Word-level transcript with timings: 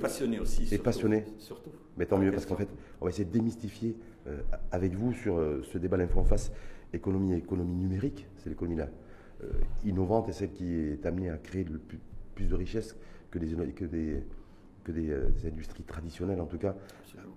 Passionné 0.00 0.40
aussi. 0.40 0.62
Et 0.62 0.66
surtout. 0.66 0.84
passionné. 0.84 1.24
Surtout. 1.38 1.70
Mais 1.96 2.06
tant 2.06 2.18
mieux, 2.18 2.32
parce 2.32 2.46
qu'en 2.46 2.56
fait, 2.56 2.68
on 3.00 3.04
va 3.04 3.10
essayer 3.10 3.24
de 3.24 3.30
démystifier 3.30 3.96
euh, 4.26 4.40
avec 4.72 4.94
vous 4.94 5.12
sur 5.12 5.36
euh, 5.36 5.62
ce 5.70 5.78
débat 5.78 5.96
l'info 5.96 6.20
en 6.20 6.24
face, 6.24 6.50
économie 6.92 7.34
et 7.34 7.36
économie 7.36 7.74
numérique. 7.74 8.26
C'est 8.38 8.48
l'économie 8.48 8.78
là, 8.78 8.88
euh, 9.44 9.50
innovante 9.84 10.28
et 10.28 10.32
celle 10.32 10.52
qui 10.52 10.74
est 10.74 11.04
amenée 11.04 11.30
à 11.30 11.36
créer 11.36 11.64
le 11.64 11.78
plus, 11.78 11.98
plus 12.34 12.46
de 12.46 12.54
richesses 12.54 12.96
que 13.30 13.38
des, 13.38 13.54
que 13.72 13.84
des, 13.84 14.22
que 14.84 14.92
des, 14.92 15.06
des 15.08 15.46
industries 15.46 15.84
traditionnelles, 15.84 16.40
en 16.40 16.46
tout 16.46 16.58
cas, 16.58 16.74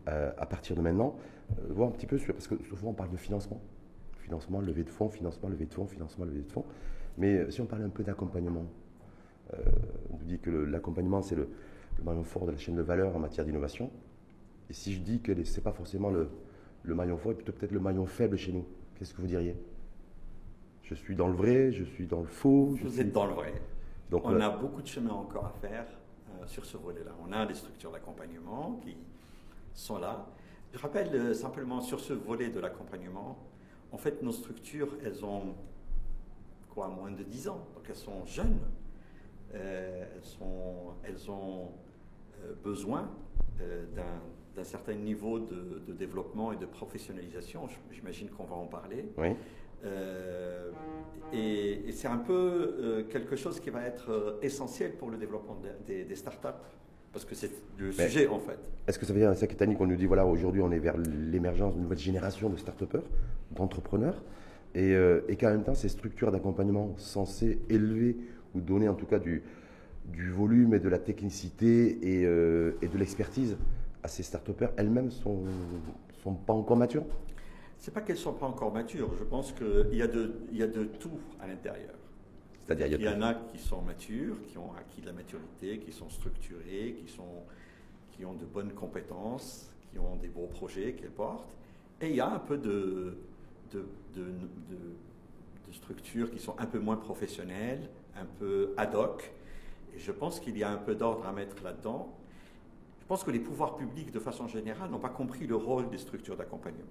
à 0.08 0.46
partir 0.46 0.76
de 0.76 0.82
maintenant. 0.82 1.16
Voir 1.70 1.90
un 1.90 1.92
petit 1.92 2.08
peu 2.08 2.18
sur, 2.18 2.34
parce 2.34 2.48
que 2.48 2.56
souvent 2.64 2.90
on 2.90 2.94
parle 2.94 3.12
de 3.12 3.18
financement. 3.18 3.62
Financement, 4.18 4.60
levée 4.60 4.84
de 4.84 4.90
fonds, 4.90 5.10
financement, 5.10 5.50
levée 5.50 5.66
de 5.66 5.74
fonds, 5.74 5.86
financement, 5.86 6.26
levée 6.26 6.42
de 6.42 6.52
fonds. 6.52 6.66
Mais 7.18 7.52
si 7.52 7.62
on 7.62 7.66
parle 7.66 7.84
un 7.84 7.90
peu 7.90 8.04
d'accompagnement, 8.04 8.66
on 9.52 10.18
nous 10.18 10.26
dit 10.26 10.40
que 10.40 10.50
l'accompagnement, 10.50 11.22
c'est 11.22 11.36
le, 11.36 11.50
le 11.98 12.04
maillon 12.04 12.24
fort 12.24 12.46
de 12.46 12.52
la 12.52 12.58
chaîne 12.58 12.76
de 12.76 12.82
valeur 12.82 13.16
en 13.16 13.20
matière 13.20 13.46
d'innovation. 13.46 13.92
Et 14.70 14.74
si 14.74 14.94
je 14.94 15.00
dis 15.00 15.22
que 15.22 15.44
ce 15.44 15.56
n'est 15.58 15.64
pas 15.64 15.72
forcément 15.72 16.10
le, 16.10 16.30
le 16.84 16.96
maillon 16.96 17.18
fort, 17.18 17.32
et 17.32 17.36
plutôt 17.36 17.52
peut-être 17.52 17.72
le 17.72 17.80
maillon 17.80 18.06
faible 18.06 18.38
chez 18.38 18.52
nous, 18.54 18.66
qu'est-ce 18.96 19.14
que 19.14 19.22
vous 19.22 19.28
diriez? 19.28 19.56
Je 20.84 20.96
suis 20.96 21.16
dans 21.16 21.28
le 21.28 21.34
vrai, 21.36 21.72
je 21.72 21.84
suis 21.84 22.08
dans 22.08 22.22
le 22.22 22.28
faux. 22.28 22.74
je 22.78 22.84
Vous 22.84 22.90
suis- 22.92 23.02
êtes 23.02 23.12
dans 23.12 23.26
le 23.26 23.34
vrai. 23.34 23.54
Donc, 24.10 24.26
On 24.26 24.34
euh, 24.36 24.40
a 24.42 24.50
beaucoup 24.50 24.82
de 24.82 24.88
chemin 24.88 25.12
encore 25.12 25.46
à 25.46 25.54
faire 25.62 25.86
euh, 26.30 26.46
sur 26.46 26.66
ce 26.66 26.78
volet-là. 26.78 27.12
On 27.28 27.32
a 27.32 27.46
des 27.46 27.54
structures 27.54 27.92
d'accompagnement 27.92 28.80
qui 28.84 28.98
sont 29.74 29.98
là. 29.98 30.28
Je 30.74 30.80
rappelle 30.80 31.10
euh, 31.16 31.34
simplement 31.34 31.82
sur 31.82 32.00
ce 32.00 32.14
volet 32.14 32.50
de 32.50 32.60
l'accompagnement, 32.60 33.38
en 33.92 33.98
fait, 33.98 34.22
nos 34.22 34.32
structures, 34.32 34.90
elles 35.06 35.24
ont 35.24 35.56
quoi, 36.70 36.88
moins 36.90 37.12
de 37.12 37.24
10 37.24 37.48
ans, 37.48 37.66
donc 37.76 37.84
elles 37.88 37.96
sont 37.96 38.26
jeunes. 38.26 38.60
Euh, 39.56 40.04
elles, 40.16 40.24
sont, 40.24 40.94
elles 41.04 41.30
ont 41.32 41.70
euh, 42.44 42.54
besoin 42.64 43.10
euh, 43.62 43.84
d'un 44.56 44.64
certain 44.64 44.94
niveau 44.96 45.40
de, 45.40 45.82
de 45.88 45.94
développement 45.94 46.52
et 46.52 46.56
de 46.58 46.66
professionnalisation. 46.66 47.68
J'imagine 47.92 48.30
qu'on 48.30 48.46
va 48.46 48.56
en 48.56 48.66
parler. 48.68 49.06
oui. 49.18 49.30
Euh, 49.86 50.72
et, 51.34 51.90
et 51.90 51.92
c'est 51.92 52.08
un 52.08 52.18
peu 52.18 52.34
euh, 52.80 53.04
quelque 53.04 53.36
chose 53.36 53.60
qui 53.60 53.70
va 53.70 53.84
être 53.84 54.40
essentiel 54.42 54.94
pour 54.94 55.10
le 55.10 55.18
développement 55.18 55.56
de- 55.56 55.86
des, 55.86 56.06
des 56.06 56.16
startups, 56.16 56.48
parce 57.12 57.26
que 57.26 57.36
c'est 57.36 57.52
le 57.78 57.88
Mais- 57.88 58.08
sujet 58.08 58.28
en 58.28 58.40
fait. 58.40 58.60
Est-ce 58.88 58.98
que 58.98 59.06
ça 59.06 59.12
veut 59.12 59.20
dire, 59.20 59.34
c'est 59.36 59.48
Tani, 59.48 59.76
qu'on 59.76 59.88
nous 59.88 59.98
dit, 59.98 60.06
voilà, 60.06 60.26
aujourd'hui, 60.26 60.62
on 60.62 60.72
est 60.72 60.80
vers 60.80 60.96
l'émergence 60.98 61.74
d'une 61.74 61.84
nouvelle 61.84 61.98
génération 61.98 62.50
de 62.50 62.56
start-upers, 62.56 63.04
d'entrepreneurs, 63.52 64.24
et, 64.74 64.94
euh, 64.96 65.20
et 65.28 65.36
qu'en 65.36 65.50
même 65.50 65.64
temps, 65.64 65.76
ces 65.76 65.90
structures 65.90 66.32
d'accompagnement 66.32 66.94
censées 66.96 67.60
élever 67.70 68.16
ou 68.56 68.62
donner 68.62 68.88
en 68.90 68.96
tout 68.96 69.06
cas 69.06 69.20
du, 69.20 69.44
du 70.06 70.32
volume 70.32 70.74
et 70.74 70.80
de 70.80 70.90
la 70.90 71.00
technicité 71.00 72.20
et, 72.20 72.26
euh, 72.26 72.78
et 72.82 72.88
de 72.88 72.98
l'expertise 72.98 73.58
à 74.04 74.08
ces 74.08 74.24
start-upers, 74.24 74.72
elles-mêmes 74.78 75.12
sont, 75.12 75.44
sont 76.22 76.34
pas 76.34 76.54
encore 76.54 76.78
matures? 76.78 77.06
C'est 77.78 77.94
pas 77.94 78.02
qu'elles 78.02 78.18
sont 78.18 78.34
pas 78.34 78.46
encore 78.46 78.74
matures. 78.74 79.12
Je 79.18 79.24
pense 79.24 79.52
qu'il 79.52 79.96
y 79.98 80.02
a 80.02 80.08
de, 80.08 80.34
il 80.52 80.58
y 80.58 80.64
a 80.64 80.68
de 80.68 80.84
tout 80.86 81.20
à 81.40 81.48
l'intérieur. 81.48 81.96
C'est-à-dire, 82.60 82.88
il 82.88 83.02
y 83.04 83.10
en 83.10 83.22
a 83.22 83.34
qui 83.34 83.58
sont 83.60 83.82
matures, 83.82 84.38
qui 84.48 84.58
ont 84.58 84.72
acquis 84.80 85.02
de 85.02 85.08
la 85.08 85.12
maturité, 85.14 85.80
qui 85.80 85.92
sont 85.92 86.10
structurés, 86.10 86.96
qui, 86.98 87.12
sont, 87.12 87.44
qui 88.12 88.24
ont 88.24 88.34
de 88.34 88.46
bonnes 88.46 88.72
compétences, 88.72 89.70
qui 89.92 90.00
ont 90.00 90.16
des 90.16 90.30
beaux 90.30 90.48
projets 90.48 90.94
qu'elles 90.94 91.12
portent. 91.12 91.54
Et 92.00 92.10
il 92.10 92.16
y 92.16 92.22
a 92.22 92.34
un 92.34 92.40
peu 92.40 92.58
de, 92.58 93.18
de, 93.72 93.86
de, 94.16 94.22
de- 94.22 94.94
de 95.68 95.74
structures 95.74 96.32
qui 96.32 96.40
sont 96.40 96.56
un 96.58 96.66
peu 96.66 96.80
moins 96.80 96.96
professionnelles, 96.98 97.90
un 98.18 98.26
peu 98.26 98.74
ad 98.78 98.96
hoc. 98.96 99.32
Et 99.96 100.00
je 100.00 100.12
pense 100.12 100.40
qu'il 100.40 100.58
y 100.58 100.64
a 100.64 100.72
un 100.72 100.78
peu 100.78 100.96
d'ordre 100.96 101.26
à 101.28 101.32
mettre 101.32 101.64
là-dedans. 101.64 102.16
Je 103.00 103.06
pense 103.06 103.24
que 103.24 103.32
les 103.32 103.40
pouvoirs 103.40 103.76
publics, 103.76 104.12
de 104.12 104.20
façon 104.20 104.48
générale, 104.48 104.90
n'ont 104.90 105.00
pas 105.00 105.10
compris 105.10 105.46
le 105.46 105.56
rôle 105.56 105.90
des 105.90 105.98
structures 105.98 106.38
d'accompagnement. 106.38 106.84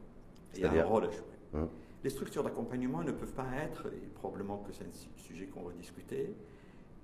Il 0.54 0.60
y 0.60 0.64
a 0.64 0.68
un 0.80 0.84
rôle 0.84 1.04
à 1.04 1.10
jouer. 1.10 1.24
Hein 1.54 1.68
Les 2.04 2.10
structures 2.10 2.42
d'accompagnement 2.42 3.02
ne 3.02 3.12
peuvent 3.12 3.32
pas 3.32 3.46
être, 3.64 3.86
et 3.86 4.06
probablement 4.14 4.58
que 4.58 4.72
c'est 4.72 4.84
un 4.84 4.92
su- 4.92 5.08
sujet 5.16 5.46
qu'on 5.46 5.62
va 5.62 5.72
discuter, 5.72 6.34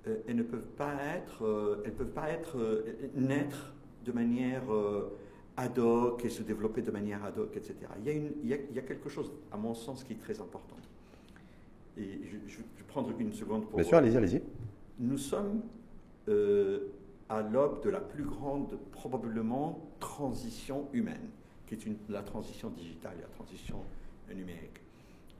euh, 0.07 0.17
elles 0.27 0.35
ne 0.35 0.43
peuvent 0.43 0.69
pas 0.77 0.93
être, 1.15 1.43
euh, 1.43 1.81
elles 1.85 1.93
peuvent 1.93 2.13
pas 2.13 2.29
être 2.29 2.57
euh, 2.57 2.83
naître 3.15 3.73
de 4.05 4.11
manière 4.11 4.71
euh, 4.73 5.17
ad 5.57 5.77
hoc 5.79 6.23
et 6.23 6.29
se 6.29 6.43
développer 6.43 6.81
de 6.81 6.91
manière 6.91 7.23
ad 7.25 7.37
hoc, 7.37 7.55
etc. 7.57 7.75
Il 7.99 8.05
y, 8.05 8.09
a 8.09 8.13
une- 8.13 8.31
il 8.43 8.47
y 8.49 8.53
a- 8.53 8.57
il 8.69 8.75
y 8.75 8.79
a 8.79 8.83
quelque 8.83 9.09
chose, 9.09 9.31
à 9.51 9.57
mon 9.57 9.73
sens, 9.73 10.03
qui 10.03 10.13
est 10.13 10.19
très 10.21 10.39
important. 10.39 10.75
Et 11.99 12.21
je, 12.25 12.57
vais 12.57 12.63
prendre 12.87 13.11
une 13.19 13.33
seconde 13.33 13.65
pour. 13.67 13.77
Bien 13.77 13.87
sûr, 13.87 13.97
allez-y, 13.97 14.17
allez-y. 14.17 14.41
Nous 14.99 15.17
sommes 15.17 15.61
euh, 16.27 16.87
à 17.27 17.41
l'aube 17.41 17.83
de 17.83 17.89
la 17.89 17.99
plus 17.99 18.23
grande, 18.23 18.77
probablement, 18.91 19.79
transition 19.99 20.87
humaine, 20.93 21.29
qui 21.67 21.75
est 21.75 21.85
une- 21.85 21.97
la 22.09 22.21
transition 22.23 22.69
digitale, 22.69 23.15
la 23.21 23.27
transition 23.27 23.81
numérique, 24.33 24.81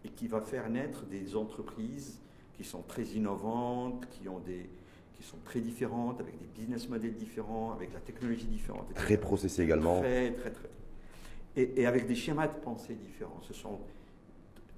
et 0.04 0.10
qui 0.10 0.28
va 0.28 0.42
faire 0.42 0.70
naître 0.70 1.06
des 1.06 1.36
entreprises 1.36 2.20
qui 2.58 2.64
sont 2.64 2.82
très 2.82 3.04
innovantes, 3.04 4.06
qui, 4.12 4.28
ont 4.28 4.40
des, 4.40 4.70
qui 5.14 5.24
sont 5.24 5.38
très 5.46 5.62
différentes, 5.62 6.20
avec 6.20 6.38
des 6.40 6.48
business 6.60 6.90
models 6.90 7.16
différents, 7.16 7.72
avec 7.72 7.94
la 7.94 8.00
technologie 8.02 8.48
différente. 8.48 8.86
etc. 8.92 9.06
Très 9.06 9.18
processé 9.18 9.64
également. 9.64 10.00
Très, 10.00 10.32
très, 10.34 10.52
très. 10.52 10.70
Et, 11.56 11.82
et 11.82 11.86
avec 11.86 12.06
des 12.08 12.16
schémas 12.16 12.48
de 12.48 12.56
pensée 12.60 12.96
différents. 12.96 13.40
Ce 13.42 13.54
sont 13.54 13.80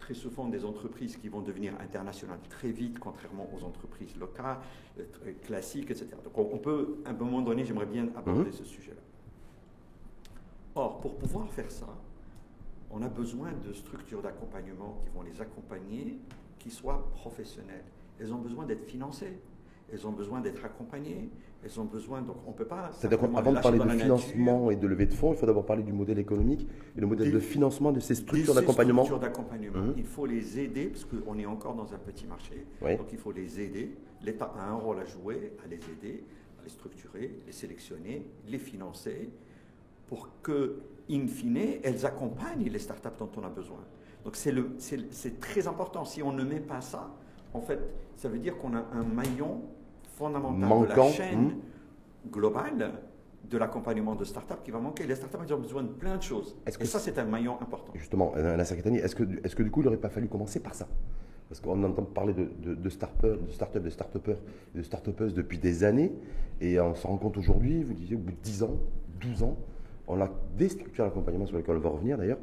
très 0.01 0.13
souvent 0.15 0.47
des 0.47 0.65
entreprises 0.65 1.15
qui 1.15 1.29
vont 1.29 1.41
devenir 1.41 1.73
internationales 1.79 2.39
très 2.49 2.71
vite, 2.71 2.99
contrairement 2.99 3.47
aux 3.55 3.63
entreprises 3.63 4.15
locales, 4.17 4.57
euh, 4.99 5.03
très 5.13 5.33
classiques, 5.33 5.91
etc. 5.91 6.07
Donc 6.23 6.37
on, 6.37 6.49
on 6.55 6.57
peut, 6.57 6.97
à 7.05 7.11
un 7.11 7.13
moment 7.13 7.41
donné, 7.41 7.63
j'aimerais 7.63 7.85
bien 7.85 8.07
aborder 8.15 8.45
Mhm. 8.49 8.51
ce 8.53 8.63
sujet-là. 8.65 9.01
Or, 10.75 10.99
pour 10.99 11.15
pouvoir 11.17 11.49
faire 11.51 11.69
ça, 11.71 11.87
on 12.89 13.01
a 13.03 13.07
besoin 13.09 13.51
de 13.65 13.71
structures 13.73 14.21
d'accompagnement 14.21 14.97
qui 15.01 15.09
vont 15.09 15.21
les 15.21 15.39
accompagner, 15.39 16.17
qui 16.59 16.69
soient 16.71 17.07
professionnelles. 17.13 17.83
Elles 18.19 18.33
ont 18.33 18.39
besoin 18.39 18.65
d'être 18.65 18.85
financées, 18.85 19.39
elles 19.91 20.07
ont 20.07 20.11
besoin 20.11 20.41
d'être 20.41 20.63
accompagnées, 20.63 21.29
elles 21.63 21.79
ont 21.79 21.85
besoin, 21.85 22.21
donc 22.21 22.37
on 22.47 22.51
ne 22.51 22.55
peut 22.55 22.65
pas... 22.65 22.89
C'est-à-dire 22.93 23.19
qu'avant 23.19 23.51
de 23.53 23.59
parler 23.59 23.79
de 23.79 23.83
nature 23.83 24.01
financement 24.03 24.71
et 24.71 24.75
de 24.75 24.87
levée 24.87 25.05
de 25.05 25.13
fonds, 25.13 25.33
il 25.33 25.37
faut 25.37 25.45
d'abord 25.45 25.65
parler 25.65 25.83
du 25.83 25.93
modèle 25.93 26.17
économique 26.17 26.67
et 26.97 27.01
le 27.01 27.07
modèle 27.07 27.27
Des- 27.27 27.33
de 27.33 27.39
financement 27.39 27.91
de 27.91 27.99
ces 27.99 28.15
structures 28.15 28.55
d'accompagnement. 28.55 29.05
Mhm. 29.05 29.93
Il 29.97 30.05
faut 30.05 30.25
les 30.25 30.59
aider, 30.59 30.87
parce 30.87 31.05
qu'on 31.05 31.37
est 31.37 31.45
encore 31.45 31.75
dans 31.75 31.93
un 31.93 31.97
petit 31.97 32.25
marché. 32.25 32.65
Oui. 32.81 32.97
Donc 32.97 33.07
il 33.11 33.17
faut 33.17 33.31
les 33.31 33.59
aider. 33.59 33.95
L'État 34.23 34.53
a 34.57 34.69
un 34.69 34.75
rôle 34.75 34.99
à 34.99 35.05
jouer, 35.05 35.53
à 35.63 35.67
les 35.67 35.77
aider, 35.77 36.23
à 36.59 36.63
les 36.63 36.69
structurer, 36.69 37.39
les 37.45 37.51
sélectionner, 37.51 38.25
les 38.47 38.59
financer, 38.59 39.29
pour 40.07 40.29
que, 40.41 40.79
in 41.09 41.27
fine, 41.27 41.79
elles 41.83 42.05
accompagnent 42.05 42.69
les 42.69 42.79
startups 42.79 43.09
dont 43.19 43.29
on 43.37 43.43
a 43.43 43.49
besoin. 43.49 43.79
Donc 44.23 44.35
c'est 44.35 45.39
très 45.39 45.67
important. 45.67 46.05
Si 46.05 46.21
on 46.21 46.31
ne 46.31 46.43
met 46.43 46.59
pas 46.59 46.81
ça, 46.81 47.15
en 47.53 47.61
fait, 47.61 47.79
ça 48.15 48.29
veut 48.29 48.39
dire 48.39 48.57
qu'on 48.57 48.75
a 48.75 48.85
un 48.93 49.03
maillon 49.03 49.61
fondamental 50.21 50.59
de 50.59 50.65
Manquant, 50.65 51.05
la 51.07 51.11
chaîne 51.11 51.43
mhm. 51.45 52.31
globale 52.31 52.91
de 53.49 53.57
l'accompagnement 53.57 54.15
de 54.15 54.23
startups 54.23 54.61
qui 54.63 54.71
va 54.71 54.79
manquer. 54.79 55.05
Les 55.07 55.15
startups 55.15 55.37
elles 55.45 55.53
ont 55.53 55.59
besoin 55.59 55.83
de 55.83 55.89
plein 55.89 56.15
de 56.17 56.21
choses. 56.21 56.55
Est-ce 56.65 56.77
Et 56.77 56.81
que 56.81 56.87
ça, 56.87 56.99
c'est 56.99 57.17
un 57.17 57.25
maillon 57.25 57.55
important. 57.59 57.91
Justement, 57.95 58.31
euh, 58.37 58.55
la 58.55 58.63
Sakatani, 58.65 58.99
est-ce 58.99 59.15
que, 59.15 59.23
est 59.23 59.55
que 59.55 59.63
du 59.63 59.71
coup, 59.71 59.81
il 59.81 59.85
n'aurait 59.85 59.97
pas 59.97 60.09
fallu 60.09 60.27
commencer 60.27 60.59
par 60.59 60.75
ça? 60.75 60.87
Parce 61.49 61.59
qu'on 61.59 61.83
entend 61.83 62.03
parler 62.03 62.33
de, 62.33 62.47
de, 62.63 62.75
de 62.75 62.89
start-up, 62.89 63.45
de 63.45 63.51
start-up, 63.51 63.83
de 63.83 63.89
start-upers, 63.89 64.37
et 64.73 64.77
de 64.77 64.83
start-upeuses 64.83 65.33
depuis 65.33 65.57
des 65.57 65.83
années, 65.83 66.13
et 66.61 66.79
on 66.79 66.95
se 66.95 67.05
rend 67.05 67.17
compte 67.17 67.35
aujourd'hui, 67.37 67.83
vous 67.83 67.93
disiez, 67.93 68.15
au 68.15 68.19
bout 68.19 68.31
de 68.31 68.37
10 68.43 68.63
ans, 68.63 68.77
12 69.19 69.43
ans, 69.43 69.57
on 70.07 70.21
a 70.21 70.29
des 70.57 70.69
structures 70.69 71.03
d'accompagnement 71.03 71.45
sur 71.45 71.57
lesquelles 71.57 71.75
on 71.75 71.79
va 71.81 71.89
revenir 71.89 72.17
d'ailleurs, 72.17 72.37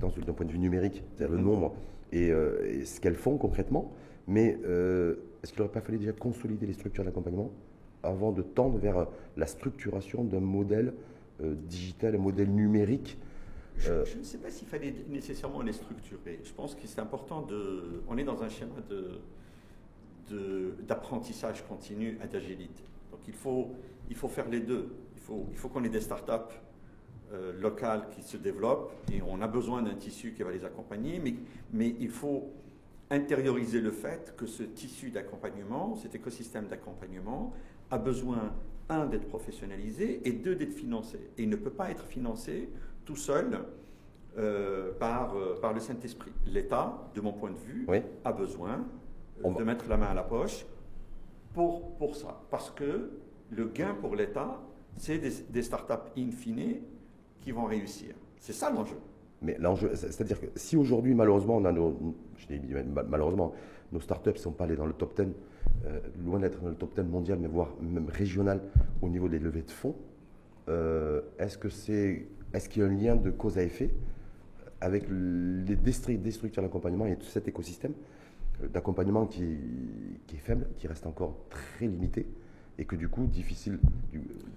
tant 0.00 0.08
d'un 0.08 0.32
point 0.32 0.46
de 0.46 0.50
vue 0.52 0.58
numérique, 0.58 1.04
c'est-à-dire 1.14 1.36
le 1.36 1.40
Mhm. 1.40 1.48
nombre 1.48 1.74
et, 2.10 2.30
euh, 2.30 2.66
et 2.80 2.84
ce 2.84 3.00
qu'elles 3.00 3.14
font 3.14 3.36
concrètement, 3.36 3.92
mais 4.28 4.58
euh, 4.64 5.16
est-ce 5.42 5.52
qu'il 5.52 5.60
n'aurait 5.62 5.72
pas 5.72 5.80
fallu 5.80 5.98
déjà 5.98 6.12
consolider 6.12 6.66
les 6.66 6.74
structures 6.74 7.02
d'accompagnement 7.04 7.50
avant 8.04 8.30
de 8.30 8.42
tendre 8.42 8.78
vers 8.78 9.08
la 9.36 9.46
structuration 9.46 10.22
d'un 10.22 10.38
modèle 10.40 10.94
euh, 11.40 11.54
digital, 11.56 12.14
un 12.14 12.18
modèle 12.18 12.50
numérique 12.50 13.18
Je, 13.76 13.90
Euh, 13.90 14.04
je 14.04 14.18
ne 14.18 14.22
sais 14.22 14.38
pas 14.38 14.50
s'il 14.50 14.68
fallait 14.68 14.94
nécessairement 15.08 15.62
les 15.62 15.72
structurer. 15.72 16.40
Je 16.44 16.52
pense 16.52 16.74
que 16.76 16.86
c'est 16.86 17.00
important 17.00 17.42
de. 17.42 18.02
On 18.08 18.16
est 18.18 18.24
dans 18.24 18.42
un 18.42 18.48
schéma 18.48 18.76
de 18.88 19.18
de- 20.30 20.74
d'apprentissage 20.86 21.66
continu 21.66 22.18
et 22.22 22.28
d'agilité. 22.28 22.82
Donc 23.10 23.20
il 23.26 23.32
faut, 23.34 23.68
il 24.10 24.16
faut 24.16 24.28
faire 24.28 24.48
les 24.48 24.60
deux. 24.60 24.88
Il 25.16 25.22
faut, 25.22 25.46
il 25.50 25.56
faut 25.56 25.68
qu'on 25.68 25.84
ait 25.84 25.88
des 25.88 26.00
startups 26.02 26.52
euh, 27.32 27.52
locales 27.60 28.08
qui 28.10 28.22
se 28.22 28.36
développent 28.36 28.92
et 29.12 29.22
on 29.22 29.40
a 29.40 29.48
besoin 29.48 29.82
d'un 29.82 29.94
tissu 29.94 30.32
qui 30.34 30.42
va 30.42 30.50
les 30.52 30.64
accompagner, 30.64 31.18
mais, 31.18 31.34
mais 31.72 31.94
il 31.98 32.10
faut 32.10 32.50
intérioriser 33.10 33.80
le 33.80 33.90
fait 33.90 34.34
que 34.36 34.46
ce 34.46 34.62
tissu 34.62 35.10
d'accompagnement, 35.10 35.96
cet 35.96 36.14
écosystème 36.14 36.66
d'accompagnement, 36.66 37.52
a 37.90 37.98
besoin, 37.98 38.52
un, 38.90 39.06
d'être 39.06 39.28
professionnalisé 39.28 40.20
et 40.28 40.32
deux, 40.32 40.54
d'être 40.54 40.74
financé. 40.74 41.18
Et 41.38 41.42
il 41.44 41.48
ne 41.48 41.56
peut 41.56 41.70
pas 41.70 41.90
être 41.90 42.04
financé 42.06 42.68
tout 43.04 43.16
seul 43.16 43.60
euh, 44.36 44.92
par, 44.98 45.36
euh, 45.36 45.58
par 45.60 45.72
le 45.72 45.80
Saint-Esprit. 45.80 46.32
L'État, 46.46 47.10
de 47.14 47.20
mon 47.20 47.32
point 47.32 47.50
de 47.50 47.56
vue, 47.58 47.84
Oui. 47.88 47.98
a 48.24 48.32
besoin 48.32 48.86
euh, 49.44 49.54
de 49.54 49.64
mettre 49.64 49.88
la 49.88 49.96
main 49.96 50.06
à 50.06 50.14
la 50.14 50.22
poche 50.22 50.66
pour, 51.54 51.96
pour 51.96 52.14
ça. 52.14 52.40
Parce 52.50 52.70
que 52.70 53.10
le 53.50 53.68
gain 53.68 53.94
pour 54.00 54.14
l'État, 54.14 54.60
c'est 54.96 55.18
des, 55.18 55.30
des 55.48 55.62
startups 55.62 56.10
in 56.18 56.30
fine 56.30 56.82
qui 57.40 57.52
vont 57.52 57.64
réussir. 57.64 58.14
C'est 58.38 58.52
ça 58.52 58.70
l'enjeu. 58.70 58.96
Mais 59.42 59.56
l'enjeu, 59.58 59.92
c'est-à-dire 59.94 60.40
que 60.40 60.46
si 60.56 60.76
aujourd'hui, 60.76 61.14
malheureusement, 61.14 61.56
on 61.56 61.64
a 61.64 61.72
nos, 61.72 61.96
malheureusement, 63.08 63.52
nos 63.92 64.00
startups 64.00 64.30
ne 64.30 64.38
sont 64.38 64.52
pas 64.52 64.64
allées 64.64 64.76
dans 64.76 64.86
le 64.86 64.92
top 64.92 65.14
10, 65.16 65.28
euh, 65.86 66.00
loin 66.24 66.40
d'être 66.40 66.60
dans 66.60 66.68
le 66.68 66.74
top 66.74 66.94
10 66.94 67.02
mondial, 67.08 67.38
mais 67.40 67.48
voire 67.48 67.70
même 67.80 68.08
régional 68.08 68.60
au 69.00 69.08
niveau 69.08 69.28
des 69.28 69.38
levées 69.38 69.62
de 69.62 69.70
fonds, 69.70 69.94
euh, 70.68 71.20
est-ce 71.38 71.56
que 71.56 71.68
c'est, 71.68 72.26
est-ce 72.52 72.68
qu'il 72.68 72.82
y 72.82 72.84
a 72.84 72.88
un 72.88 72.94
lien 72.94 73.16
de 73.16 73.30
cause 73.30 73.58
à 73.58 73.62
effet 73.62 73.90
avec 74.80 75.04
les 75.08 75.76
des 75.76 76.30
structures 76.30 76.62
d'accompagnement 76.62 77.06
et 77.06 77.16
tout 77.16 77.26
cet 77.26 77.48
écosystème 77.48 77.92
euh, 78.62 78.68
d'accompagnement 78.68 79.26
qui, 79.26 79.58
est 80.32 80.36
faible, 80.36 80.66
qui 80.78 80.86
reste 80.86 81.06
encore 81.06 81.36
très 81.48 81.86
limité 81.86 82.26
et 82.78 82.84
que 82.84 82.94
du 82.94 83.08
coup, 83.08 83.26
difficile, 83.26 83.80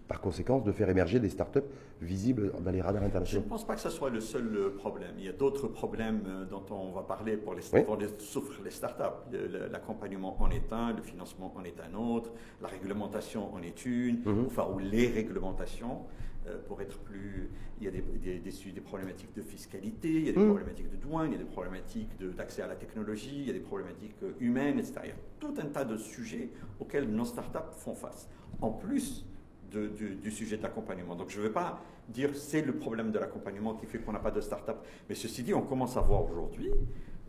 par 0.07 0.21
conséquent, 0.21 0.59
de 0.59 0.71
faire 0.71 0.89
émerger 0.89 1.19
des 1.19 1.29
startups 1.29 1.59
visibles 2.01 2.51
dans 2.63 2.71
les 2.71 2.81
radars 2.81 3.03
internationaux. 3.03 3.41
Je 3.41 3.45
ne 3.45 3.49
pense 3.49 3.65
pas 3.65 3.73
que 3.73 3.81
ce 3.81 3.89
soit 3.89 4.11
le 4.11 4.21
seul 4.21 4.55
euh, 4.55 4.69
problème. 4.75 5.13
Il 5.17 5.25
y 5.25 5.29
a 5.29 5.33
d'autres 5.33 5.67
problèmes 5.67 6.21
euh, 6.27 6.45
dont 6.45 6.63
on 6.69 6.91
va 6.91 7.01
parler 7.01 7.35
pour 7.35 7.55
les, 7.55 7.61
les, 7.73 8.07
souffrent 8.19 8.61
les 8.63 8.69
startups. 8.71 9.35
L'accompagnement 9.71 10.41
en 10.41 10.51
est 10.51 10.71
un, 10.71 10.93
le 10.93 11.01
financement 11.01 11.51
en 11.55 11.63
est 11.63 11.79
un 11.81 11.95
autre, 11.97 12.31
la 12.61 12.67
réglementation 12.67 13.53
en 13.53 13.61
est 13.63 13.85
une, 13.85 14.21
mhm. 14.23 14.45
enfin, 14.45 14.67
ou 14.71 14.77
les 14.77 15.07
réglementations. 15.07 16.01
Euh, 16.47 16.57
pour 16.67 16.81
être 16.81 16.97
plus. 16.97 17.51
Il 17.79 17.85
y 17.85 17.87
a 17.87 17.91
des, 17.91 18.01
des, 18.01 18.39
des, 18.39 18.81
problématiques 18.81 19.31
de 19.35 19.43
fiscalité, 19.43 20.09
il 20.09 20.25
y 20.25 20.29
a 20.29 20.31
des 20.31 20.39
mm. 20.39 20.47
problématiques 20.47 20.89
de 20.89 20.95
douane, 20.95 21.27
il 21.27 21.33
y 21.33 21.35
a 21.35 21.37
des 21.37 21.49
problématiques 21.49 22.09
d'accès 22.35 22.63
à 22.63 22.67
la 22.67 22.75
technologie, 22.75 23.41
il 23.41 23.45
y 23.45 23.49
a 23.51 23.53
des 23.53 23.59
problématiques 23.59 24.15
euh, 24.23 24.31
humaines, 24.39 24.79
etc. 24.79 25.01
Il 25.03 25.09
y 25.09 25.11
a 25.11 25.15
tout 25.39 25.53
un 25.59 25.67
tas 25.67 25.85
de 25.85 25.97
sujets 25.97 26.49
auxquels 26.79 27.07
nos 27.07 27.25
startups 27.25 27.71
font 27.77 27.93
face, 27.93 28.27
en 28.59 28.71
plus 28.71 29.23
du, 29.71 30.31
sujet 30.31 30.57
de 30.57 30.63
l'accompagnement. 30.63 31.15
Donc 31.15 31.29
je 31.29 31.37
ne 31.39 31.43
veux 31.43 31.51
pas 31.51 31.79
dire 32.09 32.35
c'est 32.35 32.63
le 32.63 32.73
problème 32.73 33.11
de 33.11 33.19
l'accompagnement 33.19 33.75
qui 33.75 33.85
fait 33.85 33.99
qu'on 33.99 34.13
n'a 34.13 34.19
pas 34.19 34.31
de 34.31 34.41
startup, 34.41 34.77
mais 35.09 35.13
ceci 35.13 35.43
dit, 35.43 35.53
on 35.53 35.61
commence 35.61 35.95
à 35.95 36.01
voir 36.01 36.23
aujourd'hui. 36.23 36.71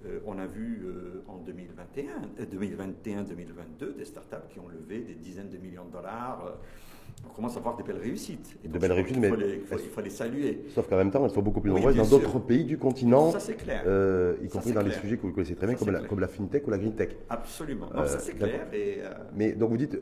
Euh, 0.06 0.20
on 0.25 0.38
a 0.38 0.47
vu 0.47 0.87
en 1.29 1.37
2021, 1.37 2.44
2021-2022 2.47 3.94
des 3.94 4.06
startups 4.06 4.49
qui 4.49 4.59
ont 4.59 4.69
levé 4.69 5.03
des 5.03 5.14
dizaines 5.14 5.50
de 5.50 5.59
millions 5.59 5.85
de 5.85 5.93
dollars 5.93 6.56
on 7.32 7.35
commence 7.35 7.56
à 7.56 7.61
voir 7.61 7.76
des 7.76 7.82
belles 7.82 7.99
réussites. 7.99 8.59
de 8.62 8.79
belles 8.79 8.93
réussites, 8.93 9.17
mais 9.19 9.29
il 9.29 9.64
faut, 9.91 10.00
les, 10.00 10.11
saluer. 10.11 10.64
Sauf 10.75 10.88
qu'en 10.88 10.97
même 10.97 11.11
temps, 11.11 11.25
elles 11.25 11.31
sont 11.31 11.43
beaucoup 11.43 11.61
plus 11.61 11.70
nombreuses 11.70 11.97
dans 11.97 12.06
d'autres 12.06 12.38
pays 12.38 12.64
du 12.64 12.79
continent. 12.79 13.32
Ça, 13.32 13.41
c'est 13.41 13.55
clair. 13.55 13.82
Euh, 13.87 14.37
y 14.43 14.49
compris 14.49 14.73
dans 14.73 14.82
les 14.82 14.93
sujets 14.93 15.17
que 15.17 15.23
vous 15.23 15.32
connaissez 15.32 15.55
très 15.55 15.67
bien, 15.67 15.76
comme 15.76 16.20
la, 16.20 16.29
fintech 16.29 16.67
ou 16.67 16.70
la 16.70 16.79
green 16.79 16.94
tech. 16.94 17.11
Absolument. 17.31 17.88
ça, 17.91 18.00
euh, 18.00 18.19
c'est 18.19 18.35
clair. 18.35 18.67
Euh, 18.73 19.09
mais 19.35 19.53
donc, 19.53 19.70
vous 19.70 19.76
dites, 19.76 19.99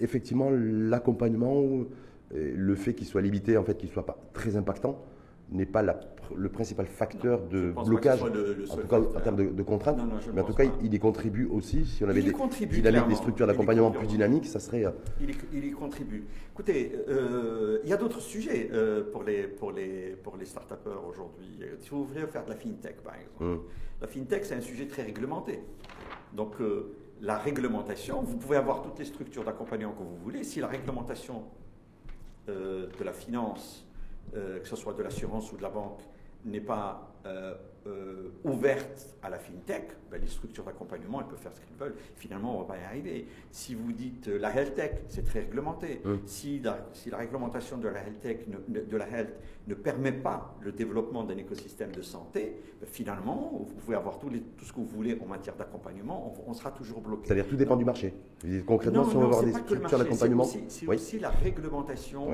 effectivement, 0.00 0.50
l'accompagnement, 0.50 1.62
le 2.32 2.74
fait 2.74 2.94
qu'il 2.94 3.06
soit 3.06 3.22
limité, 3.22 3.56
en 3.56 3.64
fait, 3.64 3.76
qu'il 3.76 3.88
ne 3.88 3.92
soit 3.92 4.06
pas 4.06 4.18
très 4.32 4.56
impactant, 4.56 5.00
n'est 5.50 5.66
pas 5.66 5.82
le 6.34 6.48
principal 6.48 6.86
facteur 6.86 7.42
de 7.42 7.72
blocage, 7.84 8.22
en 8.22 8.76
tout 8.76 8.88
cas 8.88 9.00
en 9.00 9.20
termes 9.20 9.36
de, 9.36 9.62
contraintes, 9.62 9.98
mais 10.32 10.40
en 10.40 10.44
tout 10.44 10.54
cas, 10.54 10.64
il 10.82 10.92
y 10.92 10.98
contribue 10.98 11.46
aussi. 11.46 11.84
Si 11.84 12.04
on 12.04 12.08
avait, 12.08 12.22
des, 12.22 12.32
des, 12.32 13.14
structures 13.14 13.46
d'accompagnement 13.46 13.90
plus 13.90 14.06
dynamiques, 14.06 14.46
ça 14.46 14.60
serait. 14.60 14.84
Euh, 14.84 14.90
il 15.20 15.64
y, 15.64 15.70
contribue. 15.72 16.24
Écoutez, 16.52 16.92
euh, 17.08 17.80
il 17.84 17.90
y 17.90 17.92
a 17.92 17.96
d'autres 17.96 18.20
sujets 18.20 18.70
euh, 18.72 19.04
pour 19.10 19.22
les, 19.22 19.44
pour 19.44 19.72
les, 19.72 20.16
pour 20.22 20.36
les 20.36 20.44
start 20.44 20.72
aujourd'hui. 21.08 21.58
Si 21.80 21.90
vous 21.90 22.04
voulez 22.04 22.26
faire 22.26 22.44
de 22.44 22.50
la 22.50 22.56
fintech, 22.56 22.96
par 23.02 23.14
exemple, 23.14 23.42
hum. 23.42 23.62
la 24.00 24.06
fintech, 24.06 24.44
c'est 24.44 24.54
un 24.54 24.60
sujet 24.60 24.86
très 24.86 25.02
réglementé. 25.02 25.60
Donc, 26.32 26.54
la 27.20 27.38
réglementation, 27.38 28.22
vous 28.22 28.36
pouvez 28.36 28.56
avoir 28.56 28.82
toutes 28.82 28.98
les 28.98 29.04
structures 29.04 29.44
d'accompagnement 29.44 29.92
que 29.92 30.02
vous 30.02 30.16
voulez. 30.16 30.42
Si 30.42 30.60
la 30.60 30.66
réglementation 30.68 31.44
de 32.48 33.04
la 33.04 33.12
finance 33.12 33.86
euh, 34.36 34.60
que 34.60 34.68
ce 34.68 34.76
soit 34.76 34.94
de 34.94 35.02
l'assurance 35.02 35.52
ou 35.52 35.56
de 35.56 35.62
la 35.62 35.70
banque, 35.70 36.00
n'est 36.44 36.60
pas 36.60 37.14
euh, 37.26 37.54
euh, 37.86 38.30
ouverte 38.44 39.14
à 39.22 39.30
la 39.30 39.38
fintech, 39.38 39.88
ben, 40.10 40.20
les 40.20 40.26
structures 40.26 40.64
d'accompagnement, 40.64 41.20
elles 41.20 41.26
peuvent 41.26 41.38
faire 41.38 41.52
ce 41.54 41.60
qu'elles 41.60 41.76
veulent. 41.78 41.96
Finalement, 42.16 42.56
on 42.56 42.62
ne 42.62 42.66
va 42.66 42.74
pas 42.74 42.80
y 42.80 42.84
arriver. 42.84 43.26
Si 43.50 43.74
vous 43.74 43.92
dites 43.92 44.26
la 44.26 44.54
health 44.54 44.74
tech, 44.74 44.90
c'est 45.08 45.24
très 45.24 45.40
réglementé. 45.40 46.00
Si, 46.26 46.60
la, 46.60 46.86
si, 46.92 47.10
la, 47.10 47.18
réglementation 47.18 47.78
de 47.78 47.88
la 47.88 48.00
health 48.00 48.20
tech, 48.20 48.38
ne, 48.48 48.80
de 48.80 48.96
la 48.96 49.08
health, 49.08 49.34
ne 49.66 49.74
permet 49.74 50.12
pas 50.12 50.54
le 50.60 50.72
développement 50.72 51.24
d'un 51.24 51.36
écosystème 51.36 51.92
de 51.92 52.02
santé, 52.02 52.56
ben, 52.80 52.86
finalement, 52.86 53.52
vous 53.54 53.74
pouvez 53.74 53.96
avoir 53.96 54.18
tout, 54.18 54.28
les, 54.28 54.40
tout, 54.40 54.64
ce 54.64 54.72
que 54.72 54.80
vous 54.80 54.86
voulez 54.86 55.18
en 55.22 55.26
matière 55.26 55.56
d'accompagnement, 55.56 56.34
on, 56.46 56.52
sera 56.54 56.70
toujours 56.70 57.00
bloqué. 57.00 57.26
C'est-à-dire 57.26 57.46
tout 57.46 57.56
dépend 57.56 57.76
du 57.76 57.84
marché. 57.84 58.14
Concrètement, 58.66 59.04
si 59.04 59.16
on 59.16 59.20
veut 59.20 59.26
avoir 59.26 59.44
des 59.44 59.52
structures 59.52 59.98
d'accompagnement, 59.98 60.44
c'est 60.68 60.86
aussi, 60.86 61.18
la 61.18 61.30
réglementation 61.30 62.32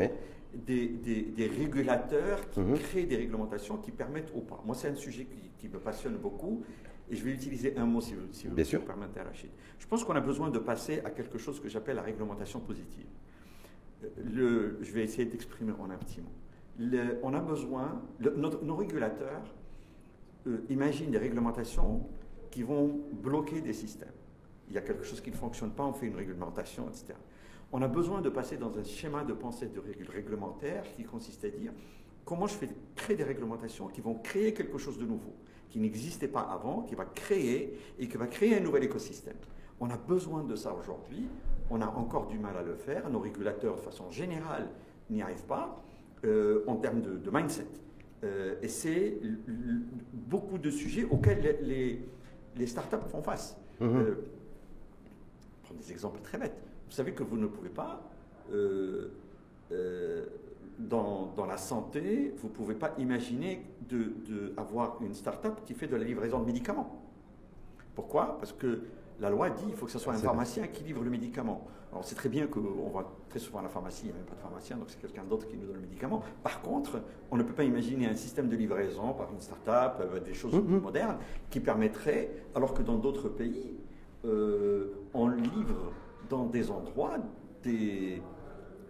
des, 0.55 1.51
régulateurs 1.59 2.51
qui 2.51 2.61
mhm. 2.61 2.79
créent 2.79 3.07
des 3.07 3.17
réglementations 3.17 3.79
qui 3.79 3.91
permettent 3.91 4.33
ou 4.35 4.41
pas. 4.41 4.63
Moi, 4.65 4.75
c'est 4.75 4.89
un 4.89 4.95
sujet 4.95 5.27
qui, 5.59 5.69
me 5.69 5.79
passionne 5.79 6.17
beaucoup 6.17 6.65
et 7.11 7.17
je 7.17 7.23
vais 7.23 7.33
utiliser 7.33 7.77
un 7.77 7.85
mot 7.85 8.01
si 8.01 8.15
vous, 8.15 8.33
si 8.33 8.47
vous 8.49 8.83
permettez, 8.83 9.21
Rachid. 9.21 9.51
Je 9.79 9.87
pense 9.87 10.05
qu'on 10.05 10.15
a 10.15 10.21
besoin 10.21 10.51
de 10.51 10.59
passer 10.59 11.01
à 11.05 11.11
quelque 11.11 11.39
chose 11.39 11.61
que 11.61 11.69
j'appelle 11.69 11.97
la 11.97 12.03
réglementation 12.03 12.61
positive. 12.61 13.07
Euh, 14.05 14.09
le, 14.33 14.79
je 14.83 14.93
vais 14.93 15.03
essayer 15.03 15.27
d'exprimer 15.27 15.73
en 15.79 15.91
un 15.91 15.99
petit 15.99 16.21
mot. 16.21 17.19
on 17.23 17.35
a 17.35 17.41
besoin, 17.41 18.03
nos, 18.21 18.77
régulateurs 18.77 19.43
euh, 20.47 20.59
imaginent 20.71 21.11
des 21.11 21.19
réglementations 21.19 22.07
qui 22.51 22.63
vont 22.63 23.01
bloquer 23.13 23.61
des 23.61 23.75
systèmes. 23.75 24.09
Il 24.69 24.75
y 24.75 24.79
a 24.79 24.83
quelque 24.83 25.05
chose 25.05 25.21
qui 25.21 25.31
ne 25.31 25.37
fonctionne 25.37 25.73
pas, 25.73 25.85
on 25.85 25.93
fait 25.93 26.07
une 26.07 26.17
réglementation, 26.17 26.89
etc. 26.89 27.15
On 27.73 27.83
a 27.83 27.89
besoin 27.89 28.21
de 28.21 28.29
passer 28.29 28.57
dans 28.57 28.77
un 28.77 28.83
schéma 28.83 29.25
de 29.25 29.33
pensée 29.33 29.69
de 29.69 29.81
réglementaire 30.11 30.83
qui 30.97 31.05
consiste 31.05 31.45
à 31.45 31.51
dire 31.51 31.73
comment 32.25 32.47
je 32.47 32.55
fais 32.55 32.69
créer 32.97 33.17
des 33.17 33.25
réglementations 33.25 33.89
qui 33.89 34.01
vont 34.01 34.15
créer 34.15 34.55
quelque 34.55 34.79
chose 34.79 34.99
de 34.99 35.05
nouveau, 35.05 35.35
qui 35.69 35.79
n'existait 35.79 36.29
pas 36.29 36.41
avant, 36.41 36.83
qui 36.83 36.95
va 36.95 37.05
créer 37.05 37.79
et 37.99 38.09
qui 38.09 38.17
va 38.17 38.27
créer 38.27 38.57
un 38.57 38.61
nouvel 38.61 38.85
écosystème. 38.85 39.37
On 39.81 39.89
a 39.91 39.97
besoin 39.97 40.45
de 40.45 40.55
ça 40.57 40.75
aujourd'hui. 40.75 41.29
On 41.71 41.81
a 41.81 41.87
encore 41.87 42.27
du 42.27 42.39
mal 42.39 42.57
à 42.57 42.63
le 42.63 42.75
faire. 42.75 43.09
Nos 43.09 43.21
régulateurs, 43.21 43.77
de 43.77 43.81
façon 43.81 44.11
générale, 44.11 44.69
n'y 45.09 45.23
arrivent 45.23 45.47
pas 45.47 45.83
euh, 46.25 46.65
en 46.67 46.77
termes 46.77 47.01
de, 47.01 47.31
mindset. 47.33 47.67
Euh, 48.23 48.57
et 48.61 48.69
c'est 48.69 49.19
beaucoup 50.13 50.59
de 50.59 50.71
sujets 50.71 51.05
auxquels 51.05 51.59
les, 51.63 52.03
les, 52.57 52.67
startups 52.67 53.09
font 53.09 53.23
face. 53.23 53.57
Mmh. 53.81 53.85
Euh, 53.85 54.15
prendre 55.63 55.81
des 55.81 55.91
exemples 55.91 56.21
très 56.21 56.37
bêtes. 56.37 56.70
Vous 56.91 56.97
savez 56.97 57.13
que 57.13 57.23
vous 57.23 57.37
ne 57.37 57.47
pouvez 57.47 57.69
pas, 57.69 58.03
euh, 58.53 59.13
euh, 59.71 60.27
dans, 60.81 61.33
la 61.47 61.57
santé, 61.57 62.35
vous 62.37 62.49
ne 62.49 62.53
pouvez 62.53 62.75
pas 62.75 62.95
imaginer 62.99 63.65
d'avoir 63.89 64.99
de, 64.99 65.07
une 65.07 65.15
start-up 65.15 65.61
qui 65.65 65.75
fait 65.75 65.87
de 65.87 65.95
la 65.95 66.03
livraison 66.03 66.41
de 66.41 66.47
médicaments. 66.47 67.01
Pourquoi? 67.95 68.39
Parce 68.39 68.53
que 68.53 68.83
la 69.21 69.31
loi 69.31 69.51
dit 69.51 69.67
qu'il 69.67 69.77
faut 69.77 69.87
que 69.87 69.93
ce 69.93 70.01
soit 70.01 70.15
un 70.15 70.19
pharmacien 70.19 70.67
qui 70.67 70.83
livre 70.83 71.05
le 71.05 71.11
médicament. 71.11 71.69
Alors 71.93 72.05
c'est 72.05 72.17
très 72.17 72.29
bien 72.29 72.49
qu'on 72.49 72.91
va 72.91 73.07
très 73.29 73.39
souvent 73.39 73.61
à 73.61 73.63
la 73.63 73.69
pharmacie, 73.69 74.07
il 74.07 74.07
n'y 74.07 74.13
a 74.13 74.17
même 74.17 74.25
pas 74.25 74.35
de 74.35 74.41
pharmacien, 74.41 74.77
donc 74.77 74.87
c'est 74.91 75.01
quelqu'un 75.01 75.25
d'autre 75.25 75.47
qui 75.47 75.57
nous 75.57 75.67
donne 75.67 75.77
le 75.77 75.83
médicament. 75.83 76.25
Par 76.43 76.61
contre, 76.61 77.01
on 77.31 77.37
ne 77.37 77.45
peut 77.45 77.55
pas 77.55 77.65
imaginer 77.65 78.07
un 78.07 78.17
système 78.17 78.49
de 78.49 78.57
livraison 78.57 79.13
par 79.13 79.33
une 79.33 79.41
start-up, 79.41 80.01
euh, 80.01 80.19
des 80.19 80.35
choses 80.35 80.55
mm-hmm. 80.55 80.81
modernes, 80.81 81.19
qui 81.51 81.61
permettrait, 81.61 82.31
alors 82.57 82.75
que 82.75 82.83
dans 82.83 82.97
d'autres 82.97 83.29
pays, 83.29 83.77
on 85.15 85.29
livre 85.29 85.93
dans 86.29 86.47
des 86.47 86.71
endroits 86.71 87.19
des, 87.63 88.23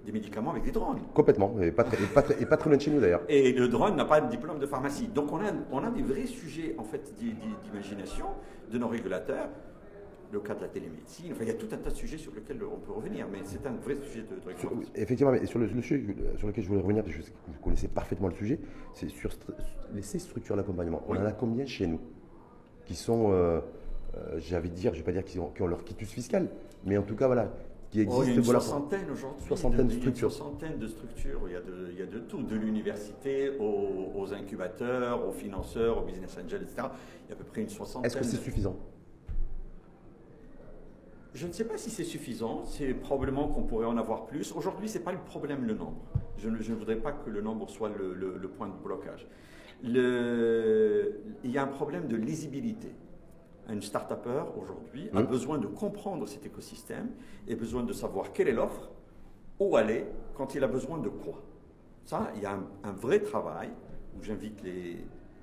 des 0.04 0.12
médicaments 0.12 0.50
avec 0.50 0.62
des 0.64 0.70
drones. 0.70 1.00
Complètement, 1.14 1.54
et 1.60 1.70
pas, 1.72 1.84
très, 1.84 2.02
et 2.02 2.06
pas, 2.06 2.25
et 2.40 2.46
pas 2.46 2.56
très 2.56 2.70
loin 2.70 2.76
de 2.76 2.82
chez 2.82 2.90
nous 2.90 3.00
d'ailleurs. 3.00 3.22
Et 3.28 3.52
le 3.52 3.68
drone 3.68 3.96
n'a 3.96 4.04
pas 4.04 4.20
de 4.20 4.30
diplôme 4.30 4.58
de 4.58 4.66
pharmacie. 4.66 5.08
Donc 5.08 5.32
on 5.32 5.40
a, 5.40 5.52
on 5.70 5.82
a 5.84 5.90
des 5.90 6.02
vrais 6.02 6.26
sujets 6.26 6.75
en 6.78 6.84
fait 6.84 7.14
d'imagination 7.16 8.26
de 8.70 8.78
nos 8.78 8.88
régulateurs. 8.88 9.49
Le 10.32 10.38
cas 10.38 10.54
de 10.54 10.60
la 10.60 10.68
télémédecine, 10.68 11.32
enfin, 11.32 11.42
il 11.42 11.49
y 11.49 11.50
a 11.50 11.54
tout 11.54 11.66
un 11.72 11.76
tas 11.76 11.90
de 11.90 11.96
sujets 11.96 12.16
sur 12.16 12.32
lesquels 12.32 12.60
on 12.62 12.78
peut 12.78 12.92
revenir, 12.92 13.26
mais 13.32 13.40
c'est 13.42 13.66
un 13.66 13.72
vrai 13.72 13.96
sujet 14.00 14.20
de, 14.22 14.37
de 14.37 14.87
Effectivement, 14.94 15.34
et 15.34 15.44
sur 15.44 15.58
le, 15.58 15.66
sujet 15.82 16.04
sur 16.37 16.46
lequel 16.46 16.62
je 16.62 16.68
voulais 16.68 16.80
revenir, 16.82 17.02
parce 17.02 17.16
que 17.16 17.22
vous 17.49 17.58
connaissez 17.60 17.88
parfaitement 17.88 18.28
le 18.28 18.34
sujet, 18.34 18.60
c'est 18.94 19.08
sur 19.08 19.32
ces 20.00 20.18
structures 20.20 20.54
d'accompagnement. 20.54 21.02
On 21.08 21.16
en 21.16 21.25
a 21.25 21.32
combien 21.32 21.66
chez 21.66 21.88
nous 21.88 21.99
qui 22.84 22.94
sont, 22.94 23.32
euh, 23.32 23.60
euh, 24.16 24.38
j'avais 24.38 24.68
dire, 24.68 24.92
je 24.92 24.98
ne 24.98 25.04
vais 25.04 25.12
pas 25.12 25.12
dire 25.12 25.24
qu'ils 25.24 25.40
ont, 25.40 25.52
leur 25.66 25.84
quitus 25.84 26.10
fiscal, 26.10 26.48
mais 26.84 26.96
en 26.96 27.02
tout 27.02 27.14
cas, 27.14 27.26
voilà, 27.26 27.52
qui 27.90 28.00
existe. 28.00 28.20
Oh, 28.20 28.24
il 28.24 28.30
y 28.30 28.32
a 28.32 28.36
une 28.36 28.44
soixantaine 28.44 29.10
aujourd'hui. 29.10 29.46
Soixantaine 29.46 29.86
de, 29.86 29.92
structures. 29.92 30.32
soixantaine 30.32 30.78
de 30.78 30.86
structures. 30.86 31.40
Il 31.46 31.52
y 31.52 31.56
a 31.56 31.60
de, 31.60 31.88
il 31.92 31.98
y 31.98 32.02
a 32.02 32.06
de 32.06 32.18
tout, 32.18 32.42
de 32.42 32.56
l'université 32.56 33.52
aux, 33.58 34.32
incubateurs, 34.32 35.26
aux 35.28 35.32
financeurs, 35.32 35.98
aux 35.98 36.04
business 36.04 36.36
angels, 36.42 36.62
etc. 36.62 36.88
Il 37.26 37.30
y 37.30 37.32
a 37.32 37.34
à 37.34 37.36
peu 37.36 37.44
près 37.44 37.62
une 37.62 37.68
soixantaine. 37.68 38.06
Est-ce 38.06 38.16
que 38.16 38.24
c'est 38.24 38.36
suffisant? 38.36 38.76
Je 41.32 41.46
ne 41.46 41.52
sais 41.52 41.64
pas 41.64 41.78
si 41.78 41.90
c'est 41.90 42.04
suffisant. 42.04 42.64
C'est 42.64 42.92
probablement 42.92 43.46
qu'on 43.48 43.62
pourrait 43.62 43.86
en 43.86 43.96
avoir 43.96 44.26
plus. 44.26 44.52
Aujourd'hui, 44.52 44.88
ce 44.88 44.98
n'est 44.98 45.04
pas 45.04 45.12
le 45.12 45.18
problème 45.18 45.64
le 45.64 45.74
nombre. 45.74 46.02
Je 46.38 46.48
ne, 46.48 46.60
je 46.60 46.72
ne, 46.72 46.76
voudrais 46.76 46.96
pas 46.96 47.12
que 47.12 47.30
le 47.30 47.40
nombre 47.40 47.68
soit 47.70 47.90
le, 47.90 48.14
le 48.14 48.48
point 48.48 48.66
de 48.66 48.82
blocage. 48.82 49.28
Il 49.84 49.94
y 51.44 51.58
a 51.58 51.62
un 51.62 51.68
problème 51.68 52.08
de 52.08 52.16
lisibilité 52.16 52.92
un 53.70 53.80
start-upper 53.80 54.44
aujourd'hui 54.60 55.08
a 55.14 55.22
besoin 55.22 55.58
de 55.58 55.66
comprendre 55.66 56.26
cet 56.26 56.46
écosystème 56.46 57.10
et 57.46 57.54
besoin 57.54 57.82
de 57.82 57.92
savoir 57.92 58.32
quelle 58.32 58.48
est 58.48 58.52
l'offre, 58.52 58.90
où 59.58 59.76
aller, 59.76 60.06
quand 60.34 60.54
il 60.54 60.64
a 60.64 60.68
besoin 60.68 60.98
de 60.98 61.08
quoi 61.08 61.42
Ça, 62.04 62.30
il 62.36 62.42
y 62.42 62.46
a 62.46 62.58
un, 62.84 62.92
vrai 62.92 63.20
travail 63.20 63.70
où 64.16 64.22
j'invite 64.22 64.62
les, 64.62 64.96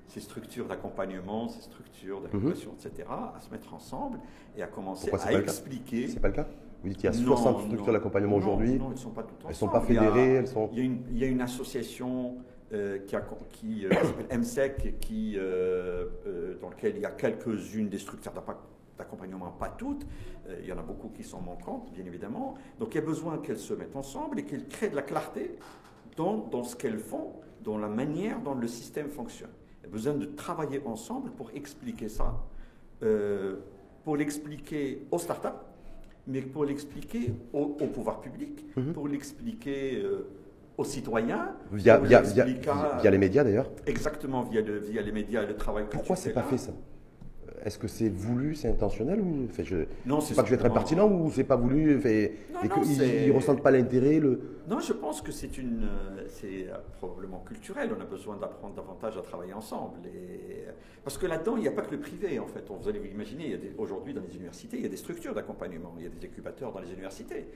ces 0.08 0.20
structures 0.20 0.66
d'accompagnement, 0.66 1.48
ces 1.48 1.62
structures 1.62 2.20
d'accompagnement, 2.20 2.74
etc., 2.84 3.08
à 3.08 3.40
se 3.40 3.50
mettre 3.50 3.72
ensemble 3.72 4.18
et 4.56 4.62
à 4.62 4.66
commencer 4.66 5.10
à 5.12 5.32
expliquer. 5.32 6.08
C'est 6.08 6.20
pas 6.20 6.28
le 6.28 6.34
cas? 6.34 6.46
Vous 6.82 6.88
dites 6.90 6.98
qu'il 6.98 7.06
y 7.06 7.12
a 7.12 7.12
60 7.12 7.62
structures 7.62 7.92
d'accompagnement 7.92 8.36
aujourd'hui 8.36 8.78
Non, 8.78 8.86
elles 8.86 8.92
ne 8.92 8.96
sont 8.96 9.10
pas 9.10 9.24
toutes 9.24 9.44
ensemble. 9.44 9.46
Elles 9.46 9.50
ne 9.50 9.54
sont 9.54 9.68
pas 9.68 9.80
fédérées 9.80 10.34
elles 10.34 10.48
sont... 10.48 10.68
il, 10.72 10.78
y 10.78 10.80
a 10.80 10.84
une, 10.84 11.02
il 11.10 11.18
y 11.18 11.24
a 11.24 11.26
une 11.26 11.40
association 11.40 12.36
euh, 12.74 12.98
qui, 13.06 13.16
qui 13.50 13.86
euh, 13.86 13.90
s'appelle 13.90 14.38
MSEC, 14.38 15.00
qui, 15.00 15.36
euh, 15.38 16.04
dans 16.60 16.68
lequel 16.68 16.96
il 16.96 17.00
y 17.00 17.06
a 17.06 17.10
quelques-unes 17.10 17.88
des 17.88 17.98
structures 17.98 18.32
d'accompagnement, 18.98 19.50
pas 19.52 19.70
toutes. 19.70 20.06
il 20.60 20.66
y 20.66 20.72
en 20.72 20.78
a 20.78 20.82
beaucoup 20.82 21.08
qui 21.08 21.24
sont 21.24 21.40
manquantes, 21.40 21.90
bien 21.94 22.04
évidemment. 22.04 22.56
Donc 22.78 22.90
il 22.92 22.96
y 22.96 22.98
a 22.98 23.06
besoin 23.06 23.38
qu'elles 23.38 23.58
se 23.58 23.72
mettent 23.72 23.96
ensemble 23.96 24.40
et 24.40 24.44
qu'elles 24.44 24.68
créent 24.68 24.90
de 24.90 24.96
la 24.96 25.02
clarté 25.02 25.52
dans, 26.16 26.36
dans 26.36 26.62
ce 26.62 26.76
qu'elles 26.76 26.98
font, 26.98 27.32
dans 27.64 27.78
la 27.78 27.88
manière 27.88 28.38
dont 28.40 28.54
le 28.54 28.68
système 28.68 29.08
fonctionne. 29.08 29.52
Il 29.80 29.86
y 29.86 29.88
a 29.88 29.92
besoin 29.92 30.12
de 30.12 30.26
travailler 30.26 30.82
ensemble 30.84 31.30
pour 31.30 31.50
expliquer 31.54 32.10
ça, 32.10 32.44
pour 34.04 34.16
l'expliquer 34.16 35.06
aux 35.10 35.18
startups, 35.18 35.48
mais 36.26 36.42
pour 36.42 36.66
l'expliquer 36.66 37.32
au, 37.54 37.68
pouvoir 37.68 38.20
public, 38.20 38.66
mm-hmm. 38.76 38.92
pour 38.92 39.08
l'expliquer 39.08 40.02
aux 40.78 40.84
citoyens. 40.84 41.50
Via, 41.72 41.98
via, 41.98 42.22
via, 42.22 43.10
les 43.10 43.18
médias 43.18 43.44
d'ailleurs. 43.44 43.70
Exactement, 43.86 44.42
via, 44.44 44.62
le, 44.62 44.78
via 44.78 45.02
les 45.02 45.12
médias 45.12 45.42
et 45.42 45.46
le 45.46 45.56
travail 45.56 45.84
Pourquoi 45.90 46.16
c'est 46.16 46.32
pas 46.32 46.44
fait 46.44 46.56
ça? 46.56 46.72
Est-ce 47.64 47.78
que 47.78 47.88
c'est 47.88 48.08
voulu, 48.08 48.54
c'est 48.54 48.68
intentionnel 48.68 49.20
ou 49.20 49.48
je, 49.62 49.84
Non, 50.06 50.20
c'est 50.20 50.34
pas 50.34 50.42
que 50.42 50.48
je 50.48 50.54
vais 50.54 50.60
être 50.60 50.66
impertinent 50.66 51.08
ou 51.08 51.30
c'est 51.30 51.44
pas 51.44 51.56
voulu 51.56 52.00
fait, 52.00 52.34
et 52.62 52.68
qu'ils 52.68 53.28
ne 53.28 53.32
ressentent 53.32 53.62
pas 53.62 53.70
l'intérêt 53.70 54.18
le... 54.18 54.40
Non, 54.68 54.80
je 54.80 54.92
pense 54.92 55.22
que 55.22 55.32
c'est 55.32 55.56
une, 55.56 55.84
euh, 55.84 56.24
c'est 56.28 56.68
euh, 56.68 56.76
probablement 56.98 57.40
culturel. 57.40 57.90
On 57.96 58.00
a 58.00 58.04
besoin 58.04 58.36
d'apprendre 58.36 58.74
davantage 58.74 59.16
à 59.16 59.22
travailler 59.22 59.54
ensemble. 59.54 60.06
Et, 60.06 60.64
parce 61.02 61.16
que 61.16 61.26
là-dedans, 61.26 61.56
il 61.56 61.62
n'y 61.62 61.68
a 61.68 61.72
pas 61.72 61.82
que 61.82 61.92
le 61.92 62.00
privé 62.00 62.38
en 62.38 62.46
fait. 62.46 62.64
Vous 62.68 62.88
allez 62.88 62.98
vous 62.98 63.06
imaginer, 63.06 63.58
aujourd'hui 63.78 64.12
dans 64.12 64.20
les 64.20 64.34
universités, 64.36 64.76
il 64.76 64.82
y 64.82 64.86
a 64.86 64.90
des 64.90 64.96
structures 64.98 65.34
d'accompagnement, 65.34 65.94
il 65.96 66.04
y 66.04 66.06
a 66.06 66.10
des 66.10 66.24
incubateurs 66.24 66.72
dans 66.72 66.80
les 66.80 66.92
universités. 66.92 67.46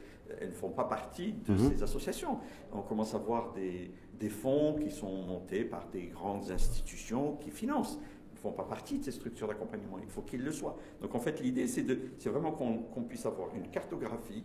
Elles 0.41 0.49
ne 0.49 0.55
font 0.55 0.71
pas 0.71 0.85
partie 0.85 1.35
de 1.47 1.53
mhm. 1.53 1.71
ces 1.71 1.83
associations. 1.83 2.39
On 2.73 2.81
commence 2.81 3.15
à 3.15 3.19
voir 3.19 3.53
des, 3.53 3.91
des 4.19 4.31
fonds 4.31 4.77
qui 4.83 4.91
sont 4.91 5.23
montés 5.23 5.65
par 5.65 5.89
des 5.93 6.07
grandes 6.07 6.51
institutions 6.51 7.37
qui 7.37 7.51
financent 7.51 7.99
font 8.43 8.53
pas 8.53 8.65
partie 8.65 8.99
de 8.99 9.05
ces 9.05 9.13
structures 9.13 9.49
d'accompagnement. 9.49 9.99
Il 10.03 10.11
faut 10.11 10.23
qu'ils 10.23 10.43
le 10.43 10.53
soient. 10.53 10.77
Donc 11.01 11.15
en 11.15 11.21
fait, 11.21 11.41
l'idée, 11.41 11.67
c'est, 11.67 11.83
de, 11.83 11.99
c'est 12.19 12.29
vraiment 12.29 12.53
qu'on, 12.53 13.03
puisse 13.03 13.25
avoir 13.25 13.55
une 13.55 13.69
cartographie 13.69 14.45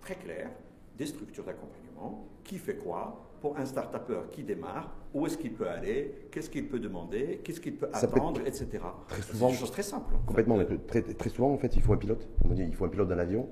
très 0.00 0.14
claire 0.16 0.50
des 0.96 1.06
structures 1.06 1.44
d'accompagnement, 1.44 2.28
qui 2.44 2.56
fait 2.58 2.76
quoi 2.76 3.30
pour 3.40 3.58
un 3.58 3.66
start-upper 3.66 4.30
qui 4.30 4.44
démarre, 4.44 4.94
où 5.12 5.26
est-ce 5.26 5.36
qu'il 5.36 5.52
peut 5.52 5.68
aller, 5.68 6.28
qu'est-ce 6.30 6.48
qu'il 6.48 6.68
peut 6.68 6.78
demander, 6.78 7.40
qu'est-ce 7.42 7.60
qu'il 7.60 7.76
peut 7.76 7.88
attendre, 7.92 8.40
etc. 8.46 8.68
Très 9.08 9.22
souvent, 9.22 9.48
c'est 9.48 9.54
une 9.54 9.60
chose 9.60 9.70
très 9.72 9.82
simple. 9.82 10.14
Complètement. 10.24 10.58
Très, 10.86 11.02
très, 11.02 11.28
souvent, 11.30 11.52
en 11.52 11.58
fait, 11.58 11.74
il 11.76 11.82
faut 11.82 11.92
un 11.92 11.98
pilote. 11.98 12.28
On 12.44 12.54
dit, 12.54 12.62
il 12.62 12.74
faut 12.74 12.84
un 12.84 12.88
pilote 12.88 13.08
d'un 13.08 13.18
avion. 13.18 13.48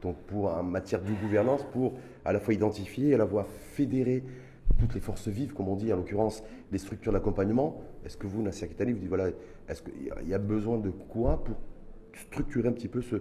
Donc, 0.00 0.16
pour 0.26 0.46
en 0.46 0.62
matière 0.62 1.02
de 1.02 1.12
gouvernance, 1.12 1.64
pour 1.72 1.94
à 2.24 2.32
la 2.32 2.40
fois 2.40 2.54
identifier, 2.54 3.14
à 3.14 3.18
la 3.18 3.26
fois 3.26 3.44
fédérer 3.44 4.22
toutes 4.78 4.94
les 4.94 5.00
forces 5.00 5.28
vives, 5.28 5.52
comme 5.52 5.68
on 5.68 5.76
dit, 5.76 5.92
en 5.92 5.96
l'occurrence 5.96 6.42
les 6.72 6.78
structures 6.78 7.12
d'accompagnement. 7.12 7.82
Est-ce 8.04 8.16
que 8.16 8.26
vous, 8.26 8.42
Nasser 8.42 8.68
Kitani, 8.68 8.92
vous 8.92 8.98
dites, 8.98 9.08
voilà, 9.08 9.28
est-ce 9.68 9.82
qu'il 9.82 10.28
y 10.28 10.34
a 10.34 10.38
besoin 10.38 10.78
de 10.78 10.90
quoi 10.90 11.42
pour 11.42 11.56
structurer 12.14 12.68
un 12.68 12.72
petit 12.72 12.88
peu 12.88 13.02
ce, 13.02 13.16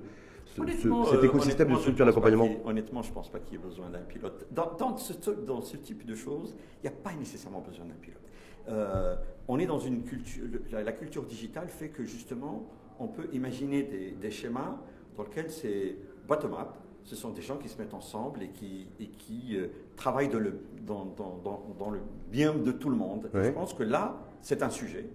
cet 0.56 0.86
euh, 0.86 1.24
écosystème 1.24 1.70
de 1.72 1.76
structures 1.76 2.06
d'accompagnement 2.06 2.48
Honnêtement, 2.64 3.02
je 3.02 3.10
ne 3.10 3.14
pense 3.14 3.30
pas 3.30 3.40
qu'il 3.40 3.54
y 3.54 3.56
ait 3.56 3.64
besoin 3.64 3.90
d'un 3.90 4.02
pilote. 4.02 4.48
Dans, 4.52 4.98
ce, 4.98 5.32
dans, 5.32 5.62
ce, 5.62 5.78
type 5.78 6.06
de 6.06 6.16
choses, 6.16 6.56
il 6.82 6.90
n'y 6.90 6.96
a 6.96 6.98
pas 6.98 7.14
nécessairement 7.14 7.62
besoin 7.62 7.86
d'un 7.86 7.96
pilote. 7.96 8.22
Euh, 8.70 9.16
on 9.48 9.60
est 9.60 9.66
dans 9.66 9.80
une 9.80 10.04
culture, 10.04 10.44
la, 10.72 10.92
culture 10.92 11.24
digitale 11.24 11.68
fait 11.68 11.90
que 11.90 12.04
justement, 12.04 12.68
on 13.00 13.08
peut 13.08 13.28
imaginer 13.34 13.84
des, 13.84 14.12
des 14.12 14.32
schémas 14.32 14.78
dans 15.18 15.24
lesquels 15.24 15.52
c'est 15.52 15.98
bottom-up, 16.28 16.70
ce 17.06 17.16
sont 17.16 17.30
des 17.30 17.42
gens 17.42 17.58
qui 17.58 17.70
se 17.70 17.78
mettent 17.78 17.94
ensemble 17.94 18.42
et 18.44 18.50
qui, 18.50 18.88
et 19.00 19.08
qui 19.08 19.56
euh, 19.56 19.68
travaillent 19.96 20.30
dans 20.30 20.40
le, 20.40 20.60
dans, 20.82 21.06
dans, 21.06 21.40
dans, 21.78 21.90
le 21.92 22.00
bien 22.32 22.54
de 22.54 22.72
tout 22.72 22.90
le 22.90 22.96
monde. 22.96 23.30
Je 23.34 23.50
pense 23.50 23.74
que 23.74 23.84
là, 23.84 24.18
c'est 24.42 24.64
un 24.64 24.72
sujet 24.72 25.06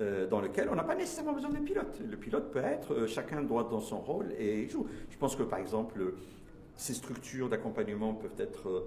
euh, 0.00 0.26
dans 0.28 0.40
lequel 0.40 0.68
on 0.70 0.74
n'a 0.74 0.84
pas 0.84 0.94
nécessairement 0.94 1.32
besoin 1.32 1.50
d'un 1.50 1.62
pilote. 1.62 1.98
Le 2.08 2.16
pilote 2.16 2.50
peut 2.52 2.62
être, 2.62 2.94
euh, 2.94 3.06
chacun 3.06 3.42
doit 3.42 3.64
dans 3.64 3.80
son 3.80 4.00
rôle 4.00 4.32
et 4.38 4.68
joue. 4.68 4.86
Je 5.08 5.16
pense 5.16 5.34
que 5.34 5.42
par 5.42 5.58
exemple, 5.58 6.12
ces 6.76 6.94
structures 6.94 7.48
d'accompagnement 7.48 8.14
peuvent 8.14 8.38
être 8.38 8.84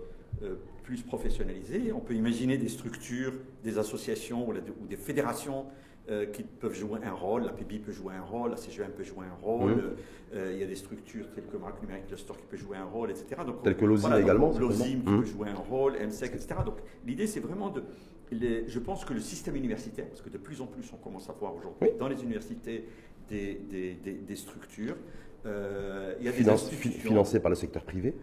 plus 0.84 1.04
professionnalisées. 1.04 1.94
On 1.94 2.00
peut 2.00 2.16
imaginer 2.16 2.58
des 2.58 2.68
structures, 2.68 3.34
des 3.64 3.78
associations 3.78 4.50
ou, 4.50 4.54
des 4.88 4.98
fédérations 4.98 5.66
euh, 6.10 6.26
qui 6.26 6.44
peuvent 6.44 6.74
jouer 6.74 7.00
un 7.04 7.14
rôle. 7.14 7.44
La 7.44 7.54
PIB 7.54 7.80
peut 7.80 7.94
jouer 7.94 8.14
un 8.14 8.24
rôle, 8.24 8.52
la 8.52 8.58
CGM 8.58 8.92
peut 8.92 9.06
jouer 9.06 9.26
un 9.26 9.42
rôle. 9.42 9.96
Euh, 10.34 10.52
il 10.54 10.60
y 10.60 10.64
a 10.64 10.68
des 10.68 10.76
structures 10.76 11.32
telles 11.34 11.46
que 11.46 11.56
Marc 11.56 11.82
Numérique 11.82 12.08
Cluster 12.08 12.34
qui 12.34 12.46
peut 12.46 12.58
jouer 12.58 12.76
un 12.76 12.84
rôle, 12.84 13.10
etc. 13.12 13.28
Donc, 13.46 13.64
Tel 13.64 13.78
que 13.78 13.86
l'OSIM 13.86 14.18
également. 14.18 14.52
L'OSIM 14.60 15.00
qui 15.00 15.06
peut 15.06 15.24
jouer 15.24 15.48
un 15.48 15.56
rôle, 15.56 15.94
MSEC, 15.94 16.34
etc. 16.34 16.56
Donc 16.66 16.80
l'idée, 17.08 17.26
c'est 17.26 17.40
vraiment 17.40 17.70
de. 17.70 17.84
je 18.32 18.80
pense 18.80 19.06
que 19.06 19.14
le 19.14 19.22
système 19.22 19.56
universitaire, 19.56 20.08
parce 20.10 20.22
que 20.22 20.30
de 20.30 20.38
plus 20.38 20.60
en 20.60 20.66
plus 20.66 20.92
on 20.94 20.98
commence 20.98 21.30
à 21.30 21.34
voir 21.34 21.56
aujourd'hui 21.56 21.90
dans 21.98 22.10
les 22.10 22.22
universités 22.22 22.84
des, 23.30 23.62
des, 23.70 23.94
des, 23.94 24.36
structures, 24.36 24.98
euh, 25.46 26.16
il 26.20 26.26
y 26.26 26.28
a 26.28 26.34
des 26.34 26.50
institutions. 26.50 27.10
Financées 27.12 27.40
par 27.40 27.50
le 27.50 27.56
secteur 27.56 27.84
privé. 27.84 28.14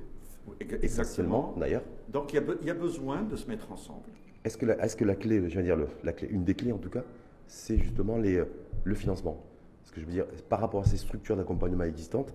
Exactement. 0.82 1.54
d'ailleurs. 1.56 1.82
Donc 2.08 2.32
il 2.32 2.36
y, 2.36 2.38
a, 2.38 2.42
il 2.60 2.66
y, 2.66 2.70
a, 2.70 2.74
besoin 2.74 3.22
de 3.22 3.36
se 3.36 3.48
mettre 3.48 3.72
ensemble. 3.72 4.10
Est-ce 4.44 4.58
que, 4.58 4.66
la, 4.66 4.84
est-ce 4.84 4.96
que 4.96 5.04
la 5.04 5.14
clé, 5.14 5.48
je 5.48 5.56
veux 5.56 5.62
dire, 5.62 5.78
la 6.02 6.12
clé, 6.12 6.28
une 6.30 6.44
des 6.44 6.54
clés 6.54 6.72
en 6.72 6.78
tout 6.78 6.90
cas, 6.90 7.04
c'est 7.50 7.78
justement 7.78 8.16
les, 8.16 8.36
euh, 8.36 8.44
le 8.84 8.94
financement. 8.94 9.44
Ce 9.84 9.92
que 9.92 10.00
je 10.00 10.06
veux 10.06 10.12
dire, 10.12 10.24
par 10.48 10.60
rapport 10.60 10.82
à 10.82 10.84
ces 10.84 10.96
structures 10.96 11.36
d'accompagnement 11.36 11.84
existantes, 11.84 12.32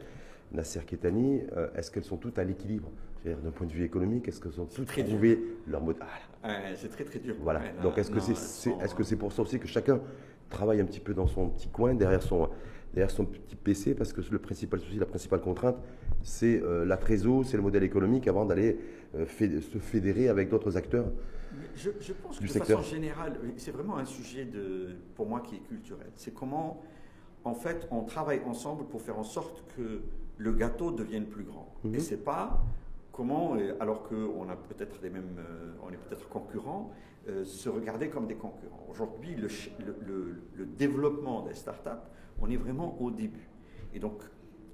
Nasser 0.52 0.82
Ketani, 0.86 1.42
euh, 1.56 1.70
est-ce 1.76 1.90
qu'elles 1.90 2.04
sont 2.04 2.18
toutes 2.18 2.38
à 2.38 2.44
l'équilibre? 2.44 2.92
D'un 3.26 3.50
point 3.50 3.66
de 3.66 3.72
vue 3.72 3.84
économique, 3.84 4.28
est-ce 4.28 4.40
qu'elles 4.40 4.62
ont 4.62 4.68
toutes 4.68 4.86
trouvé 4.86 5.42
leur 5.66 5.82
mode 5.82 5.96
ah, 6.44 6.60
C'est 6.76 6.90
très 6.90 7.04
très 7.04 7.18
dur. 7.18 7.36
Voilà. 7.42 7.60
Donc 7.82 7.98
est-ce 7.98 8.12
que 8.12 8.20
c'est 8.20 8.34
est, 8.34 8.86
-ce 8.86 9.04
c'est 9.04 9.16
pour 9.16 9.32
ça 9.32 9.42
aussi 9.42 9.58
que 9.58 9.68
chacun 9.68 10.00
travaille 10.48 10.80
un 10.80 10.86
petit 10.86 11.00
peu 11.00 11.16
dans 11.16 11.26
son 11.26 11.50
petit 11.50 11.70
coin, 11.70 11.96
derrière 11.96 12.22
son, 12.22 12.50
derrière 12.94 13.10
son 13.10 13.26
petit 13.26 13.56
PC, 13.56 13.96
parce 13.96 14.14
que 14.14 14.22
le 14.30 14.38
principal 14.38 14.80
souci, 14.80 15.00
la 15.00 15.08
principale 15.08 15.42
contrainte, 15.42 15.78
c'est 16.22 16.62
euh, 16.62 16.86
la 16.86 16.98
trésor, 16.98 17.44
c'est 17.46 17.58
le 17.58 17.64
modèle 17.64 17.84
économique 17.84 18.28
avant 18.28 18.46
d'aller 18.46 18.78
se 19.72 19.80
fédérer 19.80 20.30
avec 20.30 20.50
d'autres 20.50 20.78
acteurs 20.78 21.08
je, 21.76 22.14
pense 22.14 22.40
que 22.40 22.44
de 22.44 22.48
façon 22.48 22.82
générale, 22.82 23.40
c'est 23.58 23.72
vraiment 23.72 23.98
un 23.98 24.06
sujet 24.06 24.46
de, 24.46 24.96
pour 25.16 25.28
moi 25.28 25.42
qui 25.42 25.56
est 25.56 25.60
culturel. 25.68 26.12
C'est 26.16 26.34
comment, 26.34 26.82
en 27.44 27.54
fait, 27.54 27.88
on 27.92 28.04
travaille 28.04 28.42
ensemble 28.46 28.86
pour 28.86 29.02
faire 29.02 29.20
en 29.20 29.24
sorte 29.24 29.64
que 29.76 30.02
le 30.38 30.52
gâteau 30.54 30.92
devienne 30.92 31.26
plus 31.26 31.44
grand. 31.44 31.74
Et 31.84 31.88
mhm. 31.88 31.96
Et 31.96 32.00
c'est 32.00 32.24
pas 32.24 32.64
comment, 33.12 33.56
alors 33.80 34.04
qu'on 34.04 34.50
a 34.50 34.56
peut-être 34.56 35.00
les 35.02 35.10
mêmes, 35.10 35.38
euh, 35.40 35.74
on 35.82 35.90
est 35.90 35.98
peut-être 35.98 36.28
concurrents, 36.28 36.92
euh, 37.28 37.46
se 37.46 37.70
regarder 37.70 38.10
comme 38.10 38.28
des 38.28 38.36
concurrents. 38.36 38.86
Aujourd'hui, 38.90 39.36
le, 39.36 39.48
le, 40.06 40.42
le, 40.54 40.66
développement 40.66 41.42
des 41.42 41.54
startups, 41.54 41.90
on 42.40 42.50
est 42.50 42.58
vraiment 42.58 43.02
au 43.02 43.12
début. 43.12 43.50
Et 43.94 44.00
donc, 44.00 44.22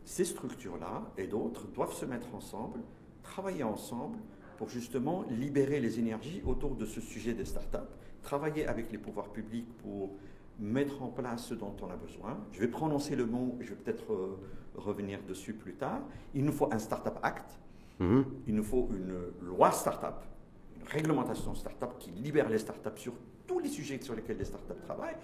ces 0.03 0.25
structures-là 0.25 1.03
et 1.17 1.27
d'autres 1.27 1.67
doivent 1.67 1.93
se 1.93 2.05
mettre 2.05 2.33
ensemble, 2.33 2.79
travailler 3.21 3.63
ensemble 3.63 4.17
pour 4.61 4.69
justement 4.69 5.25
libérer 5.27 5.79
les 5.79 5.97
énergies 5.97 6.43
autour 6.45 6.75
de 6.75 6.85
ce 6.85 7.01
sujet 7.01 7.33
des 7.33 7.45
startups, 7.45 7.89
travailler 8.21 8.67
avec 8.67 8.91
les 8.91 8.99
pouvoirs 8.99 9.29
publics 9.29 9.65
pour 9.79 10.11
mettre 10.59 11.01
en 11.01 11.07
place 11.07 11.45
ce 11.45 11.55
dont 11.55 11.75
on 11.81 11.89
a 11.89 11.95
besoin. 11.95 12.37
Je 12.51 12.59
vais 12.59 12.67
prononcer 12.67 13.15
le 13.15 13.25
mot, 13.25 13.57
je 13.59 13.69
vais 13.69 13.75
peut-être 13.75 14.13
euh, 14.13 14.37
revenir 14.75 15.17
dessus 15.27 15.55
plus 15.55 15.73
tard. 15.73 16.01
Il 16.35 16.45
nous 16.45 16.51
faut 16.51 16.71
un 16.71 16.77
Startup 16.77 17.17
Act, 17.23 17.57
mhm. 17.97 18.23
il 18.45 18.53
nous 18.53 18.63
faut 18.63 18.87
une 18.91 19.47
loi 19.47 19.71
startup, 19.71 20.27
une 20.79 20.87
réglementation 20.87 21.55
startup 21.55 21.97
qui 21.97 22.11
libère 22.11 22.47
les 22.47 22.59
startups 22.59 22.97
sur 22.97 23.13
tous 23.47 23.57
les 23.57 23.69
sujets 23.69 23.99
sur 23.99 24.13
lesquels 24.13 24.37
les 24.37 24.45
startups 24.45 24.83
travaillent 24.85 25.17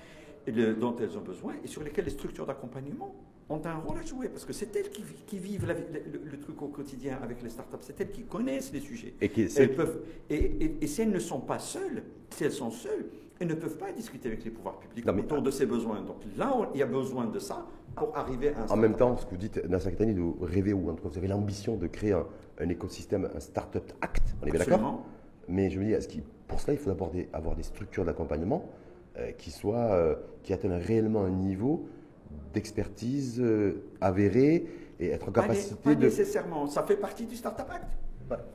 et 0.48 0.74
dont 0.74 0.96
elles 1.00 1.18
ont 1.18 1.22
besoin 1.22 1.56
et 1.64 1.68
sur 1.68 1.84
lesquels 1.84 2.06
les 2.06 2.12
structures 2.12 2.46
d'accompagnement 2.46 3.14
ont 3.50 3.62
un 3.66 3.76
rôle 3.76 4.00
à 4.00 4.02
jouer 4.02 4.30
parce 4.30 4.46
que 4.46 4.54
c'est 4.54 4.76
elles 4.76 4.90
qui, 4.90 5.38
vivent 5.38 5.68
le, 5.68 6.40
truc 6.40 6.62
au 6.62 6.68
quotidien 6.68 7.20
avec 7.22 7.42
les 7.44 7.50
startups, 7.50 7.78
c'est 7.82 8.00
elles 8.00 8.12
qui 8.12 8.24
connaissent 8.24 8.72
les 8.74 8.80
sujets. 8.80 9.14
Et, 9.22 9.30
qui, 9.30 9.48
elles 9.58 9.76
peuvent, 9.76 10.02
et, 10.30 10.88
si 10.88 11.02
elles 11.02 11.12
ne 11.12 11.20
sont 11.20 11.40
pas 11.40 11.60
seules, 11.60 12.04
si 12.30 12.44
elles 12.46 12.52
sont 12.52 12.72
seules, 12.72 13.06
elles 13.40 13.48
ne 13.48 13.54
peuvent 13.54 13.78
pas 13.78 13.92
discuter 13.92 14.30
avec 14.30 14.44
les 14.44 14.52
pouvoirs 14.52 14.80
publics 14.80 15.08
autour 15.08 15.42
de 15.42 15.52
ces 15.52 15.66
besoins. 15.66 16.02
Donc 16.02 16.18
là, 16.38 16.70
il 16.74 16.80
y 16.80 16.84
a 16.84 16.88
besoin 16.88 17.26
de 17.26 17.40
ça 17.40 17.66
pour 17.96 18.16
arriver 18.18 18.54
à 18.54 18.64
un. 18.64 18.68
En 18.68 18.78
même 18.78 18.96
temps, 18.96 19.16
ce 19.18 19.26
que 19.26 19.32
vous 19.32 19.38
dites, 19.38 19.64
Nasser 19.66 19.92
Katani, 19.92 20.14
de 20.14 20.24
rêver 20.42 20.74
ou 20.74 20.90
en 20.90 20.94
tout 20.94 21.04
cas 21.04 21.10
vous 21.10 21.18
avez 21.18 21.28
l'ambition 21.28 21.78
de 21.78 21.88
créer 21.88 22.14
un, 22.14 22.70
écosystème, 22.70 23.30
un 23.34 23.40
Startup 23.40 23.84
Act, 24.02 24.24
on 24.42 24.48
est 24.48 24.52
bien 24.52 24.60
d'accord? 24.60 25.06
Mais 25.48 25.70
je 25.70 25.80
me 25.80 25.86
dis, 25.86 25.92
est-ce 25.94 26.10
pour 26.48 26.60
cela, 26.60 26.74
il 26.74 26.80
faut 26.80 26.90
d'abord 26.90 27.12
avoir 27.34 27.56
des 27.56 27.64
structures 27.64 28.06
d'accompagnement 28.06 28.70
qui, 29.38 29.52
soient, 29.52 29.92
euh, 29.94 30.16
qui 30.44 30.54
atteignent 30.54 30.74
réellement 30.74 31.24
un 31.24 31.32
niveau 31.32 31.88
d'expertise 32.54 33.40
euh, 33.40 33.84
avérée 34.02 34.68
et 35.00 35.10
être 35.10 35.30
en 35.30 35.32
capacité 35.32 35.76
pas, 35.76 35.94
pas 35.94 35.96
nécessairement. 35.96 36.68
Ça 36.68 36.84
fait 36.84 36.98
partie 36.98 37.26
du 37.26 37.36
Startup 37.36 37.66
Act. 37.70 37.88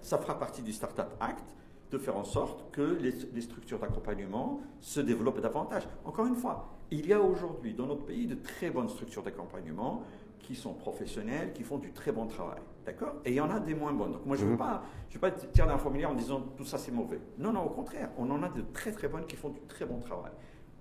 Ça 0.00 0.18
fera 0.18 0.38
partie 0.38 0.62
du 0.62 0.72
Startup 0.72 1.06
Act 1.20 1.44
de 1.90 1.98
faire 1.98 2.16
en 2.16 2.24
sorte 2.24 2.70
que 2.72 2.98
les, 3.00 3.12
les 3.32 3.40
structures 3.40 3.78
d'accompagnement 3.78 4.60
se 4.80 5.00
développent 5.00 5.40
davantage. 5.40 5.86
Encore 6.04 6.26
une 6.26 6.36
fois, 6.36 6.70
il 6.90 7.06
y 7.06 7.12
a 7.12 7.20
aujourd'hui 7.20 7.74
dans 7.74 7.86
notre 7.86 8.04
pays 8.04 8.26
de 8.26 8.34
très 8.34 8.70
bonnes 8.70 8.88
structures 8.88 9.22
d'accompagnement 9.22 10.02
qui 10.40 10.54
sont 10.54 10.74
professionnelles, 10.74 11.52
qui 11.52 11.62
font 11.62 11.78
du 11.78 11.92
très 11.92 12.12
bon 12.12 12.26
travail. 12.26 12.60
D'accord 12.84 13.14
Et 13.24 13.30
il 13.30 13.34
y 13.34 13.40
en 13.40 13.50
a 13.50 13.60
des 13.60 13.74
moins 13.74 13.92
bonnes. 13.92 14.12
Donc 14.12 14.26
moi, 14.26 14.36
je 14.36 14.44
ne 14.44 14.50
veux, 14.50 14.56
pas, 14.56 14.82
je 15.08 15.14
veux 15.14 15.20
pas 15.20 15.30
tirer 15.30 15.68
d'un 15.68 15.78
formulaire 15.78 16.10
en 16.10 16.14
disant 16.14 16.40
tout 16.56 16.64
ça 16.64 16.78
c'est 16.78 16.90
mauvais. 16.90 17.20
Non, 17.38 17.52
non, 17.52 17.64
au 17.64 17.70
contraire, 17.70 18.10
on 18.18 18.28
en 18.30 18.42
a 18.42 18.48
de 18.48 18.62
très 18.72 18.92
très 18.92 19.08
bonnes 19.08 19.26
qui 19.26 19.36
font 19.36 19.50
du 19.50 19.60
très 19.68 19.84
bon 19.84 20.00
travail. 20.00 20.32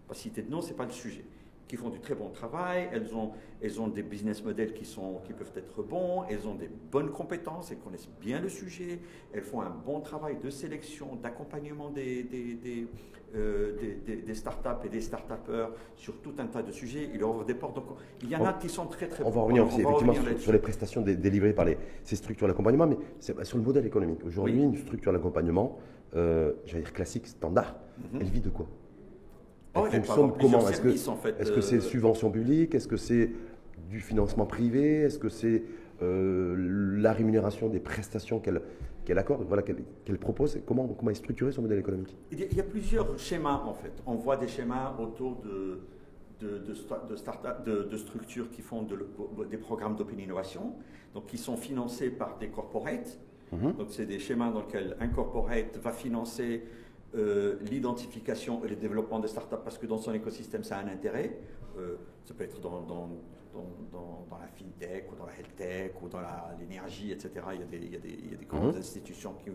Pas 0.08 0.15
citer 0.15 0.41
de 0.41 0.50
nom, 0.50 0.62
ce 0.62 0.70
n'est 0.70 0.75
pas 0.75 0.86
le 0.86 0.91
sujet 0.91 1.25
qui 1.72 1.78
font 1.78 1.90
du 1.90 2.01
très 2.01 2.16
bon 2.16 2.28
travail, 2.28 2.90
elles 2.92 3.16
ont, 3.16 3.32
elles 3.62 3.80
ont 3.80 3.88
des 3.88 4.04
business 4.04 4.44
models 4.44 4.74
qui, 4.74 4.84
sont, 4.84 5.22
qui 5.24 5.32
peuvent 5.32 5.54
être 5.56 5.82
bons, 5.82 6.24
elles 6.30 6.46
ont 6.46 6.54
des 6.54 6.70
bonnes 6.92 7.12
compétences, 7.12 7.72
elles 7.72 7.78
connaissent 7.78 8.10
bien 8.20 8.42
le 8.42 8.50
sujet, 8.50 9.00
elles 9.32 9.42
font 9.42 9.62
un 9.62 9.70
bon 9.70 10.01
travail 10.01 10.36
de 10.44 10.50
sélection, 10.50 11.16
d'accompagnement 11.16 11.90
des, 11.90 12.24
des, 12.24 12.56
des, 12.56 12.88
euh, 13.36 13.72
des, 14.06 14.18
des 14.18 14.34
startups 14.34 14.86
et 14.86 14.90
des 14.90 15.00
start-upers 15.00 15.70
sur 15.96 16.20
tout 16.22 16.34
un 16.40 16.48
tas 16.48 16.62
de 16.62 16.74
sujets. 16.74 17.10
Ils 17.13 17.22
leur 17.22 17.30
ouvrent 17.30 17.46
des 17.46 17.54
portes. 17.56 17.75
Donc, 17.78 17.86
il 18.22 18.30
y 18.30 18.36
en 18.36 18.44
a 18.44 18.51
qui 18.51 18.68
sont 18.68 18.88
très 18.88 19.08
très 19.08 19.24
On 19.24 19.30
va 19.30 19.40
revenir 19.44 19.66
aussi 19.66 19.80
effectivement 19.80 20.13
sur, 20.40 20.51
les 20.51 20.60
prestations 20.60 21.01
délivrées 21.01 21.54
par 21.54 21.63
les, 21.63 21.78
ces 22.04 22.18
structures 22.18 22.48
d'accompagnement, 22.50 22.86
mais 22.86 22.98
c'est 23.22 23.42
sur 23.46 23.58
le 23.58 23.63
modèle 23.63 23.86
économique. 23.86 24.20
Aujourd'hui, 24.25 24.62
une 24.62 24.75
structure 24.75 25.13
d'accompagnement, 25.13 25.80
euh, 26.18 26.51
j'allais 26.66 26.84
dire 26.84 26.92
classique, 26.92 27.28
standard, 27.28 27.78
Mhm. 27.98 28.20
elle 28.22 28.28
vit 28.28 28.42
de 28.42 28.50
quoi? 28.50 28.68
Oh, 29.75 29.86
Elle 29.92 30.04
fonctionne 30.04 30.34
comment 30.40 30.68
Est-ce 30.68 30.82
que 30.82 30.90
services, 30.90 31.08
en 31.08 31.16
fait, 31.16 31.36
c'est 31.62 31.78
euh, 31.78 31.82
subvention 31.82 32.30
publique 32.30 32.75
Est-ce 32.75 32.88
que 32.88 32.98
c'est 32.98 33.32
du 33.90 34.01
financement 34.01 34.46
privé 34.46 35.01
Est-ce 35.01 35.18
que 35.18 35.30
c'est 35.30 35.63
euh, 36.01 36.98
la 37.00 37.13
rémunération 37.13 37.70
des 37.70 37.80
prestations 37.80 38.40
qu'elle 38.40 38.62
qu'elle 39.06 39.18
accorde, 39.18 39.44
voilà, 39.48 39.63
qu'elle 39.63 40.18
propose 40.20 40.60
Comment, 40.68 40.88
comment 40.88 41.10
est 41.10 41.16
structuré 41.16 41.51
son 41.51 41.63
modèle 41.63 41.80
économique? 41.80 42.16
Il 42.32 42.40
y, 42.40 42.44
a, 42.44 42.46
il 42.51 42.58
y 42.58 42.60
a 42.60 42.63
plusieurs 42.63 43.18
schémas 43.18 43.63
en 43.66 43.74
fait. 43.74 43.94
On 44.06 44.13
voit 44.13 44.38
des 44.38 44.48
schémas 44.48 44.96
autour 45.00 45.38
de, 45.42 45.82
de, 46.40 47.98
structures 47.98 48.50
qui 48.50 48.62
font 48.62 48.88
des 49.50 49.58
programmes 49.58 49.96
d'open 49.96 50.20
innovation, 50.20 50.74
donc 51.13 51.28
qui 51.28 51.38
sont 51.38 51.58
financés 51.58 52.10
par 52.10 52.38
des 52.38 52.50
corporates. 52.50 53.20
Mhm. 53.51 53.74
Donc 53.74 53.88
c'est 53.90 54.06
des 54.06 54.20
schémas 54.20 54.51
dans 54.51 54.62
lesquels 54.62 54.96
un 55.00 55.08
corporate 55.08 55.78
va 55.82 55.92
financer 55.92 56.63
euh, 57.15 57.58
l'identification 57.70 58.63
et 58.63 58.70
le 58.70 58.75
développement 58.75 59.20
de 59.20 59.27
start-up 59.27 59.62
parce 59.63 59.77
que 59.77 59.86
dans 59.86 59.98
son 59.98 60.13
écosystème 60.13 60.63
ça 60.63 60.77
a 60.77 60.84
un 60.84 60.88
intérêt. 60.88 61.38
Euh, 61.77 61.96
ça 62.25 62.34
peut 62.34 62.44
être 62.44 62.60
dans, 62.60 62.82
dans, 62.82 63.10
dans, 63.91 64.27
la 64.39 64.48
fintech 64.48 65.12
ou 65.12 65.15
dans 65.15 65.25
la 65.25 65.34
health 65.38 65.56
tech 65.56 65.91
ou 66.01 66.08
dans 66.08 66.20
l'énergie, 66.60 67.12
etc. 67.12 67.30
Il 67.53 67.60
y 67.60 67.63
a 67.63 67.65
des, 67.65 67.77
il 67.77 67.91
y 67.91 67.96
a 67.96 68.00
des, 68.00 68.10
il 68.10 68.32
y 68.32 68.34
a 68.34 68.38
des 68.38 68.46
grandes 68.46 68.74
Mhm. 68.74 68.80
institutions 68.80 69.34
qui, 69.44 69.51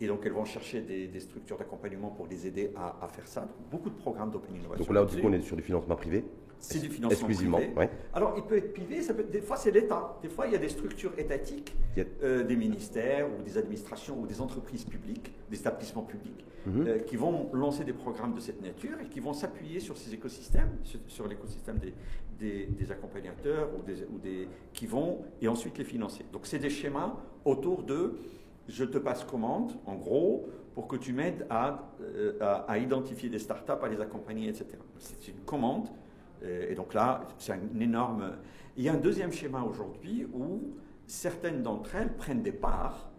et 0.00 0.06
donc 0.06 0.20
elles 0.24 0.32
vont 0.32 0.44
chercher 0.44 0.80
des, 0.82 1.08
des 1.08 1.20
structures 1.20 1.56
d'accompagnement 1.58 2.10
pour 2.10 2.26
les 2.26 2.46
aider 2.46 2.70
à, 2.76 2.96
à 3.04 3.08
faire 3.08 3.26
ça. 3.26 3.40
Donc, 3.42 3.50
beaucoup 3.70 3.90
de 3.90 3.96
programmes 3.96 4.30
d'open 4.30 4.54
innovation. 4.56 4.84
Donc 4.84 4.94
là, 4.94 5.04
du 5.04 5.20
coup, 5.20 5.28
on 5.28 5.32
est 5.32 5.40
sur 5.40 5.56
du 5.56 5.62
financement 5.62 5.96
privé 5.96 6.24
C'est 6.60 6.80
du 6.80 6.88
financement 6.88 7.16
exclusivement. 7.28 7.56
privé. 7.58 7.74
ouais. 7.74 7.90
Alors, 8.12 8.34
il 8.36 8.42
peut 8.42 8.56
être 8.56 8.72
privé, 8.72 9.00
ça 9.02 9.14
peut 9.14 9.20
être- 9.20 9.30
des 9.30 9.40
fois 9.40 9.56
c'est 9.56 9.70
l'État, 9.70 10.18
des 10.22 10.28
fois 10.28 10.46
il 10.46 10.52
y 10.52 10.56
a 10.56 10.58
des 10.58 10.68
structures 10.68 11.12
étatiques, 11.18 11.74
a- 11.96 12.00
euh, 12.24 12.42
des 12.44 12.56
ministères 12.56 13.28
ou 13.28 13.42
des 13.42 13.56
administrations 13.58 14.18
ou 14.20 14.26
des 14.26 14.40
entreprises 14.40 14.84
publiques, 14.84 15.32
des 15.50 15.58
établissements 15.60 16.02
publics, 16.02 16.44
Mhm. 16.66 16.86
euh, 16.86 16.98
qui 16.98 17.16
vont 17.16 17.48
lancer 17.52 17.84
des 17.84 17.92
programmes 17.92 18.34
de 18.34 18.40
cette 18.40 18.60
nature 18.60 18.98
et 19.00 19.08
qui 19.08 19.20
vont 19.20 19.32
s'appuyer 19.32 19.78
sur 19.80 19.96
ces 19.96 20.12
écosystèmes, 20.14 20.70
sur, 20.82 21.00
sur 21.06 21.28
l'écosystème 21.28 21.78
des, 21.78 21.94
des, 22.38 22.66
des 22.66 22.90
accompagnateurs 22.92 23.68
ou 23.78 23.82
des, 23.82 24.02
ou 24.04 24.18
des, 24.18 24.48
qui 24.72 24.86
vont 24.86 25.20
et 25.40 25.48
ensuite 25.48 25.78
les 25.78 25.84
financer. 25.84 26.24
Donc 26.32 26.46
c'est 26.46 26.58
des 26.58 26.70
schémas 26.70 27.14
autour 27.44 27.82
de 27.84 28.16
je 28.68 28.84
te 28.84 28.98
passe 28.98 29.24
commande, 29.24 29.72
en 29.86 29.94
gros, 29.94 30.46
pour 30.74 30.86
que 30.88 30.96
tu 30.96 31.12
m'aides 31.14 31.46
à, 31.48 31.88
euh, 32.02 32.34
à, 32.40 32.70
à 32.70 32.78
identifier 32.78 33.28
des 33.30 33.38
startups, 33.38 33.72
à 33.82 33.88
les 33.88 34.00
accompagner, 34.00 34.48
etc. 34.48 34.66
C'est 34.98 35.28
une 35.28 35.40
commande. 35.46 35.88
Et 36.42 36.74
donc 36.74 36.94
là, 36.94 37.22
c'est 37.38 37.52
un 37.52 37.80
énorme. 37.80 38.32
Il 38.76 38.84
y 38.84 38.88
a 38.88 38.92
un 38.92 38.96
deuxième 38.98 39.32
schéma 39.32 39.62
aujourd'hui 39.62 40.26
où 40.32 40.74
certaines 41.06 41.62
d'entre 41.62 41.94
elles 41.96 42.14
prennent 42.14 42.42
des 42.42 42.52
parts. 42.52 43.10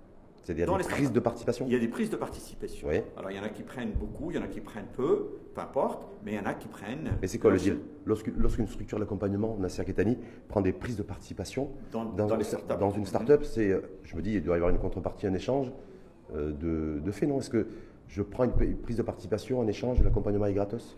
C'est-à-dire 0.41 0.67
Dans 0.67 0.77
des 0.77 0.83
les 0.83 0.89
prises 0.89 0.97
startups. 0.99 1.13
de 1.15 1.19
participation 1.19 1.65
Il 1.67 1.73
y 1.73 1.75
a 1.75 1.79
des 1.79 1.87
prises 1.89 2.09
de 2.09 2.15
participation. 2.15 2.87
Oui. 2.87 3.01
Alors 3.17 3.29
il 3.29 3.37
y 3.37 3.39
en 3.39 3.43
a 3.43 3.49
qui 3.49 3.61
prennent 3.61 3.91
beaucoup, 3.91 4.31
il 4.31 4.37
y 4.37 4.39
en 4.39 4.43
a 4.43 4.47
qui 4.47 4.61
prennent 4.61 4.87
peu, 4.95 5.27
peu 5.53 5.61
importe, 5.61 6.07
mais 6.23 6.31
il 6.31 6.35
y 6.37 6.39
en 6.39 6.45
a 6.45 6.53
qui 6.53 6.67
prennent. 6.69 7.11
Mais 7.21 7.27
c'est 7.27 7.39
quoi 7.39 7.51
le 7.51 7.57
deal 7.57 7.77
Lorsqu'une 8.05 8.67
structure 8.67 8.99
d'accompagnement, 8.99 9.57
Nasser 9.59 9.83
Ketani, 9.83 10.17
prend 10.47 10.61
des 10.61 10.71
prises 10.71 10.95
de 10.95 11.03
participation 11.03 11.69
Dans, 11.91 12.05
dans, 12.05 12.25
dans 12.27 12.33
un- 12.33 12.37
les 12.37 12.43
startups. 12.45 12.77
dans 12.79 12.89
une 12.91 13.05
start-up, 13.05 13.43
c'est, 13.43 13.69
euh, 13.69 13.81
je 14.03 14.15
me 14.15 14.21
dis, 14.21 14.35
il 14.35 14.41
doit 14.43 14.55
y 14.55 14.57
avoir 14.57 14.71
une 14.71 14.79
contrepartie, 14.79 15.27
un 15.27 15.33
échange 15.33 15.71
euh, 16.33 16.51
de, 16.53 16.99
de 17.01 17.11
fait, 17.11 17.27
non? 17.27 17.39
Est-ce 17.39 17.49
que 17.49 17.67
je 18.07 18.21
prends 18.23 18.45
une, 18.45 18.53
une 18.61 18.77
prise 18.77 18.95
de 18.97 19.03
participation 19.03 19.59
en 19.59 19.67
échange 19.67 19.99
et 19.99 20.03
l'accompagnement 20.03 20.45
est 20.45 20.53
gratos? 20.53 20.95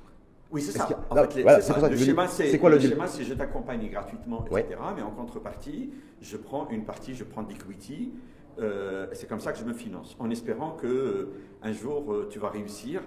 Oui, 0.51 0.61
c'est 0.61 0.71
ça. 0.77 0.85
qu'il 0.85 0.95
y 0.95 0.99
a- 0.99 1.03
En 1.09 1.15
non, 1.15 1.21
fait, 1.23 1.35
les- 1.35 1.43
voilà, 1.43 1.57
c'est 1.61 1.61
c'est 1.61 1.67
ça. 1.67 1.73
pour 1.75 1.81
ça 1.83 1.87
que 1.87 1.93
Le 1.93 1.99
je 1.99 2.05
schéma, 2.05 2.27
c'est 2.27 2.59
quoi 2.59 2.69
le 2.69 2.79
schéma, 2.79 3.07
c'est 3.07 3.23
je 3.23 3.33
t'accompagne 3.33 3.89
gratuitement, 3.89 4.45
etc. 4.45 4.65
Ouais. 4.69 4.93
Mais 4.95 5.01
en 5.01 5.11
contrepartie, 5.11 5.91
je 6.21 6.37
prends 6.37 6.67
une 6.69 6.83
partie, 6.85 7.15
je 7.15 7.23
prends 7.23 7.43
de 7.43 7.49
l'equity. 7.49 8.11
euh, 8.59 9.07
c'est 9.13 9.27
comme 9.29 9.39
ça 9.39 9.53
que 9.53 9.59
je 9.59 9.63
me 9.63 9.71
finance, 9.73 10.15
en 10.19 10.29
espérant 10.29 10.71
que 10.71 10.85
euh, 10.85 11.29
un 11.63 11.71
jour 11.71 12.11
euh, 12.13 12.27
tu 12.29 12.37
vas 12.37 12.49
réussir. 12.49 13.01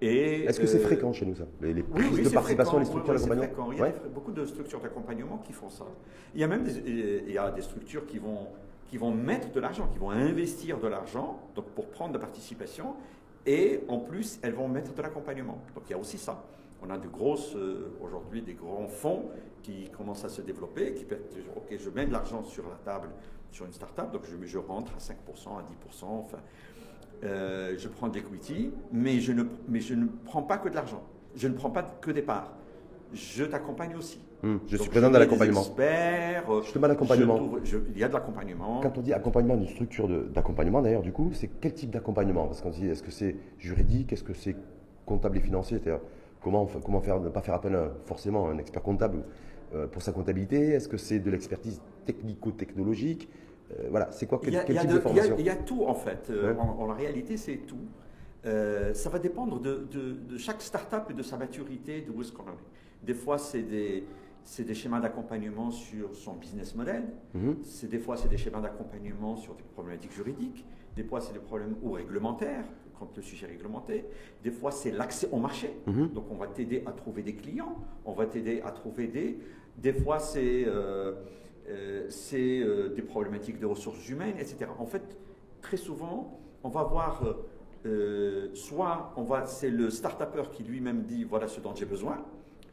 Est-ce 0.00 0.58
que 0.58 0.66
c'est 0.66 0.78
fréquent 0.78 1.12
chez 1.12 1.26
nous, 1.26 1.34
ça? 1.34 1.44
Les, 1.60 1.74
les 1.74 1.82
Oui, 1.82 1.88
prises 2.00 2.12
oui, 2.14 2.22
de 2.22 2.28
c'est 2.28 2.34
participation, 2.34 2.72
fréquent. 2.72 2.78
les 2.80 2.86
structures 2.86 3.14
Oui, 3.14 3.20
oui, 3.20 3.36
d'accompagnement. 3.40 3.72
Il 3.72 3.78
y 3.78 3.80
a 3.82 3.84
Ouais. 3.84 3.94
beaucoup 4.14 4.32
de 4.32 4.46
structures 4.46 4.80
d'accompagnement 4.80 5.36
qui 5.46 5.52
font 5.52 5.68
ça. 5.68 5.84
Il 6.34 6.40
y 6.40 6.44
a 6.44 6.46
même 6.48 6.64
des, 6.64 6.72
il 7.26 7.30
y 7.32 7.36
a 7.36 7.50
des 7.50 7.60
structures 7.60 8.06
qui 8.06 8.18
vont, 8.18 8.46
qui 8.88 8.96
vont 8.96 9.10
mettre 9.12 9.52
de 9.52 9.60
l'argent, 9.60 9.86
qui 9.92 9.98
vont 9.98 10.10
investir 10.10 10.78
de 10.78 10.88
l'argent 10.88 11.38
donc 11.54 11.66
pour 11.74 11.88
prendre 11.90 12.14
de 12.14 12.18
la 12.18 12.24
participation. 12.24 12.94
Et 13.46 13.80
en 13.88 13.98
plus, 13.98 14.38
elles 14.42 14.54
vont 14.54 14.66
mettre 14.68 14.94
de 14.94 15.02
l'accompagnement. 15.02 15.58
Donc 15.74 15.84
il 15.88 15.90
y 15.90 15.94
a 15.94 15.98
aussi 15.98 16.16
ça. 16.16 16.42
On 16.86 16.90
a 16.90 16.98
de 16.98 17.08
grosses, 17.08 17.54
euh, 17.56 17.92
aujourd'hui, 18.02 18.42
des 18.42 18.54
grands 18.54 18.86
fonds 18.88 19.24
qui 19.62 19.90
commencent 19.90 20.24
à 20.24 20.28
se 20.28 20.40
développer, 20.40 20.94
qui 20.94 21.04
peuvent 21.04 21.26
dire, 21.30 21.42
OK, 21.56 21.76
je 21.78 21.90
mets 21.90 22.06
de 22.06 22.12
l'argent 22.12 22.42
sur 22.42 22.64
la 22.68 22.76
table 22.84 23.08
sur 23.52 23.66
une 23.66 23.72
start-up, 23.72 24.12
donc 24.12 24.22
je, 24.24 24.46
je 24.46 24.58
rentre 24.58 24.92
à 24.94 24.98
5%, 24.98 25.58
à 25.58 25.62
10%, 25.62 26.04
enfin, 26.04 26.38
euh, 27.24 27.74
je 27.76 27.88
prends 27.88 28.08
de 28.08 28.14
l'equity, 28.14 28.70
mais 28.92 29.18
je, 29.20 29.32
ne, 29.32 29.42
mais 29.68 29.80
je 29.80 29.94
ne 29.94 30.06
prends 30.24 30.42
pas 30.42 30.56
que 30.56 30.68
de 30.68 30.74
l'argent. 30.74 31.02
Je 31.36 31.48
ne 31.48 31.54
prends 31.54 31.70
pas 31.70 31.82
que 31.82 32.10
des 32.12 32.22
parts. 32.22 32.52
Je 33.12 33.44
t'accompagne 33.44 33.96
aussi. 33.96 34.20
Hum, 34.44 34.60
Je 34.68 34.76
Donc, 34.76 34.82
suis 34.82 34.90
présent 34.90 35.10
dans 35.10 35.18
l'accompagnement. 35.18 35.60
euh, 35.60 36.88
l'accompagnement. 36.88 37.36
je 37.36 37.42
trouve- 37.42 37.60
je- 37.64 37.78
Il 37.92 37.98
y 37.98 38.04
a 38.04 38.08
de 38.08 38.14
l'accompagnement. 38.14 38.80
Quand 38.80 38.96
on 38.96 39.00
dit 39.02 39.12
accompagnement 39.12 39.56
d'une 39.56 39.68
structure 39.68 40.08
d'accompagnement, 40.30 40.80
d'ailleurs, 40.80 41.02
du 41.02 41.12
coup, 41.12 41.30
c'est 41.34 41.48
quel 41.60 41.74
type 41.74 41.90
d'accompagnement? 41.90 42.46
Parce 42.46 42.62
qu'on 42.62 42.70
dit, 42.70 42.86
est-ce 42.88 43.02
que 43.02 43.10
c'est 43.10 43.36
juridique? 43.58 44.12
Est-ce 44.12 44.22
que 44.24 44.32
c'est 44.32 44.56
comptable 45.04 45.36
et 45.36 45.40
financier? 45.40 45.78
C'est-à-dire, 45.82 46.00
comment, 46.40 46.66
comment 46.84 47.00
faire, 47.00 47.20
ne 47.20 47.28
pas 47.28 47.42
faire 47.42 47.54
appel 47.54 47.74
à, 47.74 47.90
forcément 48.06 48.48
à 48.48 48.50
un 48.52 48.58
expert 48.58 48.82
comptable 48.82 49.24
euh, 49.74 49.86
pour 49.86 50.02
sa 50.02 50.12
comptabilité? 50.12 50.70
Est-ce 50.70 50.88
que 50.88 50.96
c'est 50.96 51.18
de 51.20 51.30
l'expertise 51.30 51.80
technico-technologique? 52.06 53.28
Euh, 53.78 53.88
Voilà, 53.90 54.10
c'est 54.12 54.26
quoi 54.26 54.40
Il 54.42 54.50
Quel, 54.50 54.56
a, 54.56 54.64
type 54.64 54.74
de- 54.74 54.82
de 54.82 54.88
il 54.88 54.94
y 54.94 54.98
a- 54.98 55.00
formation? 55.00 55.36
il 55.38 55.44
y 55.46 55.50
a 55.50 55.56
tout 55.56 55.84
en 55.86 55.94
fait. 55.94 56.28
Euh, 56.30 56.52
Ouais. 56.54 56.60
en, 56.60 56.86
réalité, 56.88 57.36
c'est 57.36 57.58
tout. 57.58 57.76
Euh, 58.46 58.94
ça 58.94 59.10
va 59.10 59.18
dépendre 59.18 59.60
de, 59.60 59.86
de- 59.90 60.12
de 60.12 60.38
chaque 60.38 60.62
start-up 60.62 61.04
et 61.10 61.14
de 61.14 61.22
sa 61.22 61.36
maturité, 61.36 62.00
de 62.00 62.10
où 62.10 62.22
est-ce 62.22 62.32
qu'on 62.32 62.44
en 62.44 62.52
est. 62.52 63.04
Des 63.06 63.14
fois, 63.14 63.38
c'est 63.38 63.62
des, 63.62 64.04
schémas 64.74 65.00
d'accompagnement 65.00 65.70
sur 65.70 66.14
son 66.16 66.34
business 66.34 66.74
model. 66.74 67.04
C'est 67.62 67.88
des 67.88 67.98
fois, 67.98 68.16
c'est 68.16 68.28
des 68.28 68.38
schémas 68.38 68.60
d'accompagnement 68.60 69.36
sur 69.36 69.54
des 69.54 69.62
problématiques 69.74 70.12
juridiques. 70.12 70.64
Des 70.96 71.04
fois, 71.04 71.20
c'est 71.20 71.32
des 71.32 71.38
problèmes 71.38 71.76
ou 71.82 71.92
réglementaires, 71.92 72.64
quand 73.00 73.16
le 73.16 73.22
sujet 73.22 73.46
est 73.46 73.50
réglementé. 73.50 74.04
Des 74.44 74.50
fois, 74.52 74.70
c'est 74.70 74.92
l'accès 74.92 75.28
au 75.32 75.38
marché. 75.38 75.70
Mhm. 75.86 76.08
Donc, 76.10 76.26
on 76.30 76.36
va 76.36 76.46
t'aider 76.46 76.84
à 76.86 76.92
trouver 76.92 77.22
des 77.22 77.34
clients. 77.34 77.76
On 78.04 78.12
va 78.12 78.26
t'aider 78.26 78.60
à 78.64 78.70
trouver 78.70 79.08
des. 79.08 79.38
Des 79.78 79.92
fois, 79.94 80.18
c'est 80.20 80.64
euh, 80.66 81.14
euh, 81.68 82.08
euh, 82.34 82.88
des 82.94 83.02
problématiques 83.02 83.58
de 83.58 83.66
ressources 83.66 84.08
humaines, 84.08 84.34
etc. 84.38 84.66
En 84.78 84.86
fait, 84.86 85.02
très 85.62 85.76
souvent, 85.78 86.38
on 86.62 86.68
va 86.68 86.84
voir. 86.84 87.24
euh, 87.86 88.48
soit 88.52 89.14
on 89.16 89.22
va, 89.22 89.46
c'est 89.46 89.70
le 89.70 89.88
start-upper 89.88 90.50
qui 90.52 90.62
lui-même 90.64 91.04
dit 91.04 91.24
voilà 91.24 91.48
ce 91.48 91.60
dont 91.60 91.74
j'ai 91.74 91.86
besoin 91.86 92.18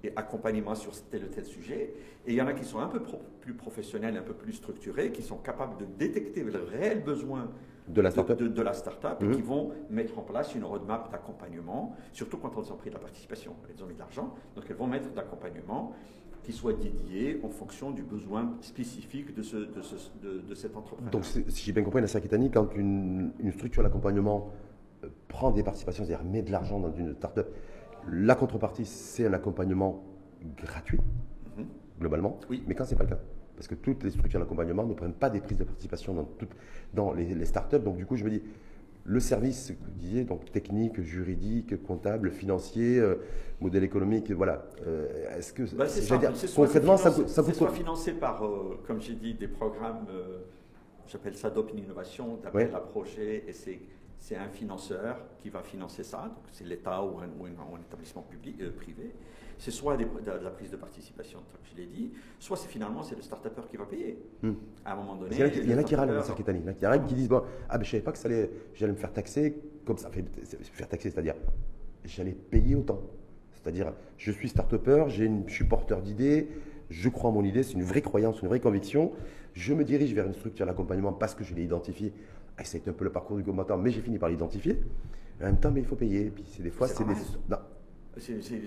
et 0.04 0.12
accompagne-moi 0.18 0.76
sur 0.76 0.92
tel 1.10 1.24
ou 1.24 1.28
tel 1.28 1.46
sujet. 1.46 1.94
Et 2.26 2.32
il 2.34 2.36
y 2.36 2.42
en 2.42 2.48
a 2.48 2.52
qui 2.54 2.66
sont 2.66 2.80
un 2.80 2.88
peu 2.88 3.00
pro- 3.02 3.22
plus 3.40 3.54
professionnels, 3.54 4.18
un 4.18 4.22
peu 4.22 4.34
plus 4.34 4.52
structurés, 4.52 5.14
qui 5.14 5.22
sont 5.22 5.38
capables 5.38 5.78
de 5.78 5.86
détecter 5.98 6.44
le 6.44 6.62
réel 6.62 7.04
besoin 7.06 7.50
De 7.88 8.02
la 8.02 8.12
start-up 8.12 8.38
de, 8.40 8.48
de 8.48 8.62
la 8.62 8.74
start-up 8.74 9.22
Mhm. 9.22 9.32
qui 9.32 9.42
vont 9.42 9.72
mettre 9.90 10.18
en 10.20 10.22
place 10.22 10.54
une 10.56 10.64
roadmap 10.66 11.10
d'accompagnement, 11.12 11.96
surtout 12.12 12.38
quand 12.38 12.52
elles 12.58 12.72
ont 12.72 12.76
pris 12.76 12.90
de 12.90 12.96
la 12.96 13.02
participation, 13.02 13.54
elles 13.70 13.82
ont 13.84 13.88
mis 13.88 13.94
de 13.94 14.00
l'argent. 14.00 14.34
Donc 14.56 14.66
elles 14.70 14.76
vont 14.76 14.88
mettre 14.88 15.10
de 15.12 15.16
l'accompagnement 15.16 15.94
qui 16.44 16.52
soit 16.54 16.74
dédié 16.74 17.40
en 17.44 17.50
fonction 17.50 17.92
du 17.92 18.04
besoin 18.04 18.54
spécifique 18.62 19.34
de, 19.34 19.42
ce, 19.42 19.58
de, 19.58 19.82
ce- 19.82 20.10
de- 20.22 20.40
de 20.42 20.56
cet 20.56 20.76
entrepreneur. 20.78 21.12
Donc, 21.12 21.26
si 21.26 21.44
j'ai 21.64 21.72
bien 21.74 21.84
compris, 21.84 22.00
Nasser 22.02 22.22
Ketani, 22.22 22.50
quand 22.52 22.74
une, 22.76 23.32
une 23.40 23.52
structure 23.52 23.84
d'accompagnement 23.84 24.50
euh, 25.04 25.08
prend 25.28 25.52
des 25.52 25.64
participations, 25.64 26.06
c'est-à-dire 26.06 26.26
met 26.26 26.42
de 26.44 26.52
l'argent 26.52 26.80
dans 26.80 26.92
une 26.92 27.14
start-up, 27.16 27.54
la 28.10 28.36
contrepartie, 28.36 28.86
c'est 28.86 29.26
un 29.28 29.34
accompagnement 29.34 30.04
gratuit, 30.56 31.00
Mhm. 31.58 31.66
globalement. 32.00 32.40
Oui. 32.50 32.64
Mais 32.68 32.76
quand 32.76 32.86
c'est 32.86 32.96
pas 32.96 33.04
le 33.04 33.10
cas 33.10 33.20
parce 33.58 33.68
que 33.68 33.76
toutes 33.76 34.04
les 34.04 34.12
structures 34.12 34.40
d'accompagnement 34.40 34.86
ne 34.86 34.94
prennent 34.94 35.14
pas 35.14 35.30
des 35.30 35.42
prises 35.42 35.58
de 35.58 35.64
participation 35.64 36.14
dans, 36.14 36.24
toutes, 36.24 36.56
dans 36.94 37.12
les, 37.12 37.34
les 37.34 37.46
startups. 37.46 37.80
Donc 37.80 37.98
du 37.98 38.06
coup, 38.06 38.16
je 38.16 38.24
me 38.24 38.30
dis, 38.30 38.42
le 39.08 39.20
service, 39.22 39.72
vous 39.72 39.92
disiez, 39.96 40.26
donc 40.26 40.52
technique, 40.52 41.00
juridique, 41.02 41.82
comptable, 41.84 42.30
financier, 42.30 43.00
euh, 43.00 43.16
modèle 43.62 43.86
économique, 43.86 44.30
voilà. 44.32 44.66
Euh, 44.86 45.38
est-ce 45.38 45.54
que 45.54 45.64
bah, 45.76 45.88
ça, 45.88 46.18
dire, 46.18 46.34
concrètement, 46.56 46.98
ça, 46.98 47.12
ça 47.12 47.42
coûte 47.42 47.56
soit 47.56 47.72
financé 47.72 48.12
par, 48.14 48.46
euh, 48.46 48.78
comme 48.86 49.02
j'ai 49.02 49.16
dit, 49.16 49.34
des 49.34 49.48
programmes, 49.48 50.06
j'appelle 51.08 51.36
ça 51.36 51.50
d'open 51.50 51.80
innovation, 51.80 52.38
d'appel 52.44 52.70
à 52.76 52.82
projet, 52.82 53.46
et 53.48 53.54
c'est 53.54 54.36
un 54.36 54.50
financeur 54.50 55.18
qui 55.40 55.50
va 55.50 55.64
financer 55.64 56.04
ça, 56.04 56.24
donc 56.24 56.44
c'est 56.52 56.66
l'État 56.66 57.02
ou, 57.02 57.18
un, 57.20 57.80
établissement 57.80 58.24
public, 58.24 58.58
privé 58.76 59.16
c'est 59.58 59.72
soit 59.72 59.98
de 59.98 60.06
la 60.44 60.50
prise 60.52 60.70
de 60.72 60.78
participation, 60.78 61.40
comme 61.40 61.62
je 61.72 61.78
l'ai 61.78 61.88
dit, 61.88 62.12
soit 62.40 62.58
c'est 62.58 62.68
finalement 62.68 63.04
c'est 63.04 63.16
le 63.16 63.22
start 63.22 63.48
qui 63.70 63.78
va 63.78 63.86
payer. 63.86 64.18
Hmm. 64.44 64.54
À 64.86 64.94
un 64.94 64.96
moment 64.96 65.16
donné. 65.16 65.36
Il 65.36 65.70
y, 65.70 65.74
en 65.74 65.78
a 65.78 65.84
qui 65.84 65.96
râlent, 65.96 66.10
Il 66.10 66.84
y 66.84 66.88
en 66.88 66.92
a 66.92 67.00
qui 67.00 67.14
disent 67.16 67.30
bon, 67.30 67.44
ah 67.70 67.78
ben 67.78 67.84
je 67.84 67.92
savais 67.92 68.04
pas 68.04 68.12
que 68.12 68.18
ça 68.18 68.28
allait, 68.28 68.50
j'allais 68.74 68.94
me 68.94 68.98
faire 68.98 69.14
taxer 69.14 69.58
comme 69.86 69.98
ça. 69.98 70.10
Fait, 70.10 70.24
faire 70.62 70.88
taxer, 70.88 71.10
c'est-à-dire 71.10 71.36
j'allais 72.06 72.34
payer 72.34 72.76
autant. 72.76 73.02
C'est-à-dire 73.54 73.94
je 74.18 74.32
suis 74.32 74.50
start-upper, 74.50 75.06
je 75.08 75.26
suis 75.48 75.66
porteur 75.66 76.02
d'idées, 76.02 76.50
je 76.90 77.10
crois 77.10 77.32
en 77.32 77.34
mon 77.34 77.44
idée, 77.44 77.64
c'est 77.64 77.74
une 77.74 77.84
vraie 77.84 78.02
croyance, 78.02 78.42
une 78.42 78.48
vraie 78.48 78.60
conviction. 78.60 79.12
Je 79.54 79.74
me 79.74 79.84
dirige 79.84 80.14
vers 80.14 80.28
une 80.28 80.36
structure 80.36 80.68
d'accompagnement 80.68 81.14
parce 81.14 81.34
que 81.34 81.44
je 81.44 81.56
l'ai 81.56 81.64
identifié. 81.64 82.14
Ah, 82.58 82.64
ça 82.64 82.78
a 82.78 82.80
été 82.80 82.90
un 82.90 82.94
peu 82.94 83.06
le 83.06 83.12
parcours 83.12 83.38
du 83.38 83.44
combattant, 83.44 83.78
mais 83.78 83.92
j'ai 83.92 84.02
fini 84.02 84.20
par 84.20 84.30
l'identifier. 84.30 84.80
En 85.42 85.46
même 85.46 85.60
temps, 85.60 85.72
mais 85.72 85.82
il 85.82 85.86
faut 85.86 85.96
payer. 85.96 86.28
Et 86.28 86.30
puis 86.30 86.44
c'est 86.48 86.64
des 86.64 86.70
fois, 86.70 86.88
c'est 86.88 87.04
des. 87.04 87.14
Non, 87.50 87.58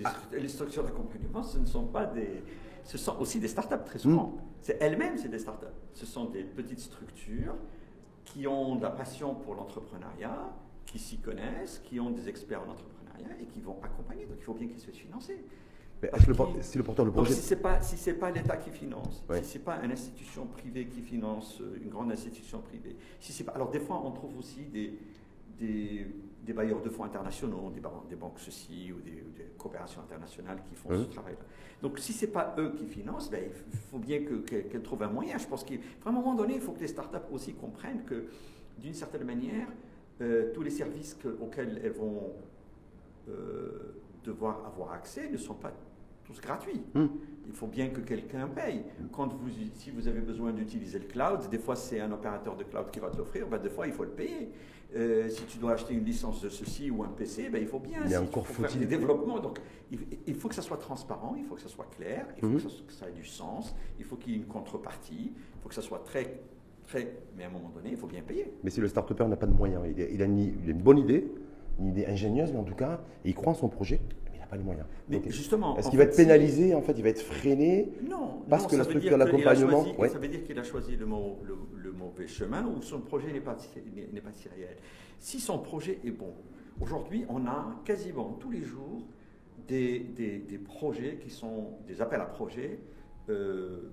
ah. 0.05 0.15
Les 0.31 0.47
structures 0.47 0.83
d'accompagnement, 0.83 1.43
ce 1.43 1.59
ne 1.59 1.65
sont 1.65 1.85
pas 1.85 2.05
des. 2.05 2.43
Ce 2.83 2.97
sont 2.97 3.17
aussi 3.19 3.39
des 3.39 3.47
startups 3.47 3.83
très 3.85 3.99
souvent. 3.99 4.27
Hmm. 4.27 4.41
C'est 4.61 4.77
elles-mêmes, 4.81 5.17
c'est 5.17 5.29
des 5.29 5.39
startups. 5.39 5.65
Ce 5.93 6.05
sont 6.05 6.25
des 6.25 6.43
petites 6.43 6.79
structures 6.79 7.55
qui 8.25 8.47
ont 8.47 8.75
de 8.75 8.83
la 8.83 8.89
passion 8.89 9.35
pour 9.35 9.55
l'entrepreneuriat, 9.55 10.49
qui 10.85 10.99
s'y 10.99 11.17
connaissent, 11.17 11.81
qui 11.83 11.99
ont 11.99 12.11
des 12.11 12.27
experts 12.29 12.61
en 12.61 12.71
entrepreneuriat 12.71 13.41
et 13.41 13.45
qui 13.45 13.59
vont 13.61 13.77
accompagner. 13.83 14.25
Donc 14.25 14.37
il 14.39 14.43
faut 14.43 14.53
bien 14.53 14.67
qu'ils 14.67 14.79
soient 14.79 14.93
financés. 14.93 15.43
Mais 16.01 16.09
est-ce 16.13 16.25
que 16.25 16.31
le, 16.31 16.61
si 16.61 16.77
le 16.77 16.83
porteur 16.83 17.05
le 17.05 17.11
projet. 17.11 17.33
si 17.33 17.41
ce 17.41 17.53
n'est 17.53 17.61
pas, 17.61 17.81
si 17.81 18.13
pas 18.13 18.31
l'État 18.31 18.57
qui 18.57 18.71
finance, 18.71 19.23
si 19.43 19.43
ce 19.43 19.57
n'est 19.57 19.63
pas 19.63 19.79
une 19.83 19.91
institution 19.91 20.47
privée 20.47 20.87
qui 20.87 21.01
finance, 21.01 21.59
euh, 21.61 21.79
une 21.81 21.89
grande 21.89 22.11
institution 22.11 22.59
privée, 22.59 22.95
si 23.19 23.43
pas. 23.43 23.51
Alors 23.51 23.69
des 23.69 23.79
fois, 23.79 24.01
on 24.03 24.11
trouve 24.11 24.35
aussi 24.39 24.61
des, 24.65 24.97
des 25.59 26.07
des 26.43 26.53
bailleurs 26.53 26.81
de 26.81 26.89
fonds 26.89 27.03
internationaux, 27.03 27.69
des, 27.69 27.81
des 28.09 28.15
banques 28.15 28.39
ceci 28.39 28.91
ou 28.91 28.99
des, 29.01 29.21
coopérations 29.57 30.01
internationales 30.01 30.59
qui 30.67 30.73
font 30.73 30.89
ce 30.89 31.03
travail-là. 31.03 31.45
Donc 31.83 31.99
si 31.99 32.13
ce 32.13 32.25
n'est 32.25 32.31
pas 32.31 32.55
eux 32.57 32.73
qui 32.75 32.87
financent, 32.87 33.29
ben, 33.29 33.43
il 33.43 33.77
faut 33.77 33.99
bien 33.99 34.23
qu'elles 34.23 34.81
trouvent 34.81 35.03
un 35.03 35.09
moyen. 35.09 35.37
Je 35.37 35.45
pense 35.45 35.63
qu'à 35.63 35.75
un 36.03 36.11
moment 36.11 36.33
donné, 36.33 36.55
il 36.55 36.61
faut 36.61 36.71
que 36.71 36.79
les 36.79 36.87
startups 36.87 37.17
aussi 37.31 37.53
comprennent 37.53 38.03
que 38.05 38.25
d'une 38.79 38.95
certaine 38.95 39.23
manière, 39.23 39.67
euh, 40.21 40.51
tous 40.51 40.63
les 40.63 40.71
services 40.71 41.15
auxquels 41.39 41.79
elles 41.83 41.91
vont 41.91 42.33
euh, 43.29 43.93
devoir 44.23 44.65
avoir 44.65 44.93
accès 44.93 45.29
ne 45.29 45.37
sont 45.37 45.53
pas 45.53 45.71
tous 46.31 46.41
gratuits. 46.41 46.81
Hmm. 46.93 47.07
Il 47.47 47.53
faut 47.53 47.67
bien 47.67 47.89
que 47.89 47.99
quelqu'un 47.99 48.47
paye. 48.47 48.83
Quand 49.11 49.33
vous, 49.33 49.49
si 49.75 49.91
vous 49.91 50.07
avez 50.07 50.21
besoin 50.21 50.53
d'utiliser 50.53 50.99
le 50.99 51.05
cloud, 51.05 51.49
des 51.49 51.57
fois 51.57 51.75
c'est 51.75 51.99
un 51.99 52.11
opérateur 52.11 52.55
de 52.55 52.63
cloud 52.63 52.89
qui 52.91 52.99
va 52.99 53.09
te 53.09 53.17
l'offrir, 53.17 53.47
ben, 53.47 53.57
des 53.57 53.69
fois 53.69 53.87
il 53.87 53.93
faut 53.93 54.03
le 54.03 54.11
payer. 54.11 54.49
Euh, 54.93 55.29
si 55.29 55.43
tu 55.43 55.57
dois 55.57 55.73
acheter 55.73 55.93
une 55.93 56.03
licence 56.03 56.41
de 56.41 56.49
ceci 56.49 56.91
ou 56.91 57.03
un 57.03 57.07
PC, 57.07 57.49
ben, 57.49 57.61
il 57.61 57.67
faut 57.67 57.79
bien. 57.79 58.01
Il 58.07 58.17
encore 58.17 58.45
faut 58.45 58.63
faire 58.63 58.77
des 58.77 58.85
développements. 58.85 59.39
Donc, 59.39 59.59
il, 60.27 60.35
faut 60.35 60.49
que 60.49 60.55
ça 60.55 60.61
soit 60.61 60.77
transparent, 60.77 61.35
il 61.37 61.45
faut 61.45 61.55
que 61.55 61.61
ça 61.61 61.69
soit 61.69 61.89
clair, 61.95 62.25
il 62.37 62.41
faut 62.41 62.47
mhm. 62.47 62.61
que, 62.61 62.93
ça, 62.93 63.07
ait 63.07 63.13
du 63.13 63.25
sens, 63.25 63.73
il 63.99 64.05
faut 64.05 64.17
qu'il 64.17 64.33
y 64.33 64.35
ait 64.35 64.39
une 64.39 64.45
contrepartie, 64.45 65.31
il 65.33 65.61
faut 65.61 65.69
que 65.69 65.75
ça 65.75 65.81
soit 65.81 66.03
très, 66.03 66.41
très. 66.87 67.15
Mais 67.37 67.45
à 67.45 67.47
un 67.47 67.51
moment 67.51 67.69
donné, 67.69 67.91
il 67.91 67.97
faut 67.97 68.07
bien 68.07 68.21
payer. 68.21 68.53
Mais 68.63 68.69
si 68.69 68.81
le 68.81 68.87
start-upper 68.87 69.27
n'a 69.27 69.37
pas 69.37 69.47
de 69.47 69.53
moyens, 69.53 69.83
il 69.89 70.01
a, 70.01 70.09
il 70.09 70.21
a, 70.21 70.25
une, 70.25 70.81
bonne 70.81 70.97
idée, 70.97 71.25
une 71.79 71.87
idée 71.87 72.05
ingénieuse, 72.05 72.51
mais 72.51 72.59
en 72.59 72.65
tout 72.65 72.75
cas, 72.75 73.01
il 73.23 73.33
croit 73.33 73.51
en 73.51 73.55
son 73.55 73.69
projet, 73.69 74.01
pas 74.51 74.57
les 74.57 74.63
moyens. 74.63 74.85
Mais 75.07 75.21
justement. 75.27 75.77
Est-ce 75.77 75.89
qu'il 75.89 75.97
va 75.97 76.03
être 76.03 76.15
pénalisé, 76.15 76.75
en 76.75 76.81
fait, 76.81 76.91
il 76.91 77.03
va 77.03 77.09
être 77.09 77.21
freiné 77.21 77.89
Non. 78.03 78.43
Parce 78.49 78.67
que 78.67 78.75
la 78.75 78.83
structure 78.83 79.17
d'accompagnement. 79.17 79.85
Ça 80.09 80.19
veut 80.19 80.27
dire 80.27 80.43
qu'il 80.43 80.59
a 80.59 80.63
choisi 80.63 80.97
le, 80.97 81.05
le 81.05 81.91
mauvais 81.93 82.27
chemin 82.27 82.65
ou 82.67 82.81
son 82.81 82.99
projet 82.99 83.31
n'est 83.31 83.39
pas, 83.39 83.55
n'est 84.13 84.21
pas 84.21 84.33
si 84.33 84.49
réel. 84.49 84.75
Si 85.17 85.39
son 85.39 85.59
projet 85.59 85.99
est 86.03 86.11
bon, 86.11 86.33
aujourd'hui, 86.81 87.25
on 87.29 87.45
a 87.47 87.81
quasiment 87.85 88.37
tous 88.39 88.51
les 88.51 88.61
jours 88.61 89.03
des, 89.67 89.99
des, 89.99 90.57
projets 90.57 91.17
qui 91.21 91.29
sont 91.29 91.77
des 91.87 92.01
appels 92.01 92.19
à 92.19 92.25
projets 92.25 92.79
euh, 93.29 93.91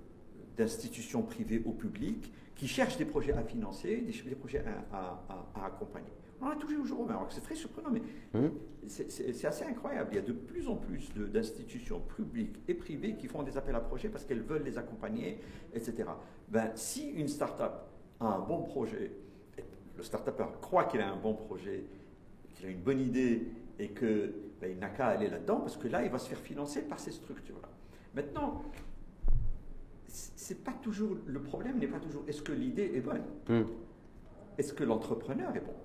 d'institutions 0.57 1.21
privées 1.21 1.61
ou 1.63 1.71
publiques 1.71 2.33
qui 2.55 2.67
cherchent 2.67 2.97
des 2.97 3.05
projets 3.05 3.31
à 3.31 3.43
financer, 3.43 3.97
des, 3.97 4.35
projets 4.35 4.61
à, 4.91 5.23
à, 5.55 5.65
accompagner. 5.65 6.11
On 6.41 6.47
a 6.47 6.55
toujours 6.55 7.01
au 7.01 7.05
Maroc. 7.05 7.27
C'est 7.31 7.41
très 7.41 7.55
surprenant, 7.55 7.89
mais 7.91 8.01
mmh. 8.33 8.47
c'est 8.87 9.45
assez 9.45 9.65
incroyable. 9.65 10.09
Il 10.11 10.15
y 10.15 10.19
a 10.19 10.23
de 10.23 10.33
plus 10.33 10.67
en 10.67 10.75
plus 10.75 11.11
d'institutions 11.13 11.99
publiques 11.99 12.55
et 12.67 12.73
privées 12.73 13.15
qui 13.15 13.27
font 13.27 13.43
des 13.43 13.57
appels 13.57 13.75
à 13.75 13.81
projets 13.81 14.09
parce 14.09 14.25
qu'elles 14.25 14.43
veulent 14.43 14.63
les 14.63 14.77
accompagner, 14.77 15.39
etc. 15.73 16.09
Ben, 16.47 16.71
si 16.75 17.09
une 17.09 17.27
start-up 17.27 17.73
a 18.19 18.25
un 18.25 18.39
bon 18.39 18.63
projet, 18.63 19.11
le 19.97 20.03
start-upper 20.03 20.45
croit 20.61 20.85
qu'il 20.85 21.01
a 21.01 21.11
un 21.11 21.17
bon 21.17 21.33
projet, 21.33 21.83
qu'il 22.53 22.67
a 22.67 22.69
une 22.69 22.81
bonne 22.81 23.01
idée 23.01 23.47
et 23.77 23.89
qu'il 23.89 24.33
ben, 24.61 24.79
n'a 24.79 24.89
qu'à 24.89 25.07
aller 25.07 25.29
là-dedans, 25.29 25.59
parce 25.59 25.77
que 25.77 25.87
là, 25.87 26.03
il 26.03 26.09
va 26.09 26.19
se 26.19 26.29
faire 26.29 26.39
financer 26.39 26.83
par 26.83 26.99
ces 26.99 27.11
structures-là. 27.11 27.69
Maintenant, 28.15 28.63
c'est 30.07 30.63
pas 30.63 30.73
toujours 30.81 31.17
le 31.25 31.41
problème 31.41 31.77
n'est 31.77 31.87
pas 31.87 31.99
toujours 31.99 32.23
est-ce 32.27 32.41
que 32.41 32.51
l'idée 32.51 32.91
est 32.95 33.01
bonne, 33.01 33.23
hmm. 33.47 33.65
est-ce 34.57 34.73
que 34.73 34.83
l'entrepreneur 34.83 35.55
est 35.55 35.61
bon, 35.61 35.75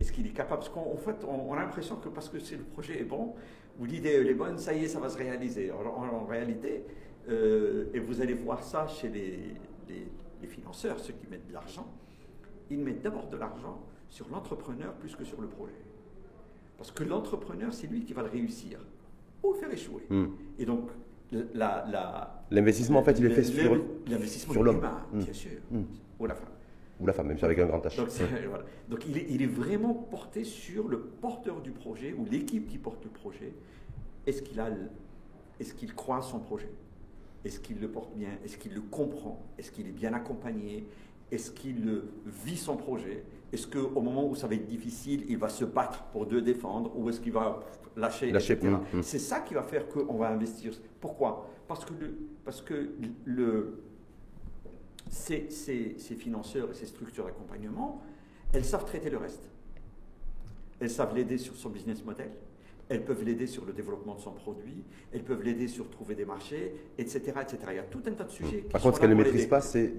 est-ce 0.00 0.12
qu'il 0.12 0.26
est 0.26 0.30
capable? 0.30 0.60
Parce 0.60 0.70
qu'en 0.70 0.96
fait, 0.96 1.24
on, 1.26 1.52
a 1.52 1.56
l'impression 1.56 1.96
que 1.96 2.08
parce 2.08 2.28
que 2.28 2.38
c'est 2.38 2.56
le 2.56 2.64
projet 2.64 3.00
est 3.00 3.04
bon 3.04 3.34
ou 3.78 3.84
l'idée 3.84 4.10
est 4.10 4.34
bonne, 4.34 4.58
ça 4.58 4.72
y 4.72 4.84
est, 4.84 4.88
ça 4.88 5.00
va 5.00 5.08
se 5.08 5.18
réaliser. 5.18 5.70
En, 5.72 6.24
réalité, 6.24 6.84
euh, 7.28 7.86
et 7.94 7.98
vous 8.00 8.20
allez 8.20 8.34
voir 8.34 8.62
ça 8.62 8.86
chez 8.86 9.08
les, 9.08 9.54
les 10.40 10.48
financeurs, 10.48 10.98
ceux 10.98 11.12
qui 11.12 11.26
mettent 11.28 11.46
de 11.48 11.52
l'argent, 11.52 11.86
ils 12.70 12.78
mettent 12.78 13.02
d'abord 13.02 13.28
de 13.28 13.36
l'argent 13.36 13.80
sur 14.08 14.28
l'entrepreneur 14.28 14.94
plus 14.94 15.14
que 15.14 15.24
sur 15.24 15.40
le 15.40 15.48
projet. 15.48 15.84
Parce 16.76 16.90
que 16.90 17.04
l'entrepreneur, 17.04 17.72
c'est 17.72 17.86
lui 17.86 18.02
qui 18.04 18.12
va 18.12 18.22
le 18.22 18.30
réussir 18.30 18.78
ou 19.42 19.52
le 19.52 19.58
faire 19.58 19.72
échouer. 19.72 20.02
Hmm. 20.08 20.28
Et 20.58 20.64
donc, 20.64 20.90
l'investissement, 22.50 23.00
en 23.00 23.02
fait, 23.02 23.18
il 23.18 23.26
est 23.26 23.30
fait 23.30 23.44
sur, 23.44 23.84
sur 24.50 24.62
l'homme. 24.62 24.80
Hmm. 25.12 25.18
Bien 25.18 25.32
sûr. 25.32 25.58
Hmm. 25.70 25.82
Ou 26.18 26.26
la 26.26 26.34
femme. 26.34 26.48
Ou 27.00 27.06
la 27.06 27.12
femme, 27.12 27.28
même 27.28 27.38
si 27.38 27.44
avec 27.44 27.58
un 27.58 27.66
grand 27.66 27.78
H. 27.78 27.96
Donc, 28.88 29.06
il, 29.08 29.16
est, 29.16 29.26
il, 29.30 29.42
est, 29.42 29.46
vraiment 29.46 29.94
porté 29.94 30.44
sur 30.44 30.88
le 30.88 31.00
porteur 31.00 31.60
du 31.60 31.70
projet 31.70 32.12
ou 32.12 32.26
l'équipe 32.30 32.68
qui 32.68 32.78
porte 32.78 33.02
le 33.04 33.10
projet. 33.10 33.54
Est-ce 34.26 34.42
qu'il 34.42 34.60
a, 34.60 34.68
est-ce 35.58 35.72
qu'il 35.74 35.94
croit 35.94 36.18
à 36.18 36.22
son 36.22 36.40
projet? 36.40 36.70
Est-ce 37.44 37.58
qu'il 37.58 37.80
le 37.80 37.88
porte 37.88 38.14
bien? 38.14 38.30
Est-ce 38.44 38.58
qu'il 38.58 38.74
le 38.74 38.82
comprend? 38.82 39.42
Est-ce 39.58 39.70
qu'il 39.70 39.86
est 39.86 39.92
bien 39.92 40.12
accompagné? 40.12 40.86
Est-ce 41.30 41.50
qu'il 41.50 42.02
vit 42.26 42.56
son 42.56 42.76
projet? 42.76 43.24
Est-ce 43.52 43.66
qu'au 43.66 44.00
moment 44.00 44.28
où 44.28 44.34
ça 44.34 44.46
va 44.46 44.54
être 44.54 44.66
difficile, 44.66 45.24
il 45.28 45.38
va 45.38 45.48
se 45.48 45.64
battre 45.64 46.04
pour 46.12 46.26
le 46.26 46.42
défendre 46.42 46.92
ou 46.96 47.08
est-ce 47.08 47.20
qu'il 47.20 47.32
va 47.32 47.60
lâcher, 47.96 48.30
lâcher 48.30 48.58
hum, 48.62 48.80
hum. 48.94 49.02
C'est 49.02 49.18
ça 49.18 49.40
qui 49.40 49.54
va 49.54 49.62
faire 49.62 49.88
qu'on 49.88 50.16
va 50.16 50.28
investir. 50.28 50.72
Pourquoi? 51.00 51.48
Parce 51.66 51.84
que, 51.84 51.92
le, 51.94 52.18
parce 52.44 52.62
que 52.62 52.90
le, 53.24 53.82
ces, 55.10 55.50
ces, 55.50 55.96
ces 55.98 56.14
financeurs 56.14 56.70
et 56.70 56.74
ces 56.74 56.86
structures 56.86 57.24
d'accompagnement, 57.24 58.00
elles 58.52 58.64
savent 58.64 58.84
traiter 58.84 59.10
le 59.10 59.18
reste. 59.18 59.50
Elles 60.80 60.90
savent 60.90 61.14
l'aider 61.14 61.36
sur 61.36 61.56
son 61.56 61.68
business 61.68 62.02
model, 62.04 62.30
elles 62.88 63.04
peuvent 63.04 63.22
l'aider 63.24 63.46
sur 63.46 63.66
le 63.66 63.72
développement 63.72 64.14
de 64.14 64.20
son 64.20 64.30
produit, 64.30 64.84
elles 65.12 65.22
peuvent 65.22 65.42
l'aider 65.42 65.68
sur 65.68 65.90
trouver 65.90 66.14
des 66.14 66.24
marchés, 66.24 66.74
etc., 66.96 67.20
etc. 67.42 67.58
Il 67.70 67.76
y 67.76 67.78
a 67.78 67.82
tout 67.82 68.00
un 68.06 68.12
tas 68.12 68.24
de 68.24 68.30
sujets. 68.30 68.64
Par 68.72 68.80
contre, 68.80 68.96
ce 68.96 69.00
qu'elle 69.00 69.10
ne 69.10 69.16
maîtrise 69.16 69.46
pas, 69.46 69.60
c'est 69.60 69.92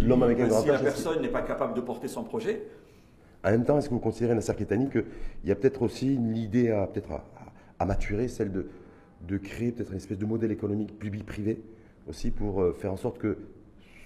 l'homme 0.00 0.22
avec 0.22 0.40
un 0.40 0.46
grand 0.46 0.62
Si 0.62 0.68
la 0.68 0.78
personne 0.78 1.20
n'est 1.20 1.28
pas 1.28 1.42
capable 1.42 1.74
de 1.74 1.80
porter 1.80 2.08
son 2.08 2.24
projet. 2.24 2.62
En 3.44 3.50
même 3.50 3.64
temps, 3.64 3.76
est-ce 3.76 3.88
que 3.88 3.94
vous 3.94 4.00
considérez, 4.00 4.34
Nasser 4.34 4.54
Ketani, 4.54 4.88
qu'il 4.88 5.04
y 5.44 5.50
a 5.50 5.54
peut-être 5.54 5.82
aussi 5.82 6.16
l'idée 6.16 6.70
à, 6.70 6.86
peut 6.86 7.02
à, 7.10 7.24
à, 7.78 7.84
maturer, 7.84 8.28
celle 8.28 8.50
de, 8.50 8.68
de 9.28 9.36
créer 9.36 9.70
peut-être 9.70 9.90
une 9.90 9.98
espèce 9.98 10.18
de 10.18 10.24
modèle 10.24 10.50
économique 10.50 10.98
public-privé 10.98 11.60
aussi 12.08 12.30
pour 12.30 12.62
euh, 12.62 12.72
faire 12.72 12.92
en 12.92 12.96
sorte 12.96 13.18
que 13.18 13.36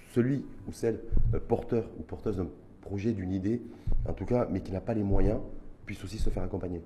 celui 0.09 0.45
ou 0.67 0.71
celle 0.71 0.99
euh, 1.33 1.39
porteur 1.39 1.89
ou 1.99 2.03
porteuse 2.03 2.37
d'un 2.37 2.47
projet, 2.81 3.11
d'une 3.11 3.31
idée, 3.31 3.61
en 4.07 4.13
tout 4.13 4.25
cas, 4.25 4.47
mais 4.49 4.61
qui 4.61 4.71
n'a 4.71 4.81
pas 4.81 4.93
les 4.93 5.03
moyens, 5.03 5.39
puisse 5.85 6.03
aussi 6.03 6.17
se 6.17 6.29
faire 6.29 6.43
accompagner 6.43 6.81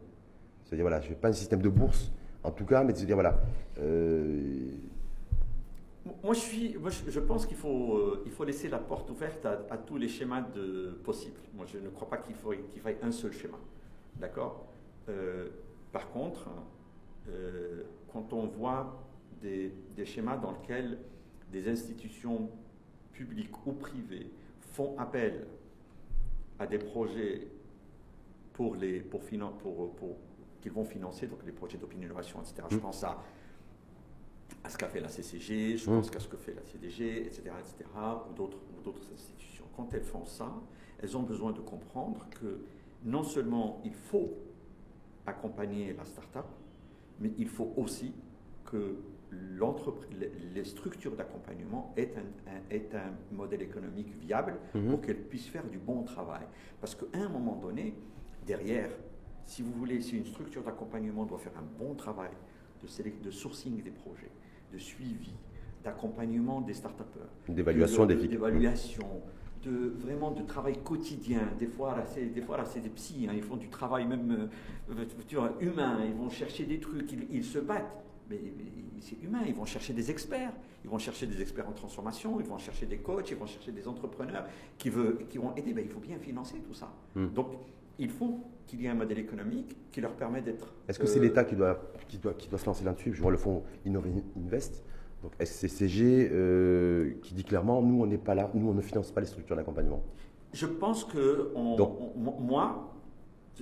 c'est-à-dire, 0.63 0.85
voilà, 0.85 1.01
je 1.01 1.09
n'ai 1.09 1.15
pas 1.15 1.27
un 1.27 1.33
système 1.33 1.61
de 1.61 1.69
bourse, 1.69 2.11
en 2.41 2.49
tout 2.49 2.65
cas, 2.65 2.83
mais 2.83 2.93
de 2.93 2.97
se 2.97 3.05
dire, 3.05 3.15
voilà. 3.15 3.39
Euh, 3.77 4.71
moi, 6.23 6.33
je, 6.33 6.39
suis, 6.39 6.77
moi, 6.77 6.89
je 6.89 7.19
pense 7.19 7.45
qu'il 7.45 7.57
faut, 7.57 7.95
euh, 7.95 8.23
il 8.25 8.31
faut 8.31 8.43
laisser 8.43 8.69
la 8.69 8.79
porte 8.79 9.09
ouverte 9.11 9.45
à, 9.45 9.77
tous 9.77 9.97
les 9.97 10.07
schémas 10.07 10.41
de, 10.41 10.97
possibles. 11.03 11.37
Moi, 11.53 11.65
je 11.71 11.77
ne 11.77 11.89
crois 11.89 12.09
pas 12.09 12.17
qu'il 12.17 12.33
faille 12.33 12.97
un 13.03 13.11
seul 13.11 13.33
schéma. 13.33 13.57
D'accord? 14.15 14.65
Par 15.91 16.09
contre, 16.09 16.49
quand 18.11 18.33
on 18.33 18.47
voit 18.47 18.99
des, 19.41 19.73
des, 19.95 20.05
schémas 20.05 20.37
dans 20.37 20.53
lesquels 20.53 20.97
des 21.51 21.69
institutions 21.69 22.49
publics 23.13 23.65
ou 23.65 23.73
privés, 23.73 24.29
font 24.59 24.97
appel 24.97 25.47
à 26.59 26.67
des 26.67 26.79
projets 26.79 27.47
pour 28.53 28.75
les, 28.75 28.99
pour, 28.99 29.21
pour, 29.21 29.95
pour 29.95 30.17
qu'ils 30.61 30.71
vont 30.71 30.85
financer, 30.85 31.27
donc 31.27 31.39
les 31.45 31.51
projets 31.51 31.77
d'opinion 31.77 32.05
innovation, 32.05 32.39
etc. 32.41 32.67
Je 32.69 32.77
mmh. 32.77 32.79
pense 32.79 33.03
à, 33.03 33.21
à 34.63 34.69
ce 34.69 34.77
qu'a 34.77 34.87
fait 34.87 34.99
la 34.99 35.09
CCG, 35.09 35.77
je 35.77 35.89
mmh. 35.89 35.93
pense 35.93 36.15
à 36.15 36.19
ce 36.19 36.27
que 36.27 36.37
fait 36.37 36.53
la 36.53 36.63
CDG, 36.63 37.25
etc., 37.25 37.41
etc., 37.59 37.89
ou 38.29 38.33
d'autres 38.33 39.11
institutions. 39.13 39.65
Quand 39.75 39.93
elles 39.93 40.03
font 40.03 40.25
ça, 40.25 40.53
elles 41.01 41.17
ont 41.17 41.23
besoin 41.23 41.51
de 41.51 41.59
comprendre 41.59 42.27
que 42.29 42.59
non 43.03 43.23
seulement 43.23 43.81
il 43.83 43.93
faut 43.93 44.33
accompagner 45.25 45.93
la 45.93 46.05
start-up, 46.05 46.45
mais 47.19 47.31
il 47.37 47.47
faut 47.47 47.73
aussi 47.75 48.13
que 48.65 48.97
les 50.53 50.63
structures 50.65 51.15
d'accompagnement 51.15 51.93
aient 51.97 52.13
un, 52.17 52.73
est 52.75 52.93
un, 52.95 53.13
modèle 53.31 53.61
économique 53.61 54.13
viable 54.19 54.55
mmh. 54.73 54.89
pour 54.89 55.01
qu'elles 55.01 55.23
puissent 55.23 55.47
faire 55.47 55.65
du 55.65 55.77
bon 55.77 56.03
travail. 56.03 56.45
Parce 56.81 56.95
qu'à 56.95 57.05
un 57.13 57.29
moment 57.29 57.55
donné, 57.55 57.95
derrière, 58.45 58.89
si 59.45 59.61
vous 59.61 59.71
voulez, 59.71 60.01
si 60.01 60.17
une 60.17 60.25
structure 60.25 60.63
d'accompagnement 60.63 61.25
doit 61.25 61.39
faire 61.39 61.57
un 61.57 61.79
bon 61.79 61.95
travail 61.95 62.31
de, 62.81 63.23
de 63.23 63.31
sourcing 63.31 63.81
des 63.81 63.91
projets, 63.91 64.31
de 64.71 64.77
suivi, 64.77 65.33
d'accompagnement 65.83 66.61
des 66.61 66.73
start-upers, 66.73 67.29
d'évaluation 67.49 68.05
des 68.05 68.15
d'évaluation, 68.15 69.07
de 69.63 69.93
vraiment 69.97 70.31
de 70.31 70.43
travail 70.43 70.77
quotidien. 70.83 71.41
Des 71.59 71.67
fois, 71.67 71.95
là, 71.95 72.05
c'est 72.05 72.25
des 72.25 72.41
fois 72.41 72.57
là, 72.57 72.65
c'est 72.65 72.79
des 72.79 72.89
psys, 72.89 73.27
hein, 73.29 73.33
ils 73.35 73.43
font 73.43 73.57
du 73.57 73.69
travail 73.69 74.05
même 74.05 74.49
euh, 74.89 75.55
humain. 75.59 75.99
Ils 76.05 76.13
vont 76.13 76.29
chercher 76.29 76.65
des 76.65 76.79
trucs, 76.79 77.11
ils, 77.29 77.43
se 77.43 77.59
battent. 77.59 78.03
Mais, 78.29 78.39
c'est 79.01 79.21
humain. 79.21 79.41
Ils 79.45 79.53
vont 79.53 79.65
chercher 79.65 79.93
des 79.93 80.09
experts. 80.09 80.53
Ils 80.83 80.89
vont 80.89 80.97
chercher 80.97 81.27
des 81.27 81.41
experts 81.41 81.67
en 81.67 81.73
transformation. 81.73 82.39
Ils 82.39 82.45
vont 82.45 82.57
chercher 82.57 82.85
des 82.85 82.97
coachs. 82.97 83.29
Ils 83.31 83.37
vont 83.37 83.45
chercher 83.45 83.71
des 83.71 83.87
entrepreneurs 83.87 84.45
qui 84.77 84.89
veut, 84.89 85.19
qui 85.29 85.37
vont 85.37 85.53
aider. 85.55 85.73
Ben, 85.73 85.83
il 85.83 85.91
faut 85.91 85.99
bien 85.99 86.17
financer 86.17 86.59
tout 86.65 86.73
ça. 86.73 86.93
Hmm. 87.15 87.27
Donc 87.33 87.47
il 87.99 88.09
faut 88.09 88.39
qu'il 88.65 88.81
y 88.81 88.85
ait 88.85 88.89
un 88.89 88.95
modèle 88.95 89.19
économique 89.19 89.75
qui 89.91 90.01
leur 90.01 90.13
permet 90.13 90.41
d'être. 90.41 90.73
Est-ce 90.87 90.99
que 90.99 91.05
c'est 91.05 91.19
euh, 91.19 91.23
l'État 91.23 91.43
qui 91.43 91.55
doit, 91.55 91.79
qui, 92.07 92.17
doit, 92.17 92.33
qui 92.33 92.47
doit 92.47 92.59
se 92.59 92.65
lancer 92.65 92.83
là-dessus? 92.83 93.13
Je 93.13 93.21
vois 93.21 93.31
le 93.31 93.37
fonds 93.37 93.63
Invest, 93.85 94.83
donc 95.21 95.33
SCCG, 95.43 96.29
euh, 96.31 97.13
qui 97.21 97.33
dit 97.33 97.43
clairement 97.43 97.81
nous, 97.81 98.01
on 98.01 98.05
n'est 98.05 98.17
pas 98.17 98.35
là, 98.35 98.49
nous, 98.53 98.69
on 98.69 98.73
ne 98.73 98.81
finance 98.81 99.11
pas 99.11 99.21
les 99.21 99.27
structures 99.27 99.55
d'accompagnement. 99.55 100.03
Je 100.53 100.65
pense 100.65 101.03
que 101.03 101.51
moi, 102.39 102.93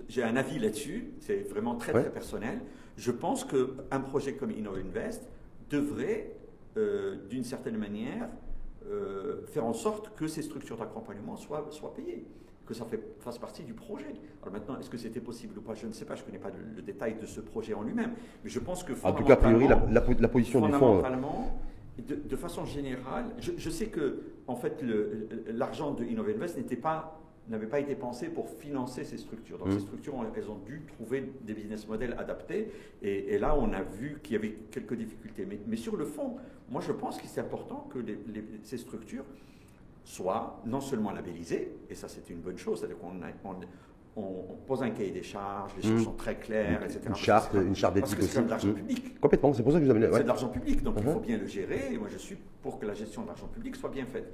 j'ai 0.08 0.24
un 0.24 0.36
avis 0.36 0.60
là-dessus, 0.60 1.14
c'est 1.20 1.48
vraiment 1.50 1.76
très, 1.76 1.94
très 1.94 2.12
personnel. 2.12 2.60
Je 2.98 3.12
pense 3.12 3.46
qu'un 3.46 4.00
projet 4.00 4.36
comme 4.36 4.52
InnoInvest 4.52 5.28
devrait, 5.70 6.36
euh, 6.78 7.28
d'une 7.30 7.44
certaine 7.44 7.78
manière, 7.78 8.30
faire 9.46 9.64
en 9.64 9.74
sorte 9.74 10.16
que 10.16 10.28
ces 10.28 10.42
structures 10.42 10.76
d'accompagnement 10.76 11.38
soient, 11.38 11.68
soient 11.70 11.94
payées 11.94 12.26
que 12.72 12.78
ça 12.78 12.86
fait, 12.86 13.02
fasse 13.20 13.38
partie 13.38 13.64
du 13.64 13.74
projet. 13.74 14.14
Alors 14.42 14.54
maintenant, 14.54 14.80
est-ce 14.80 14.90
que 14.90 14.98
c'était 14.98 15.20
possible 15.20 15.58
ou 15.58 15.62
pas 15.62 15.74
Je 15.76 15.88
ne 15.88 15.92
sais 15.92 16.06
pas, 16.06 16.16
je 16.16 16.22
ne 16.22 16.26
connais 16.28 16.40
pas 16.40 16.50
le, 16.50 16.82
détail 16.82 17.16
de 17.20 17.26
ce 17.26 17.42
projet 17.42 17.74
en 17.74 17.84
lui-même. 17.84 18.12
Mais 18.44 18.50
je 18.50 18.60
pense 18.60 18.84
que 18.84 18.94
En 19.04 19.14
tout 19.14 19.24
cas, 19.24 19.34
a 19.34 19.38
priori, 19.38 19.68
la, 19.68 19.82
la, 19.92 20.28
position 20.30 20.66
du 20.66 20.72
fonds... 20.74 21.02
De, 22.08 22.16
de, 22.16 22.36
façon 22.36 22.66
générale, 22.66 23.26
je, 23.38 23.70
sais 23.70 23.88
que 23.88 24.22
en 24.48 24.56
fait 24.56 24.84
l'argent 25.48 25.92
de 25.92 26.04
InnovInvest 26.04 26.58
n'était 26.58 26.78
pas 26.78 27.20
n'avait 27.52 27.68
pas 27.68 27.80
été 27.80 27.96
pensé 27.96 28.30
pour 28.30 28.50
financer 28.50 29.04
ces 29.04 29.18
structures. 29.18 29.58
Donc 29.58 29.68
mmh. 29.68 29.74
ces 29.74 29.80
structures, 29.82 30.14
elles 30.36 30.50
ont 30.50 30.60
dû 30.66 30.82
trouver 30.88 31.32
des 31.42 31.54
business 31.54 31.88
models 31.88 32.16
adaptés. 32.18 32.72
Et, 33.02 33.38
là, 33.38 33.56
on 33.58 33.72
a 33.74 33.82
vu 33.82 34.20
qu'il 34.24 34.34
y 34.34 34.36
avait 34.36 34.58
quelques 34.72 34.96
difficultés. 34.96 35.46
Mais, 35.46 35.60
mais, 35.68 35.76
sur 35.76 35.96
le 35.96 36.06
fond, 36.06 36.38
moi, 36.70 36.82
je 36.82 36.92
pense 36.92 37.20
que 37.20 37.28
c'est 37.28 37.42
important 37.42 37.88
que 37.92 38.00
les, 38.00 38.18
ces 38.64 38.78
structures 38.78 39.26
soit 40.04 40.62
non 40.66 40.82
seulement 40.82 41.12
labellisé, 41.12 41.72
et 41.90 41.94
ça 41.96 42.08
c'est 42.08 42.28
une 42.32 42.40
bonne 42.40 42.58
chose, 42.58 42.80
c'est-à-dire 42.80 42.98
qu'on 42.98 43.14
on, 44.16 44.58
pose 44.68 44.82
un 44.82 44.90
cahier 44.90 45.12
des 45.12 45.22
charges, 45.22 45.72
les 45.78 45.84
choses 45.84 46.02
mmh. 46.02 46.06
sont 46.06 46.14
très 46.14 46.36
claires, 46.38 46.84
etc. 46.84 47.02
Une 47.08 47.16
charte, 47.16 47.54
une 47.54 47.76
charte 47.76 47.94
d'éthique 47.94 48.18
aussi. 48.20 48.28
c'est 48.30 48.44
de 48.44 48.50
l'argent 48.50 48.68
mmh. 48.70 48.74
public. 48.74 49.20
Complètement, 49.22 49.54
c'est 49.54 49.64
pour 49.64 49.72
ça 49.72 49.80
que 49.80 49.86
vous 49.86 49.92
avez... 49.92 50.12
C'est 50.12 50.24
de 50.24 50.28
l'argent 50.28 50.50
public, 50.50 50.82
donc 50.82 50.96
il 50.98 51.04
faut 51.04 51.20
mmh. 51.20 51.22
bien 51.22 51.38
le 51.38 51.46
gérer, 51.46 51.94
et 51.94 51.98
moi 51.98 52.08
je 52.12 52.18
suis 52.18 52.38
pour 52.62 52.80
que 52.80 52.86
la 52.86 52.94
gestion 52.94 53.22
de 53.22 53.28
l'argent 53.28 53.48
public 53.48 53.76
soit 53.76 53.90
bien 53.90 54.06
faite. 54.06 54.34